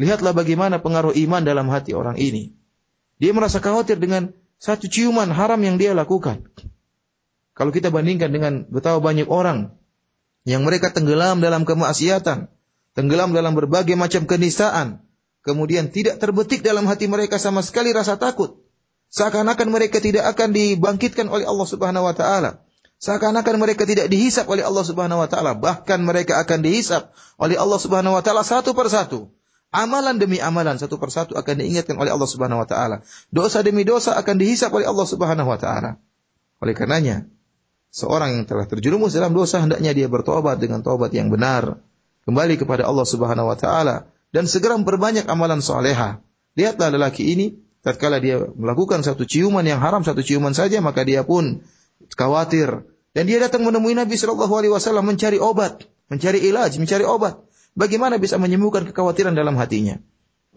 Lihatlah 0.00 0.32
bagaimana 0.32 0.80
pengaruh 0.80 1.12
iman 1.12 1.44
dalam 1.44 1.68
hati 1.68 1.92
orang 1.92 2.16
ini. 2.16 2.56
Dia 3.20 3.32
merasa 3.36 3.60
khawatir 3.60 4.00
dengan 4.00 4.32
satu 4.56 4.88
ciuman 4.88 5.28
haram 5.32 5.60
yang 5.60 5.76
dia 5.76 5.92
lakukan. 5.92 6.48
Kalau 7.56 7.72
kita 7.72 7.88
bandingkan 7.88 8.32
dengan 8.32 8.68
betapa 8.68 9.00
banyak 9.00 9.28
orang 9.28 9.76
yang 10.44 10.64
mereka 10.64 10.92
tenggelam 10.92 11.40
dalam 11.40 11.64
kemaksiatan, 11.64 12.52
tenggelam 12.96 13.36
dalam 13.36 13.52
berbagai 13.52 13.92
macam 13.94 14.24
kenistaan, 14.24 15.04
kemudian 15.44 15.92
tidak 15.92 16.16
terbetik 16.16 16.64
dalam 16.64 16.88
hati 16.88 17.06
mereka 17.06 17.36
sama 17.36 17.60
sekali 17.60 17.92
rasa 17.92 18.16
takut. 18.16 18.64
Seakan-akan 19.12 19.68
mereka 19.70 20.02
tidak 20.02 20.26
akan 20.34 20.50
dibangkitkan 20.50 21.30
oleh 21.30 21.46
Allah 21.46 21.68
Subhanahu 21.68 22.08
wa 22.08 22.16
taala. 22.16 22.64
Seakan-akan 22.96 23.60
mereka 23.60 23.84
tidak 23.84 24.08
dihisap 24.08 24.48
oleh 24.48 24.64
Allah 24.64 24.82
Subhanahu 24.82 25.20
wa 25.20 25.28
taala, 25.28 25.52
bahkan 25.52 26.00
mereka 26.00 26.40
akan 26.40 26.64
dihisap 26.64 27.12
oleh 27.36 27.60
Allah 27.60 27.76
Subhanahu 27.78 28.16
wa 28.16 28.22
taala 28.24 28.42
satu 28.42 28.72
persatu. 28.72 29.30
Amalan 29.68 30.16
demi 30.16 30.40
amalan 30.40 30.80
satu 30.80 30.96
persatu 30.96 31.36
akan 31.36 31.54
diingatkan 31.60 32.00
oleh 32.00 32.08
Allah 32.08 32.24
Subhanahu 32.24 32.64
wa 32.64 32.68
taala. 32.68 33.04
Dosa 33.28 33.60
demi 33.60 33.84
dosa 33.84 34.16
akan 34.16 34.40
dihisap 34.40 34.72
oleh 34.72 34.88
Allah 34.88 35.04
Subhanahu 35.04 35.52
wa 35.52 35.60
taala. 35.60 36.00
Oleh 36.64 36.72
karenanya, 36.72 37.28
seorang 37.92 38.40
yang 38.40 38.44
telah 38.48 38.64
terjerumus 38.64 39.12
dalam 39.12 39.36
dosa 39.36 39.60
hendaknya 39.60 39.92
dia 39.92 40.08
bertobat 40.08 40.56
dengan 40.56 40.80
tobat 40.80 41.12
yang 41.12 41.28
benar, 41.28 41.84
kembali 42.26 42.58
kepada 42.58 42.84
Allah 42.84 43.06
Subhanahu 43.06 43.48
wa 43.48 43.56
taala 43.56 44.10
dan 44.34 44.50
segera 44.50 44.74
memperbanyak 44.76 45.24
amalan 45.30 45.62
soleha. 45.62 46.20
Lihatlah 46.58 46.92
lelaki 46.92 47.32
ini, 47.32 47.56
tatkala 47.80 48.18
dia 48.18 48.42
melakukan 48.42 49.06
satu 49.06 49.24
ciuman 49.24 49.62
yang 49.62 49.78
haram, 49.78 50.02
satu 50.02 50.20
ciuman 50.20 50.52
saja, 50.52 50.82
maka 50.82 51.06
dia 51.06 51.22
pun 51.22 51.62
khawatir. 52.12 52.84
Dan 53.16 53.24
dia 53.30 53.40
datang 53.40 53.64
menemui 53.64 53.96
Nabi 53.96 54.20
Shallallahu 54.20 54.52
Alaihi 54.52 54.72
Wasallam 54.74 55.08
mencari 55.08 55.40
obat, 55.40 55.88
mencari 56.12 56.44
ilaj, 56.44 56.76
mencari 56.76 57.06
obat. 57.06 57.40
Bagaimana 57.72 58.20
bisa 58.20 58.36
menyembuhkan 58.36 58.84
kekhawatiran 58.88 59.32
dalam 59.32 59.56
hatinya? 59.56 60.00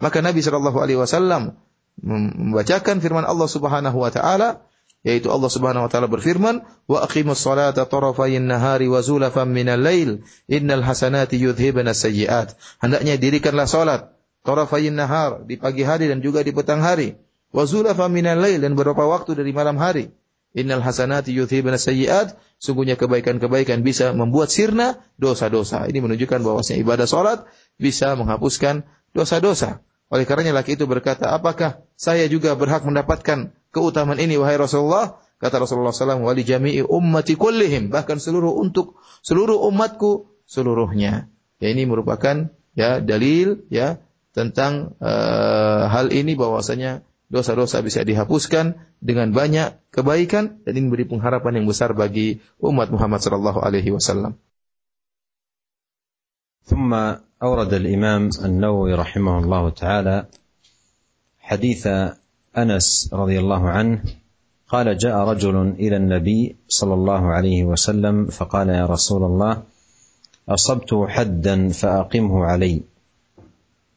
Maka 0.00 0.20
Nabi 0.20 0.44
Shallallahu 0.44 0.76
Alaihi 0.76 1.00
Wasallam 1.00 1.56
membacakan 2.00 3.00
firman 3.00 3.24
Allah 3.24 3.48
Subhanahu 3.48 3.96
Wa 3.96 4.10
Taala, 4.12 4.64
yaitu 5.00 5.32
Allah 5.32 5.48
Subhanahu 5.48 5.88
Wa 5.88 5.90
Taala 5.90 6.08
berfirman, 6.12 6.60
wa 6.84 6.98
aqimus 7.00 7.40
salata 7.40 7.88
tarafayin 7.88 8.44
nahari 8.44 8.86
wa 8.86 9.00
zulafan 9.00 9.48
minal 9.48 9.80
lail, 9.80 10.20
innal 10.44 10.84
hasanati 10.84 11.40
yudhibna 11.40 11.96
sayyiat. 11.96 12.56
Hendaknya 12.84 13.16
dirikanlah 13.16 13.64
salat 13.64 14.12
tarafayin 14.44 14.96
nahar 14.96 15.44
di 15.48 15.56
pagi 15.56 15.84
hari 15.84 16.12
dan 16.12 16.20
juga 16.20 16.44
di 16.44 16.52
petang 16.52 16.84
hari, 16.84 17.16
wa 17.52 17.64
zulafan 17.64 18.12
minal 18.12 18.36
lail 18.36 18.60
dan 18.60 18.76
beberapa 18.76 19.08
waktu 19.08 19.40
dari 19.40 19.56
malam 19.56 19.80
hari. 19.80 20.12
Innal 20.50 20.82
hasanati 20.82 21.30
yudhibna 21.30 21.78
sayyiat. 21.78 22.34
Sungguhnya 22.60 23.00
kebaikan-kebaikan 23.00 23.80
bisa 23.80 24.12
membuat 24.12 24.52
sirna 24.52 25.00
dosa-dosa. 25.16 25.88
Ini 25.88 26.04
menunjukkan 26.04 26.44
bahwasanya 26.44 26.84
ibadah 26.84 27.08
salat 27.08 27.48
bisa 27.80 28.12
menghapuskan 28.20 28.84
dosa-dosa. 29.16 29.80
Oleh 30.10 30.26
karenanya 30.26 30.60
laki 30.60 30.74
itu 30.74 30.84
berkata, 30.84 31.30
apakah 31.32 31.80
saya 31.94 32.26
juga 32.26 32.52
berhak 32.58 32.82
mendapatkan 32.82 33.54
keutamaan 33.73 34.21
ini 34.21 34.39
wahai 34.39 34.55
Rasulullah? 34.55 35.19
Kata 35.35 35.59
Rasulullah 35.59 35.91
SAW, 35.91 36.23
wali 36.23 36.47
jami'i 36.47 36.79
ummati 36.81 37.35
kullihim. 37.35 37.91
Bahkan 37.91 38.23
seluruh 38.23 38.55
untuk 38.55 38.97
seluruh 39.19 39.59
umatku 39.67 40.31
seluruhnya. 40.47 41.27
Ya 41.59 41.67
ini 41.71 41.83
merupakan 41.83 42.49
ya 42.75 43.03
dalil 43.03 43.67
ya 43.67 43.99
tentang 44.31 44.95
uh, 44.99 45.91
hal 45.91 46.11
ini 46.11 46.35
bahwasanya 46.39 47.03
dosa-dosa 47.31 47.81
bisa 47.81 48.05
dihapuskan 48.05 48.79
dengan 49.01 49.33
banyak 49.35 49.75
kebaikan 49.91 50.61
dan 50.63 50.71
ini 50.77 50.87
memberi 50.87 51.05
pengharapan 51.09 51.63
yang 51.63 51.67
besar 51.67 51.91
bagi 51.95 52.39
umat 52.61 52.91
Muhammad 52.91 53.19
sallallahu 53.23 53.59
alaihi 53.59 53.91
wasallam. 53.91 54.39
ثم 56.65 56.89
أورد 57.43 57.73
الإمام 57.73 58.41
النووي 58.41 58.97
رحمه 58.97 59.35
الله 59.45 59.63
تعالى 59.69 60.25
حديث 61.45 61.83
أنس 62.58 63.10
رضي 63.12 63.38
الله 63.38 63.68
عنه 63.68 64.02
قال 64.68 64.98
جاء 64.98 65.16
رجل 65.16 65.74
إلى 65.78 65.96
النبي 65.96 66.56
صلى 66.68 66.94
الله 66.94 67.26
عليه 67.26 67.64
وسلم 67.64 68.26
فقال 68.26 68.68
يا 68.68 68.86
رسول 68.86 69.22
الله 69.24 69.62
أصبت 70.48 70.94
حدا 71.08 71.68
فأقمه 71.68 72.44
علي. 72.44 72.80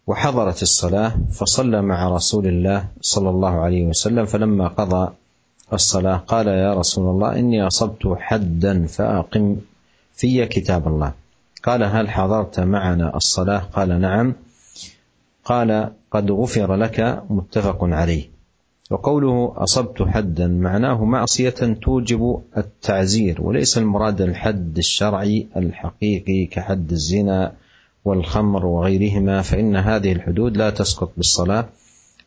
وحضرت 0.08 0.62
الصلاة 0.62 1.14
فصلى 1.32 1.82
مع 1.82 2.10
رسول 2.10 2.47
الله 2.47 2.88
صلى 3.01 3.30
الله 3.30 3.49
عليه 3.49 3.86
وسلم 3.86 4.26
فلما 4.26 4.68
قضى 4.68 5.14
الصلاة 5.74 6.18
قال 6.18 6.47
يا 6.47 6.74
رسول 6.74 7.10
الله 7.10 7.39
إني 7.39 7.68
أصبت 7.68 8.16
حدا 8.20 8.86
فأقم 8.86 9.58
في 10.16 10.45
كتاب 10.45 10.88
الله. 10.88 11.14
قال 11.64 11.84
هل 11.84 12.10
حضرت 12.10 12.60
معنا 12.60 13.16
الصلاة؟ 13.16 13.60
قال 13.60 14.01
نعم. 14.01 14.36
قال 15.45 15.89
قد 16.12 16.32
غفر 16.32 16.76
لك 16.76 17.24
متفق 17.30 17.78
عليه. 17.82 18.32
وقوله 18.91 19.53
أصبت 19.57 20.01
حدا 20.01 20.47
معناه 20.47 21.05
معصية 21.05 21.49
توجب 21.81 22.41
التعزير 22.57 23.41
وليس 23.41 23.77
المراد 23.77 24.21
الحد 24.21 24.77
الشرعي 24.77 25.47
الحقيقي 25.55 26.45
كحد 26.45 26.91
الزنا 26.91 27.53
والخمر 28.05 28.65
وغيرهما 28.65 29.41
فإن 29.41 29.75
هذه 29.75 30.11
الحدود 30.11 30.57
لا 30.57 30.69
تسقط 30.69 31.11
بالصلاة 31.17 31.69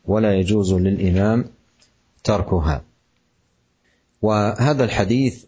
ولا 0.04 0.34
يجوز 0.34 0.74
للإمام 0.74 1.44
تركها. 2.24 2.82
وهذا 4.22 4.84
الحديث 4.84 5.44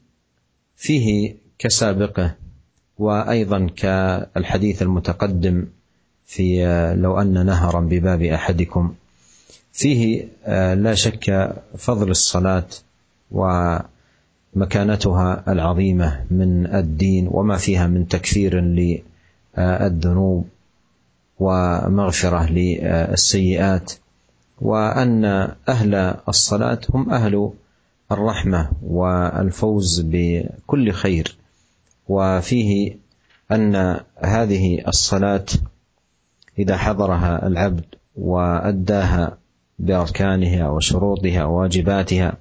فيه 0.76 1.34
كسابقة 1.59 2.34
وأيضا 2.98 3.66
كالحديث 3.76 4.82
المتقدم 4.82 5.66
في 6.26 6.64
لو 6.98 7.20
أن 7.20 7.46
نهرا 7.46 7.80
بباب 7.80 8.22
أحدكم. 8.22 8.94
فيه 9.79 10.29
لا 10.74 10.95
شك 10.95 11.55
فضل 11.76 12.11
الصلاة 12.11 12.66
ومكانتها 13.31 13.93
العظيمة 15.53 16.24
من 16.31 16.66
الدين 16.66 17.29
وما 17.31 17.57
فيها 17.57 17.87
من 17.87 18.09
تكفير 18.09 18.59
الذنوب 19.59 20.49
ومغفرة 21.39 22.51
للسيئات 22.51 23.93
وأن 24.61 25.24
أهل 25.68 25.95
الصلاة 26.29 26.81
هم 26.95 27.11
أهل 27.11 27.51
الرحمة 28.12 28.70
والفوز 28.83 30.01
بكل 30.01 30.93
خير. 30.93 31.37
وفيه 32.09 32.97
أن 33.53 34.01
هذه 34.18 34.89
الصلاة 34.89 35.47
إذا 36.59 36.76
حضرها 36.76 37.47
العبد 37.47 37.85
وأداها 38.16 39.39
بأركانها 39.79 40.68
وشروطها 40.68 41.45
وواجباتها 41.45 42.33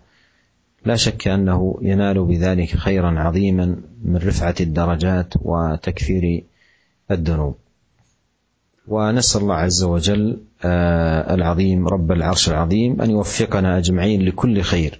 لا 0.86 0.96
شك 0.96 1.28
أنه 1.28 1.80
ينال 1.82 2.24
بذلك 2.26 2.70
خيرا 2.70 3.20
عظيما 3.20 3.76
من 4.06 4.16
رفعة 4.16 4.56
الدرجات 4.62 5.34
وتكفير 5.42 6.44
الذنوب. 7.12 7.56
ونسأل 8.88 9.42
الله 9.42 9.56
عز 9.56 9.84
وجل 9.84 10.38
العظيم 11.36 11.88
رب 11.88 12.12
العرش 12.12 12.50
العظيم 12.50 13.02
أن 13.02 13.12
يوفقنا 13.12 13.78
أجمعين 13.78 14.22
لكل 14.22 14.62
خير 14.62 15.00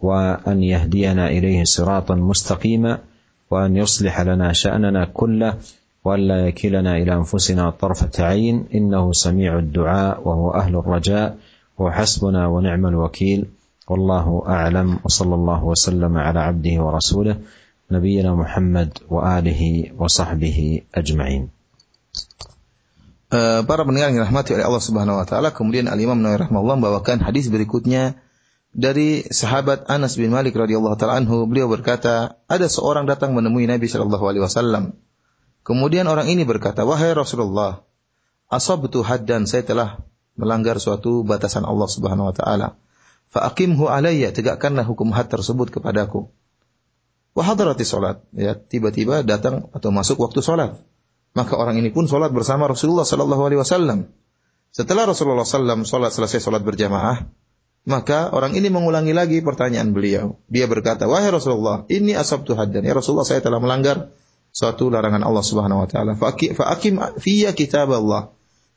وأن 0.00 0.62
يهدينا 0.62 1.28
إليه 1.28 1.64
صراطا 1.64 2.14
مستقيما 2.14 2.98
وأن 3.50 3.76
يصلح 3.76 4.20
لنا 4.20 4.52
شأننا 4.52 5.04
كله 5.04 5.58
والا 6.04 6.46
يكلنا 6.48 6.96
إلى 6.96 7.14
أنفسنا 7.14 7.70
طرفة 7.70 8.24
عين 8.24 8.64
إنه 8.74 9.12
سميع 9.12 9.58
الدعاء 9.58 10.28
وهو 10.28 10.50
أهل 10.50 10.76
الرجاء. 10.76 11.36
وحسبنا 11.79 12.47
ونعم 12.47 12.83
الوكيل 12.85 13.45
والله 13.87 14.43
اعلم 14.47 14.99
وصلى 15.05 15.35
الله 15.35 15.63
وسلم 15.63 16.17
على 16.17 16.39
عبده 16.39 16.75
ورسوله 16.83 17.35
نبينا 17.91 18.35
محمد 18.35 18.89
واله 19.09 19.91
وصحبه 19.97 20.81
اجمعين. 20.95 21.43
Para 23.29 23.85
pendengar 23.85 24.09
yang 24.09 24.25
dirahmati 24.25 24.57
oleh 24.57 24.65
Allah 24.65 24.81
Subhanahu 24.81 25.21
wa 25.21 25.25
taala, 25.29 25.53
kemudian 25.53 25.85
Al 25.85 26.01
Imam 26.01 26.17
Nawawi 26.17 26.49
rahimahullah 26.49 26.77
membawakan 26.81 27.21
hadis 27.21 27.45
berikutnya 27.53 28.17
dari 28.73 29.21
sahabat 29.21 29.85
Anas 29.85 30.17
bin 30.17 30.33
Malik 30.33 30.57
radhiyallahu 30.57 30.97
taala 30.97 31.21
anhu, 31.21 31.45
beliau 31.45 31.69
berkata, 31.69 32.41
ada 32.49 32.65
seorang 32.65 33.05
datang 33.05 33.37
menemui 33.37 33.69
Nabi 33.69 33.85
sallallahu 33.85 34.25
alaihi 34.25 34.41
wasallam. 34.41 34.97
Kemudian 35.61 36.09
orang 36.09 36.25
ini 36.25 36.41
berkata, 36.41 36.81
"Wahai 36.89 37.13
Rasulullah, 37.13 37.85
asabtu 38.49 39.05
haddan, 39.05 39.45
saya 39.45 39.61
telah 39.61 40.01
melanggar 40.34 40.78
suatu 40.82 41.22
batasan 41.26 41.66
Allah 41.66 41.88
Subhanahu 41.90 42.30
wa 42.30 42.34
taala. 42.34 42.68
Fa 43.30 43.46
aqimhu 43.50 43.90
alayya, 43.90 44.30
tegakkanlah 44.30 44.86
hukum 44.86 45.10
had 45.10 45.26
tersebut 45.30 45.70
kepadaku." 45.74 46.30
Wa 47.34 47.42
hadarati 47.42 47.82
salat, 47.82 48.22
ya, 48.30 48.54
tiba-tiba 48.54 49.26
datang 49.26 49.66
atau 49.74 49.90
masuk 49.90 50.22
waktu 50.22 50.38
salat. 50.38 50.78
Maka 51.34 51.58
orang 51.58 51.74
ini 51.82 51.90
pun 51.90 52.06
salat 52.06 52.30
bersama 52.30 52.70
Rasulullah 52.70 53.02
sallallahu 53.02 53.42
alaihi 53.42 53.58
wasallam. 53.58 54.06
Setelah 54.70 55.10
Rasulullah 55.10 55.42
sallam 55.42 55.82
salat 55.82 56.14
selesai 56.14 56.38
salat 56.38 56.62
berjamaah, 56.62 57.26
maka 57.90 58.30
orang 58.30 58.54
ini 58.54 58.70
mengulangi 58.70 59.10
lagi 59.10 59.38
pertanyaan 59.42 59.90
beliau. 59.90 60.38
Dia 60.46 60.70
berkata, 60.70 61.10
"Wahai 61.10 61.30
Rasulullah, 61.30 61.86
ini 61.90 62.14
asabtu 62.14 62.54
haddan." 62.54 62.86
Ya 62.86 62.94
Rasulullah, 62.94 63.26
saya 63.26 63.42
telah 63.42 63.58
melanggar 63.58 64.14
suatu 64.54 64.90
larangan 64.90 65.22
Allah 65.26 65.44
Subhanahu 65.46 65.82
wa 65.82 65.88
taala. 65.90 66.12
Fa'akim 66.18 66.98
fiyya 67.18 67.54
kitab 67.54 67.90
Allah. 67.94 68.33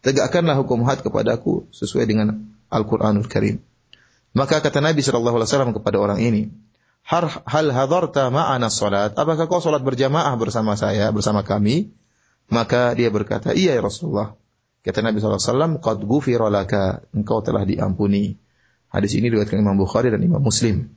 Tegakkanlah 0.08 0.56
hukum 0.64 0.88
had 0.88 1.04
kepadaku 1.04 1.68
sesuai 1.76 2.08
dengan 2.08 2.48
Al-Qur'anul 2.72 3.28
Karim. 3.28 3.60
Maka 4.32 4.64
kata 4.64 4.80
Nabi 4.80 5.04
sallallahu 5.04 5.36
alaihi 5.36 5.52
wasallam 5.52 5.76
kepada 5.76 6.00
orang 6.00 6.24
ini, 6.24 6.48
"Hal 7.04 7.68
hadarta 7.76 8.32
ma'ana 8.32 8.72
salat? 8.72 9.20
Apakah 9.20 9.52
kau 9.52 9.60
salat 9.60 9.84
berjamaah 9.84 10.32
bersama 10.40 10.80
saya, 10.80 11.12
bersama 11.12 11.44
kami?" 11.44 11.92
Maka 12.48 12.96
dia 12.96 13.12
berkata, 13.12 13.52
"Iya 13.52 13.76
ya 13.76 13.84
Rasulullah." 13.84 14.40
Kata 14.80 15.04
Nabi 15.04 15.20
sallallahu 15.20 15.44
alaihi 15.44 15.52
wasallam, 15.52 15.74
"Qad 15.84 16.00
ghufira 16.08 16.48
laka." 16.48 17.04
Engkau 17.12 17.44
telah 17.44 17.68
diampuni. 17.68 18.40
Hadis 18.88 19.20
ini 19.20 19.28
diriwayatkan 19.28 19.60
Imam 19.60 19.76
Bukhari 19.76 20.08
dan 20.08 20.24
Imam 20.24 20.40
Muslim. 20.40 20.88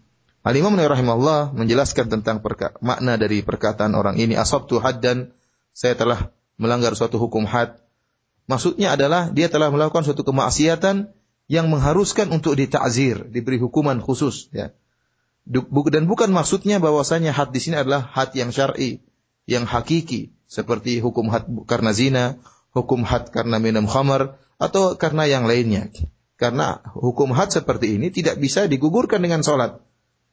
Al-Imam 0.47 0.73
rahimahullah 0.79 1.53
menjelaskan 1.59 2.07
tentang 2.07 2.39
makna 2.79 3.19
dari 3.19 3.43
perkataan 3.43 3.93
orang 3.99 4.17
ini 4.23 4.39
asabtu 4.39 4.79
haddan 4.79 5.35
saya 5.75 5.99
telah 5.99 6.31
melanggar 6.55 6.95
suatu 6.95 7.19
hukum 7.19 7.45
had. 7.51 7.77
Maksudnya 8.51 8.99
adalah 8.99 9.31
dia 9.31 9.47
telah 9.47 9.71
melakukan 9.71 10.03
suatu 10.03 10.27
kemaksiatan 10.27 11.15
yang 11.47 11.71
mengharuskan 11.71 12.35
untuk 12.35 12.59
ditakzir, 12.59 13.31
diberi 13.31 13.63
hukuman 13.63 14.03
khusus 14.03 14.51
ya. 14.51 14.75
Dan 15.91 16.11
bukan 16.11 16.31
maksudnya 16.35 16.83
bahwasanya 16.83 17.31
had 17.31 17.55
di 17.55 17.63
sini 17.63 17.79
adalah 17.79 18.11
had 18.11 18.35
yang 18.35 18.51
syar'i, 18.51 19.07
yang 19.47 19.71
hakiki 19.71 20.35
seperti 20.51 20.99
hukum 20.99 21.31
had 21.31 21.47
karena 21.71 21.95
zina, 21.95 22.43
hukum 22.75 23.07
had 23.07 23.31
karena 23.31 23.63
minum 23.63 23.87
khamar 23.87 24.35
atau 24.59 24.99
karena 24.99 25.31
yang 25.31 25.47
lainnya. 25.47 25.87
Karena 26.35 26.83
hukum 26.99 27.31
had 27.31 27.55
seperti 27.55 28.03
ini 28.03 28.11
tidak 28.11 28.43
bisa 28.43 28.67
digugurkan 28.67 29.23
dengan 29.23 29.47
salat 29.47 29.79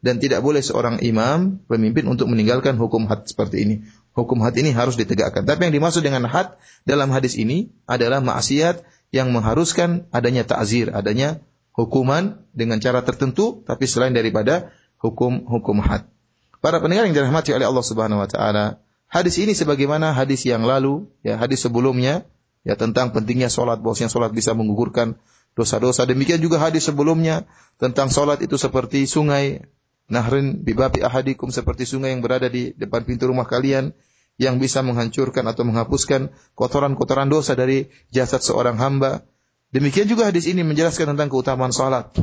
dan 0.01 0.17
tidak 0.17 0.41
boleh 0.45 0.61
seorang 0.61 1.01
imam 1.01 1.61
pemimpin 1.65 2.05
untuk 2.09 2.29
meninggalkan 2.29 2.77
hukum 2.81 3.05
had 3.05 3.29
seperti 3.29 3.57
ini. 3.61 3.75
Hukum 4.17 4.41
had 4.41 4.57
ini 4.57 4.73
harus 4.73 4.97
ditegakkan. 4.97 5.45
Tapi 5.45 5.69
yang 5.69 5.77
dimaksud 5.77 6.01
dengan 6.01 6.25
had 6.25 6.57
dalam 6.89 7.13
hadis 7.13 7.37
ini 7.37 7.69
adalah 7.85 8.17
maksiat 8.17 8.81
yang 9.13 9.29
mengharuskan 9.29 10.09
adanya 10.09 10.41
ta'zir, 10.41 10.89
adanya 10.89 11.45
hukuman 11.77 12.41
dengan 12.49 12.81
cara 12.81 13.05
tertentu 13.05 13.61
tapi 13.69 13.85
selain 13.85 14.17
daripada 14.17 14.73
hukum-hukum 14.97 15.85
had. 15.85 16.09
Para 16.57 16.81
pendengar 16.81 17.05
yang 17.05 17.13
dirahmati 17.13 17.53
oleh 17.53 17.69
Allah 17.69 17.85
Subhanahu 17.85 18.17
wa 18.17 18.25
taala, 18.25 18.81
hadis 19.05 19.37
ini 19.37 19.53
sebagaimana 19.53 20.17
hadis 20.17 20.41
yang 20.49 20.65
lalu, 20.65 21.05
ya 21.21 21.37
hadis 21.37 21.61
sebelumnya 21.61 22.25
ya 22.65 22.73
tentang 22.73 23.13
pentingnya 23.13 23.53
salat, 23.53 23.85
bahwasanya 23.85 24.09
salat 24.09 24.33
bisa 24.33 24.57
menggugurkan 24.57 25.21
dosa-dosa. 25.53 26.09
Demikian 26.09 26.41
juga 26.41 26.57
hadis 26.57 26.89
sebelumnya 26.89 27.45
tentang 27.77 28.09
salat 28.09 28.41
itu 28.41 28.57
seperti 28.57 29.05
sungai 29.05 29.61
Nahrin 30.07 30.63
bibabi 30.63 31.03
ahadikum 31.03 31.51
seperti 31.51 31.83
sungai 31.83 32.15
yang 32.15 32.23
berada 32.23 32.47
di 32.47 32.71
depan 32.71 33.03
pintu 33.03 33.27
rumah 33.27 33.43
kalian 33.43 33.91
yang 34.37 34.61
bisa 34.61 34.85
menghancurkan 34.85 35.45
atau 35.49 35.65
menghapuskan 35.65 36.29
kotoran-kotoran 36.53 37.29
dosa 37.29 37.57
dari 37.57 37.89
jasad 38.13 38.41
seorang 38.41 38.77
hamba. 38.77 39.25
Demikian 39.73 40.07
juga 40.07 40.29
hadis 40.29 40.47
ini 40.47 40.63
menjelaskan 40.63 41.17
tentang 41.17 41.27
keutamaan 41.27 41.73
salat 41.75 42.13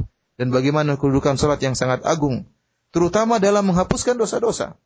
dan 0.40 0.48
bagaimana 0.50 0.96
kedudukan 0.96 1.36
salat 1.36 1.60
yang 1.60 1.76
sangat 1.76 2.02
agung, 2.06 2.48
terutama 2.94 3.38
dalam 3.38 3.68
menghapuskan 3.68 4.16
dosa-dosa. 4.16 4.78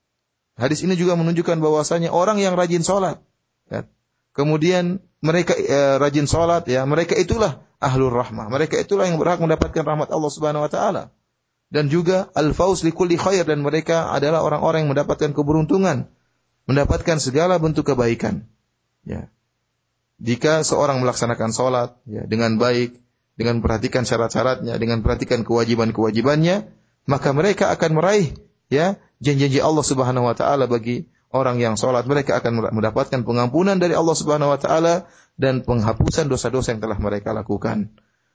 Hadis 0.59 0.83
ini 0.83 0.99
juga 0.99 1.15
menunjukkan 1.15 1.63
bahwasanya 1.63 2.11
orang 2.11 2.43
yang 2.43 2.59
rajin 2.59 2.83
salat, 2.83 3.23
ya, 3.71 3.87
kemudian 4.35 4.99
mereka 5.23 5.55
eh, 5.55 6.03
rajin 6.03 6.27
salat, 6.27 6.67
ya 6.67 6.83
mereka 6.83 7.15
itulah 7.15 7.63
ahlur 7.79 8.11
rahmah, 8.11 8.51
mereka 8.51 8.75
itulah 8.75 9.07
yang 9.07 9.23
berhak 9.23 9.39
mendapatkan 9.39 9.87
rahmat 9.87 10.11
Allah 10.11 10.31
Subhanahu 10.35 10.67
Wa 10.67 10.71
Taala 10.73 11.03
dan 11.69 11.93
juga 11.93 12.33
al-fauz 12.33 12.81
li 12.85 12.93
kulli 12.93 13.21
khair 13.21 13.45
dan 13.45 13.61
mereka 13.61 14.09
adalah 14.09 14.41
orang-orang 14.41 14.85
yang 14.85 14.93
mendapatkan 14.97 15.37
keberuntungan, 15.37 16.09
mendapatkan 16.69 17.17
segala 17.17 17.57
bentuk 17.57 17.89
kebaikan. 17.89 18.45
Ya. 19.09 19.33
Jika 20.21 20.61
seorang 20.61 21.01
melaksanakan 21.01 21.51
salat 21.51 21.97
ya, 22.05 22.29
dengan 22.29 22.61
baik, 22.61 23.01
dengan 23.41 23.65
perhatikan 23.65 24.05
syarat-syaratnya, 24.05 24.77
dengan 24.77 25.01
perhatikan 25.01 25.49
kewajiban-kewajibannya, 25.49 26.69
maka 27.09 27.33
mereka 27.33 27.73
akan 27.73 27.97
meraih 27.97 28.37
ya 28.69 29.01
janji-janji 29.25 29.65
Allah 29.65 29.81
Subhanahu 29.87 30.29
wa 30.29 30.37
taala 30.37 30.69
bagi 30.69 31.09
orang 31.33 31.57
yang 31.57 31.81
salat. 31.81 32.05
Mereka 32.05 32.37
akan 32.37 32.77
mendapatkan 32.77 33.25
pengampunan 33.25 33.81
dari 33.81 33.97
Allah 33.97 34.13
Subhanahu 34.13 34.53
wa 34.53 34.61
taala 34.61 35.09
dan 35.41 35.65
penghapusan 35.65 36.29
dosa-dosa 36.29 36.77
yang 36.77 36.85
telah 36.85 36.99
mereka 37.01 37.33
lakukan. 37.33 37.95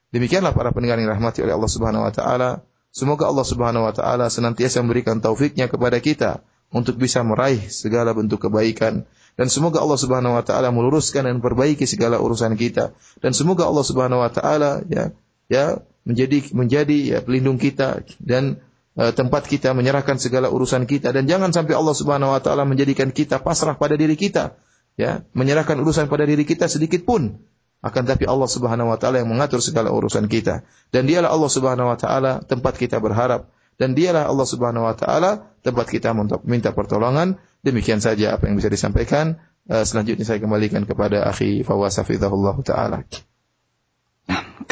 Demikianlah 0.10 0.56
para 0.58 0.74
pendengar 0.74 0.98
yang 0.98 1.12
rahmati 1.12 1.46
oleh 1.46 1.54
Allah 1.54 1.70
Subhanahu 1.70 2.08
wa 2.08 2.14
taala. 2.16 2.50
Semoga 2.96 3.30
Allah 3.30 3.46
Subhanahu 3.46 3.84
wa 3.86 3.94
taala 3.94 4.32
senantiasa 4.32 4.82
memberikan 4.82 5.20
taufiknya 5.20 5.68
kepada 5.68 6.00
kita 6.00 6.42
untuk 6.74 6.98
bisa 6.98 7.22
meraih 7.22 7.62
segala 7.70 8.12
bentuk 8.18 8.50
kebaikan. 8.50 9.06
Dan 9.34 9.48
semoga 9.50 9.82
Allah 9.82 9.98
Subhanahu 9.98 10.34
wa 10.38 10.44
taala 10.46 10.74
meluruskan 10.74 11.26
dan 11.30 11.38
perbaiki 11.42 11.86
segala 11.86 12.18
urusan 12.18 12.58
kita. 12.58 12.98
Dan 13.22 13.34
semoga 13.34 13.70
Allah 13.70 13.86
Subhanahu 13.86 14.22
wa 14.22 14.32
taala 14.34 14.82
ya 14.90 15.14
ya 15.50 15.82
menjadi 16.04 16.50
menjadi 16.54 16.98
ya 17.18 17.20
pelindung 17.22 17.58
kita 17.58 18.04
dan 18.22 18.62
uh, 18.98 19.14
tempat 19.14 19.46
kita 19.50 19.74
menyerahkan 19.74 20.18
segala 20.22 20.50
urusan 20.50 20.86
kita. 20.90 21.14
Dan 21.14 21.30
jangan 21.30 21.54
sampai 21.54 21.74
Allah 21.78 21.96
Subhanahu 21.98 22.34
wa 22.34 22.42
taala 22.42 22.66
menjadikan 22.66 23.14
kita 23.14 23.42
pasrah 23.42 23.78
pada 23.78 23.94
diri 23.98 24.18
kita. 24.18 24.58
Ya 24.94 25.26
menyerahkan 25.34 25.78
urusan 25.82 26.10
pada 26.10 26.26
diri 26.26 26.46
kita 26.46 26.70
sedikit 26.70 27.02
pun. 27.06 27.42
Akan 27.84 28.06
tapi 28.08 28.30
Allah 28.30 28.48
Subhanahu 28.48 28.94
wa 28.94 28.98
taala 29.02 29.22
yang 29.22 29.34
mengatur 29.34 29.62
segala 29.66 29.90
urusan 29.90 30.30
kita. 30.30 30.62
Dan 30.94 31.10
dialah 31.10 31.34
Allah 31.34 31.52
Subhanahu 31.52 31.90
wa 31.90 31.98
taala 31.98 32.46
tempat 32.46 32.78
kita 32.78 33.02
berharap 33.02 33.50
dan 33.78 33.98
dialah 33.98 34.30
Allah 34.30 34.48
Subhanahu 34.48 34.86
wa 34.86 34.96
taala 34.96 35.58
tempat 35.66 35.90
kita 35.90 36.14
untuk 36.14 36.46
minta 36.46 36.72
pertolongan. 36.76 37.42
Demikian 37.64 38.04
saja 38.04 38.36
apa 38.36 38.52
yang 38.52 38.60
bisa 38.60 38.68
disampaikan. 38.70 39.40
Uh, 39.64 39.88
selanjutnya 39.88 40.28
saya 40.28 40.44
kembalikan 40.44 40.84
kepada 40.84 41.24
akhi 41.24 41.64
Fawaz 41.64 41.98
Hafizahullah 41.98 42.60
taala 42.62 43.08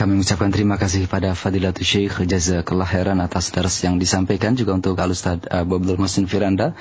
kami 0.01 0.17
mengucapkan 0.17 0.49
terima 0.49 0.81
kasih 0.81 1.05
pada 1.05 1.37
Fadilatul 1.37 1.85
Syekh 1.85 2.25
Jazakallah 2.25 2.89
khairan 2.89 3.21
atas 3.21 3.53
dars 3.53 3.85
yang 3.85 4.01
disampaikan 4.01 4.57
juga 4.57 4.73
untuk 4.73 4.97
Al 4.97 5.13
Ustaz 5.13 5.45
uh, 5.45 5.61
Abdul 5.61 6.01
Musin 6.01 6.25
Firanda 6.25 6.73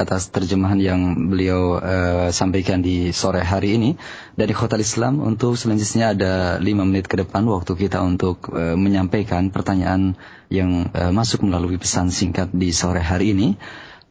atas 0.00 0.32
terjemahan 0.32 0.80
yang 0.80 1.28
beliau 1.28 1.76
uh, 1.76 2.32
sampaikan 2.32 2.80
di 2.80 3.12
sore 3.12 3.44
hari 3.44 3.76
ini 3.76 4.00
dari 4.32 4.56
Khotal 4.56 4.80
Islam 4.80 5.20
untuk 5.20 5.60
selanjutnya 5.60 6.16
ada 6.16 6.32
lima 6.56 6.88
menit 6.88 7.04
ke 7.04 7.20
depan 7.20 7.44
waktu 7.44 7.76
kita 7.76 8.00
untuk 8.00 8.48
uh, 8.48 8.80
menyampaikan 8.80 9.52
pertanyaan 9.52 10.16
yang 10.48 10.88
uh, 10.96 11.12
masuk 11.12 11.44
melalui 11.44 11.76
pesan 11.76 12.08
singkat 12.08 12.48
di 12.48 12.72
sore 12.72 13.04
hari 13.04 13.36
ini. 13.36 13.60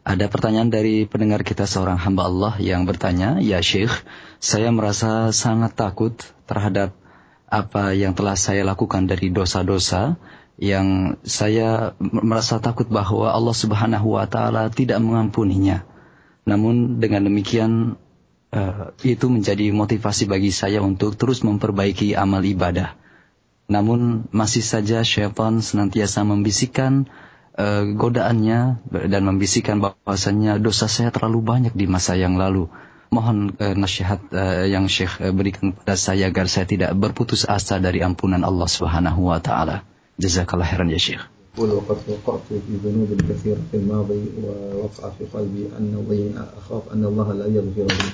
Ada 0.06 0.30
pertanyaan 0.30 0.70
dari 0.70 1.08
pendengar 1.10 1.42
kita 1.42 1.64
seorang 1.66 1.96
hamba 1.96 2.28
Allah 2.28 2.54
yang 2.60 2.86
bertanya, 2.86 3.40
Ya 3.40 3.64
Syekh, 3.66 4.04
saya 4.38 4.68
merasa 4.70 5.32
sangat 5.32 5.80
takut 5.80 6.12
terhadap 6.44 6.92
apa 7.54 7.94
yang 7.94 8.18
telah 8.18 8.34
saya 8.34 8.66
lakukan 8.66 9.06
dari 9.06 9.30
dosa-dosa 9.30 10.18
yang 10.58 11.18
saya 11.22 11.94
merasa 12.02 12.58
takut 12.58 12.90
bahwa 12.90 13.30
Allah 13.30 13.54
Subhanahu 13.54 14.18
wa 14.18 14.26
taala 14.26 14.74
tidak 14.74 14.98
mengampuninya. 15.02 15.86
Namun 16.50 16.98
dengan 16.98 17.30
demikian 17.30 17.96
uh, 18.54 18.94
itu 19.06 19.30
menjadi 19.30 19.70
motivasi 19.70 20.26
bagi 20.26 20.50
saya 20.50 20.82
untuk 20.82 21.14
terus 21.14 21.46
memperbaiki 21.46 22.18
amal 22.18 22.42
ibadah. 22.42 22.98
Namun 23.70 24.30
masih 24.30 24.62
saja 24.62 25.02
syaitan 25.02 25.62
senantiasa 25.64 26.22
membisikkan 26.28 27.10
uh, 27.58 27.86
godaannya 27.96 28.84
dan 29.10 29.22
membisikkan 29.26 29.82
bahwasanya 29.82 30.58
dosa 30.62 30.86
saya 30.90 31.10
terlalu 31.10 31.42
banyak 31.42 31.74
di 31.74 31.86
masa 31.90 32.14
yang 32.14 32.38
lalu. 32.38 32.70
Mohon 33.14 33.38
uh, 33.62 33.76
nasihat 33.78 34.22
uh, 34.34 34.66
yang 34.66 34.90
Syekh 34.90 35.22
berikan 35.38 35.78
pada 35.78 35.94
saya 35.94 36.34
agar 36.34 36.50
saya 36.50 36.66
tidak 36.66 36.98
berputus 36.98 37.46
asa 37.46 37.78
dari 37.78 38.02
ampunan 38.02 38.42
Allah 38.42 38.66
Subhanahu 38.66 39.30
wa 39.30 39.38
taala. 39.38 39.86
الله 40.20 40.64
خيرا 40.64 40.92
يا 40.92 40.98
شيخ 40.98 41.30
ولقد 41.58 41.98
وقعت 42.08 42.42
في 42.50 42.74
ذنوب 42.86 43.22
كثيرة 43.30 43.58
في 43.72 43.78
الماضي 43.78 44.24
ووقع 44.44 45.10
في 45.10 45.26
قلبي 45.34 45.66
أن 45.78 46.46
أخاف 46.58 46.94
أن 46.94 47.06
الله 47.06 47.34
لا 47.34 47.46
يغفر 47.46 47.86
لي 47.86 48.10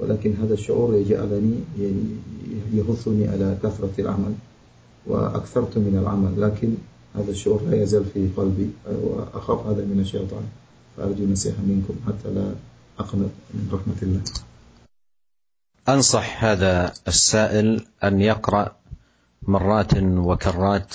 ولكن 0.00 0.34
هذا 0.42 0.54
الشعور 0.54 0.94
يجعلني 0.94 1.56
يهثني 2.74 3.28
على 3.28 3.56
كثرة 3.62 3.92
العمل 3.98 4.34
وأكثرت 5.06 5.78
من 5.78 5.98
العمل 6.02 6.42
لكن 6.42 6.74
هذا 7.14 7.30
الشعور 7.30 7.60
لا 7.70 7.82
يزال 7.82 8.04
في 8.04 8.28
قلبي 8.36 8.70
وأخاف 8.86 9.66
هذا 9.66 9.84
من 9.84 10.00
الشيطان 10.00 10.44
فأرجو 10.96 11.24
نصيحة 11.32 11.62
منكم 11.62 11.94
حتى 12.06 12.34
لا 12.34 12.52
أقنط 12.98 13.30
من 13.54 13.68
رحمة 13.72 13.96
الله. 14.02 14.22
أنصح 15.88 16.44
هذا 16.44 16.92
السائل 17.08 17.86
أن 18.04 18.20
يقرأ 18.20 18.76
مرات 19.42 19.94
وكرات 20.02 20.94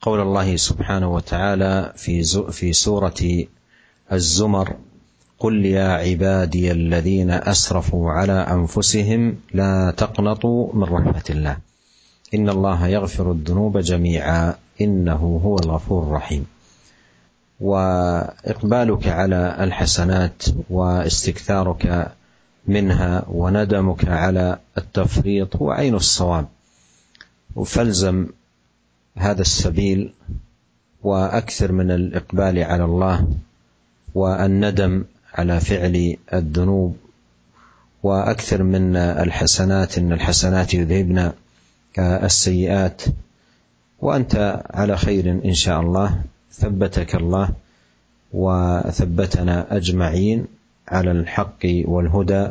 قول 0.00 0.20
الله 0.20 0.56
سبحانه 0.56 1.14
وتعالى 1.14 1.92
في 1.96 2.24
في 2.52 2.72
سورة 2.72 3.44
الزمر 4.12 4.76
قل 5.38 5.66
يا 5.66 5.88
عبادي 5.88 6.72
الذين 6.72 7.30
أسرفوا 7.30 8.10
على 8.10 8.32
أنفسهم 8.32 9.36
لا 9.54 9.94
تقنطوا 9.96 10.74
من 10.74 10.82
رحمة 10.82 11.24
الله. 11.30 11.56
إن 12.34 12.48
الله 12.48 12.86
يغفر 12.86 13.32
الذنوب 13.32 13.78
جميعا. 13.78 14.54
إنه 14.80 15.40
هو 15.44 15.56
الغفور 15.58 16.02
الرحيم. 16.02 16.46
وإقبالك 17.60 19.08
على 19.08 19.56
الحسنات 19.60 20.42
واستكثارك 20.70 22.12
منها 22.66 23.24
وندمك 23.28 24.08
على 24.08 24.58
التفريط 24.78 25.56
هو 25.56 25.70
عين 25.70 25.94
الصواب. 25.94 26.46
فالزم 27.66 28.26
هذا 29.16 29.40
السبيل 29.40 30.12
وأكثر 31.02 31.72
من 31.72 31.90
الإقبال 31.90 32.58
على 32.58 32.84
الله 32.84 33.28
والندم 34.14 35.04
على 35.34 35.60
فعل 35.60 36.16
الذنوب 36.34 36.96
وأكثر 38.02 38.62
من 38.62 38.96
الحسنات 38.96 39.98
إن 39.98 40.12
الحسنات 40.12 40.74
يذهبن 40.74 41.32
السيئات. 41.98 43.02
وأنت 44.00 44.62
على 44.70 44.96
خير 44.96 45.30
إن 45.44 45.54
شاء 45.54 45.80
الله. 45.80 46.22
ثبتك 46.57 47.15
الله 47.15 47.47
وثبتنا 48.33 49.77
اجمعين 49.77 50.45
على 50.87 51.11
الحق 51.11 51.63
والهدى 51.85 52.43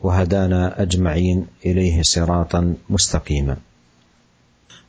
وهدانا 0.00 0.82
اجمعين 0.82 1.46
اليه 1.66 2.02
صراطا 2.02 2.74
مستقيما. 2.90 3.56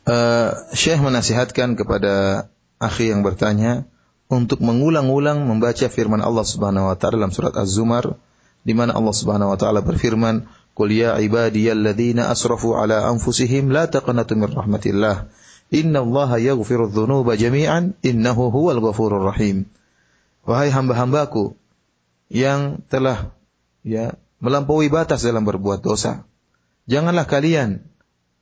Uh, 0.02 0.58
Syekh 0.74 0.98
menasihatkan 0.98 1.78
kepada 1.78 2.48
akhi 2.82 3.14
yang 3.14 3.22
bertanya 3.22 3.86
untuk 4.34 4.64
mengulang-ulang 4.64 5.46
membaca 5.46 5.86
firman 5.92 6.26
Allah 6.26 6.42
Subhanahu 6.42 6.90
wa 6.90 6.98
taala 6.98 7.22
dalam 7.22 7.36
surat 7.36 7.54
Az-Zumar 7.54 8.18
di 8.66 8.74
mana 8.74 8.98
Allah 8.98 9.14
Subhanahu 9.14 9.54
wa 9.54 9.58
taala 9.62 9.86
berfirman, 9.86 10.50
"Qul 10.74 10.96
ya 10.96 11.22
ibadiyalladzina 11.22 12.34
asrafu 12.34 12.74
ala 12.74 13.06
anfusihim 13.14 13.70
la 13.70 13.86
taqnatu 13.92 14.34
min 14.34 14.50
rahmatillah. 14.50 15.30
Innallaha 15.71 16.39
yaghfiru 16.39 16.91
dzunuba 16.91 17.35
jami'an 17.35 17.99
innahu 18.03 18.51
huwal 18.55 18.79
ghafurur 18.79 19.27
rahim." 19.27 19.67
Wahai 20.47 20.71
hamba-hambaku 20.71 21.59
yang 22.31 22.83
telah 22.87 23.35
ya 23.83 24.15
melampaui 24.39 24.87
batas 24.87 25.27
dalam 25.27 25.43
berbuat 25.43 25.83
dosa. 25.83 26.23
Janganlah 26.87 27.27
kalian 27.27 27.83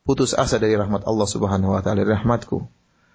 putus 0.05 0.37
asa 0.37 0.61
dari 0.61 0.77
rahmat 0.77 1.09
Allah 1.09 1.25
Subhanahu 1.25 1.73
wa 1.73 1.81
taala, 1.81 2.05
rahmatku. 2.05 2.69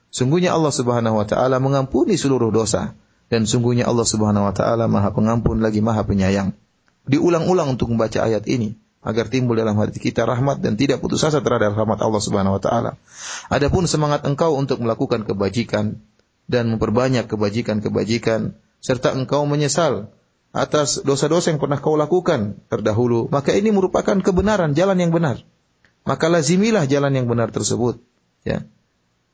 Sungguhnya 0.10 0.57
Allah 0.57 0.74
Subhanahu 0.74 1.22
wa 1.22 1.26
taala 1.30 1.62
mengampuni 1.62 2.18
seluruh 2.18 2.49
dosa 2.49 2.97
dan 3.30 3.45
sungguhnya 3.45 3.86
Allah 3.86 4.10
Subhanahu 4.10 4.49
wa 4.49 4.53
taala 4.57 4.89
Maha 4.89 5.14
Pengampun 5.14 5.62
lagi 5.62 5.86
Maha 5.86 6.01
Penyayang. 6.01 6.57
Diulang-ulang 7.05 7.78
untuk 7.78 7.93
membaca 7.93 8.26
ayat 8.26 8.49
ini 8.49 8.74
agar 9.00 9.32
timbul 9.32 9.56
dalam 9.56 9.80
hati 9.80 10.00
kita 10.00 10.28
rahmat 10.28 10.60
dan 10.60 10.76
tidak 10.76 11.00
putus 11.00 11.24
asa 11.24 11.39
terhadap 11.39 11.72
rahmat 11.76 12.00
Allah 12.04 12.20
Subhanahu 12.20 12.60
wa 12.60 12.62
taala. 12.62 12.91
Adapun 13.47 13.88
semangat 13.88 14.28
engkau 14.28 14.56
untuk 14.60 14.84
melakukan 14.84 15.24
kebajikan 15.24 16.04
dan 16.52 16.68
memperbanyak 16.76 17.30
kebajikan-kebajikan 17.32 18.58
serta 18.84 19.16
engkau 19.16 19.47
menyesal 19.47 20.12
atas 20.50 21.06
dosa-dosa 21.06 21.54
yang 21.54 21.62
pernah 21.62 21.78
kau 21.78 21.93
lakukan 21.93 22.58
terdahulu, 22.68 23.30
maka 23.30 23.54
ini 23.54 23.70
merupakan 23.70 24.18
kebenaran, 24.18 24.74
jalan 24.74 24.97
yang 24.97 25.14
benar. 25.14 25.45
Maka 26.10 26.26
lazimilah 26.26 26.89
jalan 26.89 27.14
yang 27.14 27.30
benar 27.30 27.54
tersebut. 27.54 28.02
Ya. 28.41 28.66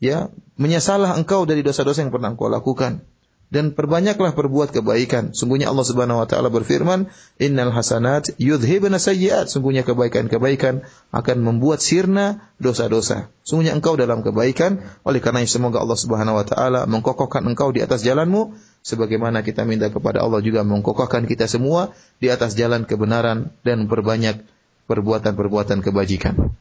Ya, 0.04 0.28
menyesallah 0.60 1.16
engkau 1.16 1.48
dari 1.48 1.64
dosa-dosa 1.64 2.04
yang 2.04 2.12
pernah 2.12 2.36
kau 2.36 2.52
lakukan 2.52 3.08
dan 3.54 3.78
perbanyaklah 3.78 4.34
perbuat 4.34 4.74
kebaikan. 4.74 5.32
Sungguhnya 5.38 5.70
Allah 5.70 5.86
Subhanahu 5.86 6.22
wa 6.22 6.28
taala 6.28 6.50
berfirman, 6.50 7.08
"Innal 7.38 7.70
hasanat 7.70 8.34
yudhibna 8.42 8.98
sayyi'at." 8.98 9.48
Sungguhnya 9.48 9.86
kebaikan-kebaikan 9.86 10.82
akan 11.14 11.38
membuat 11.46 11.80
sirna 11.80 12.52
dosa-dosa. 12.58 13.30
Sungguhnya 13.46 13.78
engkau 13.78 13.94
dalam 13.96 14.26
kebaikan, 14.26 14.82
oleh 15.06 15.22
karena 15.22 15.46
semoga 15.46 15.80
Allah 15.80 16.00
Subhanahu 16.00 16.42
wa 16.42 16.46
taala 16.46 16.90
mengkokohkan 16.90 17.46
engkau 17.46 17.70
di 17.70 17.86
atas 17.86 18.02
jalanmu 18.02 18.58
sebagaimana 18.82 19.46
kita 19.46 19.66
minta 19.66 19.94
kepada 19.94 20.26
Allah 20.26 20.42
juga 20.42 20.66
mengkokohkan 20.66 21.30
kita 21.30 21.46
semua 21.46 21.94
di 22.18 22.34
atas 22.34 22.58
jalan 22.58 22.86
kebenaran 22.86 23.54
dan 23.62 23.86
perbanyak 23.86 24.42
perbuatan-perbuatan 24.90 25.82
kebajikan. 25.82 26.54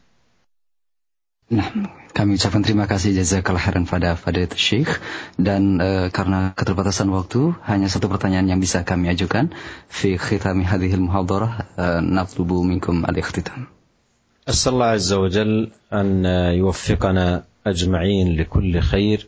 Nah, 1.45 1.69
kami 2.17 2.41
ucapkan 2.41 2.65
terima 2.65 2.89
kasih 2.89 3.13
jazakallah 3.13 3.61
khairan 3.61 3.85
pada 3.85 4.17
Fadilatul 4.17 4.57
Syekh 4.57 4.97
dan 5.37 5.77
uh, 5.77 6.09
karena 6.09 6.57
keterbatasan 6.57 7.13
waktu 7.13 7.53
hanya 7.69 7.85
satu 7.85 8.09
pertanyaan 8.09 8.49
yang 8.49 8.57
bisa 8.57 8.81
kami 8.81 9.13
ajukan 9.13 9.53
fi 9.85 10.17
khitami 10.17 10.65
hadhil 10.65 11.05
muhadarah 11.05 11.69
uh, 11.77 12.01
natlubu 12.01 12.65
minkum 12.65 13.05
al-ikhtitam. 13.05 13.69
أسأل 14.45 14.73
الله 14.73 14.85
عز 14.85 15.13
وجل 15.13 15.51
أن 15.93 16.25
يوفقنا 16.53 17.43
أجمعين 17.67 18.37
لكل 18.37 18.79
خير 18.79 19.27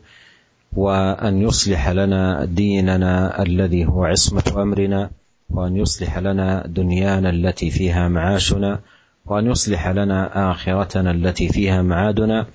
وان 0.77 1.41
يصلح 1.41 1.89
لنا 1.89 2.45
ديننا 2.45 3.41
الذي 3.41 3.85
هو 3.85 4.05
عصمه 4.05 4.61
امرنا 4.61 5.09
وان 5.49 5.73
يصلح 5.77 6.17
لنا 6.17 6.69
دنيانا 6.69 7.29
التي 7.29 7.69
فيها 7.69 8.07
معاشنا 8.07 8.79
وأن 9.27 9.47
يصلح 9.47 9.87
لنا 9.87 10.51
آخرتنا 10.51 11.11
التي 11.11 11.49
فيها 11.49 11.81
معادنا 11.81 12.45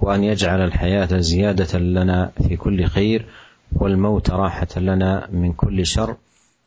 وأن 0.00 0.24
يجعل 0.24 0.60
الحياة 0.60 1.18
زيادة 1.18 1.78
لنا 1.78 2.30
في 2.48 2.56
كل 2.56 2.84
خير 2.84 3.26
والموت 3.72 4.30
راحة 4.30 4.68
لنا 4.76 5.28
من 5.32 5.52
كل 5.52 5.86
شر. 5.86 6.16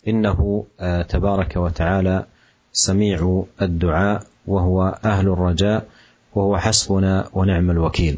إنه 0.07 0.65
آه، 0.79 1.01
تبارك 1.01 1.57
وتعالى 1.57 2.25
سميع 2.73 3.43
الدعاء 3.61 4.23
وهو 4.47 4.99
أهل 5.05 5.27
الرجاء 5.27 5.85
وهو 6.35 6.57
حسبنا 6.57 7.29
ونعم 7.33 7.71
الوكيل. 7.71 8.17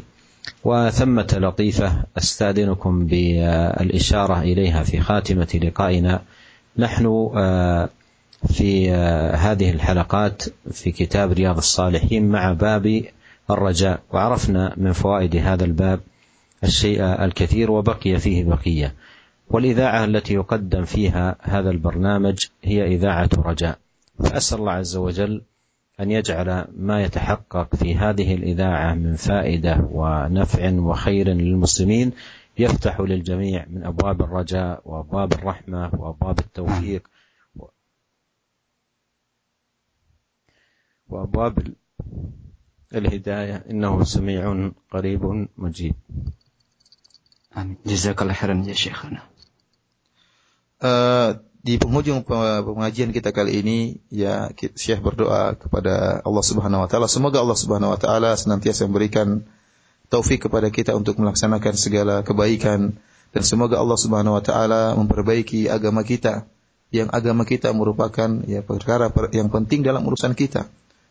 وثمة 0.64 1.38
لطيفة 1.40 1.92
أستاذنكم 2.18 3.06
بالإشارة 3.06 4.40
إليها 4.40 4.82
في 4.82 5.00
خاتمة 5.00 5.60
لقائنا. 5.62 6.22
نحن 6.78 7.30
آه، 7.36 7.88
في 8.46 8.92
آه، 8.92 9.34
هذه 9.34 9.70
الحلقات 9.70 10.42
في 10.70 10.92
كتاب 10.92 11.32
رياض 11.32 11.56
الصالحين 11.56 12.28
مع 12.28 12.52
باب 12.52 13.04
الرجاء. 13.50 14.00
وعرفنا 14.12 14.74
من 14.76 14.92
فوائد 14.92 15.36
هذا 15.36 15.64
الباب 15.64 16.00
الشيء 16.64 17.02
الكثير 17.02 17.70
وبقي 17.70 18.18
فيه 18.18 18.44
بقية. 18.44 18.94
والإذاعة 19.50 20.04
التي 20.04 20.34
يقدم 20.34 20.84
فيها 20.84 21.36
هذا 21.42 21.70
البرنامج 21.70 22.38
هي 22.62 22.94
إذاعة 22.94 23.30
رجاء. 23.36 23.78
فأسأل 24.18 24.58
الله 24.58 24.72
عز 24.72 24.96
وجل 24.96 25.42
أن 26.00 26.10
يجعل 26.10 26.64
ما 26.76 27.02
يتحقق 27.02 27.76
في 27.76 27.94
هذه 27.94 28.34
الإذاعة 28.34 28.94
من 28.94 29.14
فائدة 29.14 29.88
ونفع 29.92 30.72
وخير 30.72 31.28
للمسلمين 31.28 32.12
يفتح 32.58 33.00
للجميع 33.00 33.66
من 33.70 33.84
أبواب 33.84 34.22
الرجاء 34.22 34.82
وأبواب 34.84 35.32
الرحمة 35.32 35.90
وأبواب 35.98 36.38
التوفيق 36.38 37.08
وابواب 41.09 41.73
الهدايه 42.95 43.65
انه 43.71 44.03
سميع 44.03 44.69
قريب 44.91 45.47
مجيب. 45.57 45.95
امين 47.57 47.77
جزاك 47.85 48.21
الله 48.21 48.33
خيرا 48.33 48.63
يا 48.67 48.73
شيخنا. 48.73 49.21
di 51.63 51.79
penghujung 51.79 52.27
pengajian 52.27 53.15
kita 53.15 53.31
kali 53.31 53.63
ini 53.63 53.77
ya 54.11 54.51
Syekh 54.51 54.99
berdoa 54.99 55.55
kepada 55.55 56.19
Allah 56.19 56.43
Subhanahu 56.43 56.83
wa 56.83 56.89
taala 56.91 57.07
semoga 57.07 57.39
Allah 57.39 57.55
Subhanahu 57.55 57.95
wa 57.95 57.99
taala 57.99 58.35
senantiasa 58.35 58.83
memberikan 58.83 59.47
taufik 60.11 60.43
kepada 60.43 60.67
kita 60.67 60.91
untuk 60.91 61.15
melaksanakan 61.23 61.73
segala 61.79 62.19
kebaikan 62.19 62.99
dan 63.31 63.43
semoga 63.47 63.79
Allah 63.79 63.95
Subhanahu 63.95 64.35
wa 64.35 64.43
taala 64.43 64.91
memperbaiki 64.99 65.71
agama 65.71 66.03
kita 66.03 66.51
yang 66.91 67.07
agama 67.15 67.47
kita 67.47 67.71
merupakan 67.71 68.43
ya 68.43 68.59
perkara 68.59 69.07
yang 69.33 69.47
penting 69.49 69.81
dalam 69.81 70.03
urusan 70.03 70.35
kita. 70.35 70.67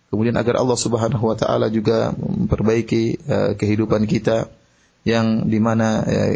Kemudian 0.07 0.35
agar 0.39 0.63
Allah 0.63 0.79
Subhanahu 0.79 1.23
wa 1.27 1.35
taala 1.35 1.67
juga 1.67 2.15
memperbaiki 2.15 3.03
uh, 3.27 3.51
kehidupan 3.59 4.07
kita 4.07 4.47
yang 5.03 5.47
di 5.47 5.59
mana 5.59 6.03
uh, 6.03 6.31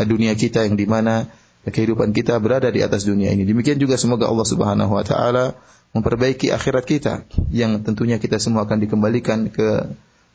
uh, 0.00 0.04
dunia 0.08 0.32
kita 0.32 0.64
yang 0.64 0.80
di 0.80 0.88
mana 0.88 1.28
kehidupan 1.68 2.16
kita 2.16 2.40
berada 2.40 2.72
di 2.72 2.80
atas 2.80 3.04
dunia 3.04 3.36
ini. 3.36 3.44
Demikian 3.44 3.76
juga 3.76 4.00
semoga 4.00 4.32
Allah 4.32 4.48
Subhanahu 4.48 4.96
wa 4.96 5.04
taala 5.04 5.52
memperbaiki 5.92 6.48
akhirat 6.48 6.84
kita 6.88 7.28
yang 7.52 7.84
tentunya 7.84 8.16
kita 8.16 8.40
semua 8.40 8.64
akan 8.64 8.80
dikembalikan 8.80 9.52
ke 9.52 9.68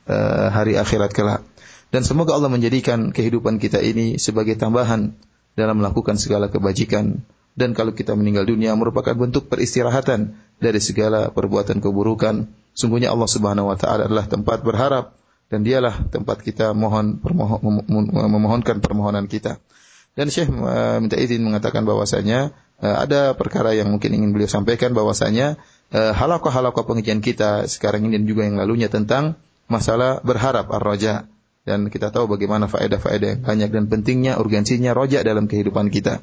uh, 0.05 0.47
hari 0.53 0.77
akhirat 0.77 1.11
kelak. 1.17 1.41
Dan 1.89 2.05
semoga 2.05 2.37
Allah 2.37 2.51
menjadikan 2.51 3.09
kehidupan 3.09 3.57
kita 3.57 3.81
ini 3.81 4.21
sebagai 4.21 4.53
tambahan 4.59 5.15
dalam 5.55 5.79
melakukan 5.79 6.19
segala 6.19 6.51
kebajikan 6.51 7.23
dan 7.55 7.71
kalau 7.71 7.95
kita 7.95 8.11
meninggal 8.13 8.43
dunia 8.43 8.75
merupakan 8.75 9.15
bentuk 9.15 9.47
peristirahatan 9.47 10.35
dari 10.59 10.79
segala 10.83 11.31
perbuatan 11.31 11.79
keburukan. 11.79 12.51
Sungguhnya 12.75 13.15
Allah 13.15 13.31
Subhanahu 13.31 13.71
wa 13.71 13.77
taala 13.79 14.11
adalah 14.11 14.27
tempat 14.27 14.59
berharap 14.59 15.15
dan 15.47 15.63
dialah 15.63 16.11
tempat 16.11 16.43
kita 16.43 16.75
mohon 16.75 17.23
permohon, 17.23 17.63
memohonkan 18.27 18.83
permohonan 18.83 19.31
kita. 19.31 19.63
Dan 20.15 20.31
Syekh 20.31 20.51
uh, 20.51 20.99
minta 20.99 21.15
izin 21.15 21.43
mengatakan 21.43 21.87
bahwasanya 21.87 22.51
uh, 22.83 22.95
ada 23.03 23.35
perkara 23.35 23.75
yang 23.75 23.91
mungkin 23.91 24.15
ingin 24.15 24.31
beliau 24.35 24.51
sampaikan 24.51 24.91
bahwasanya 24.91 25.59
uh, 25.95 26.11
halaqah-halaqah 26.15 26.83
pengajian 26.83 27.19
kita 27.23 27.67
sekarang 27.71 28.07
ini 28.07 28.19
dan 28.19 28.25
juga 28.27 28.47
yang 28.47 28.59
lalunya 28.59 28.91
tentang 28.91 29.39
masalah 29.71 30.19
berharap 30.23 30.67
ar-raja. 30.71 31.27
dan 31.65 31.89
kita 31.89 32.13
tahu 32.13 32.29
bagaimana 32.29 32.69
faedah-faedah 32.69 33.27
yang 33.33 33.41
banyak 33.41 33.69
dan 33.73 33.89
pentingnya 33.89 34.37
urgensinya 34.37 34.93
rojak 34.93 35.25
dalam 35.25 35.49
kehidupan 35.49 35.89
kita. 35.89 36.21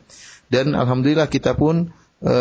Dan 0.53 0.76
alhamdulillah 0.76 1.32
kita 1.32 1.57
pun 1.57 1.88
e, 2.20 2.34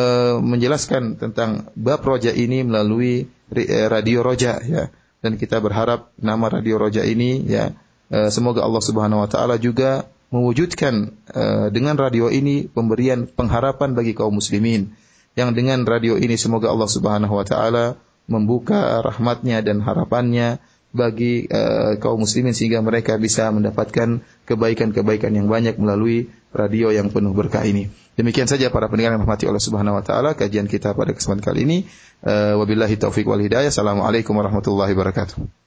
menjelaskan 0.44 1.16
tentang 1.16 1.72
bab 1.80 2.04
rojak 2.04 2.36
ini 2.36 2.68
melalui 2.68 3.32
eh, 3.56 3.88
radio 3.88 4.20
rojak 4.20 4.60
ya. 4.68 4.92
Dan 5.24 5.40
kita 5.40 5.64
berharap 5.64 6.12
nama 6.20 6.52
radio 6.52 6.76
rojak 6.76 7.08
ini 7.08 7.48
ya 7.48 7.72
e, 8.12 8.28
semoga 8.28 8.68
Allah 8.68 8.84
Subhanahu 8.84 9.24
wa 9.24 9.30
taala 9.32 9.56
juga 9.56 10.12
mewujudkan 10.28 11.16
e, 11.32 11.44
dengan 11.72 11.96
radio 11.96 12.28
ini 12.28 12.68
pemberian 12.68 13.32
pengharapan 13.32 13.96
bagi 13.96 14.12
kaum 14.12 14.36
muslimin. 14.36 14.92
Yang 15.40 15.64
dengan 15.64 15.88
radio 15.88 16.20
ini 16.20 16.36
semoga 16.36 16.68
Allah 16.68 16.92
Subhanahu 16.92 17.32
wa 17.32 17.48
taala 17.48 17.96
membuka 18.28 19.00
rahmatnya 19.00 19.64
dan 19.64 19.80
harapannya 19.80 20.60
bagi 20.92 21.48
uh, 21.48 21.96
kaum 21.98 22.24
muslimin 22.24 22.52
sehingga 22.52 22.84
mereka 22.84 23.16
bisa 23.16 23.48
mendapatkan 23.50 24.20
kebaikan-kebaikan 24.44 25.32
yang 25.32 25.48
banyak 25.48 25.80
melalui 25.80 26.28
radio 26.52 26.92
yang 26.92 27.08
penuh 27.10 27.32
berkah 27.32 27.64
ini. 27.64 27.88
Demikian 28.20 28.46
saja 28.46 28.68
para 28.68 28.92
pendengar 28.92 29.16
yang 29.16 29.24
rahmati 29.24 29.48
Allah 29.48 29.64
Subhanahu 29.64 29.96
wa 29.96 30.04
taala 30.04 30.36
kajian 30.36 30.68
kita 30.68 30.92
pada 30.92 31.16
kesempatan 31.16 31.42
kali 31.42 31.60
ini. 31.64 31.78
Uh, 32.22 32.60
wabillahi 32.60 33.00
taufik 33.00 33.24
wal 33.24 33.40
hidayah. 33.40 33.72
Assalamualaikum 33.72 34.36
warahmatullahi 34.36 34.92
wabarakatuh. 34.92 35.61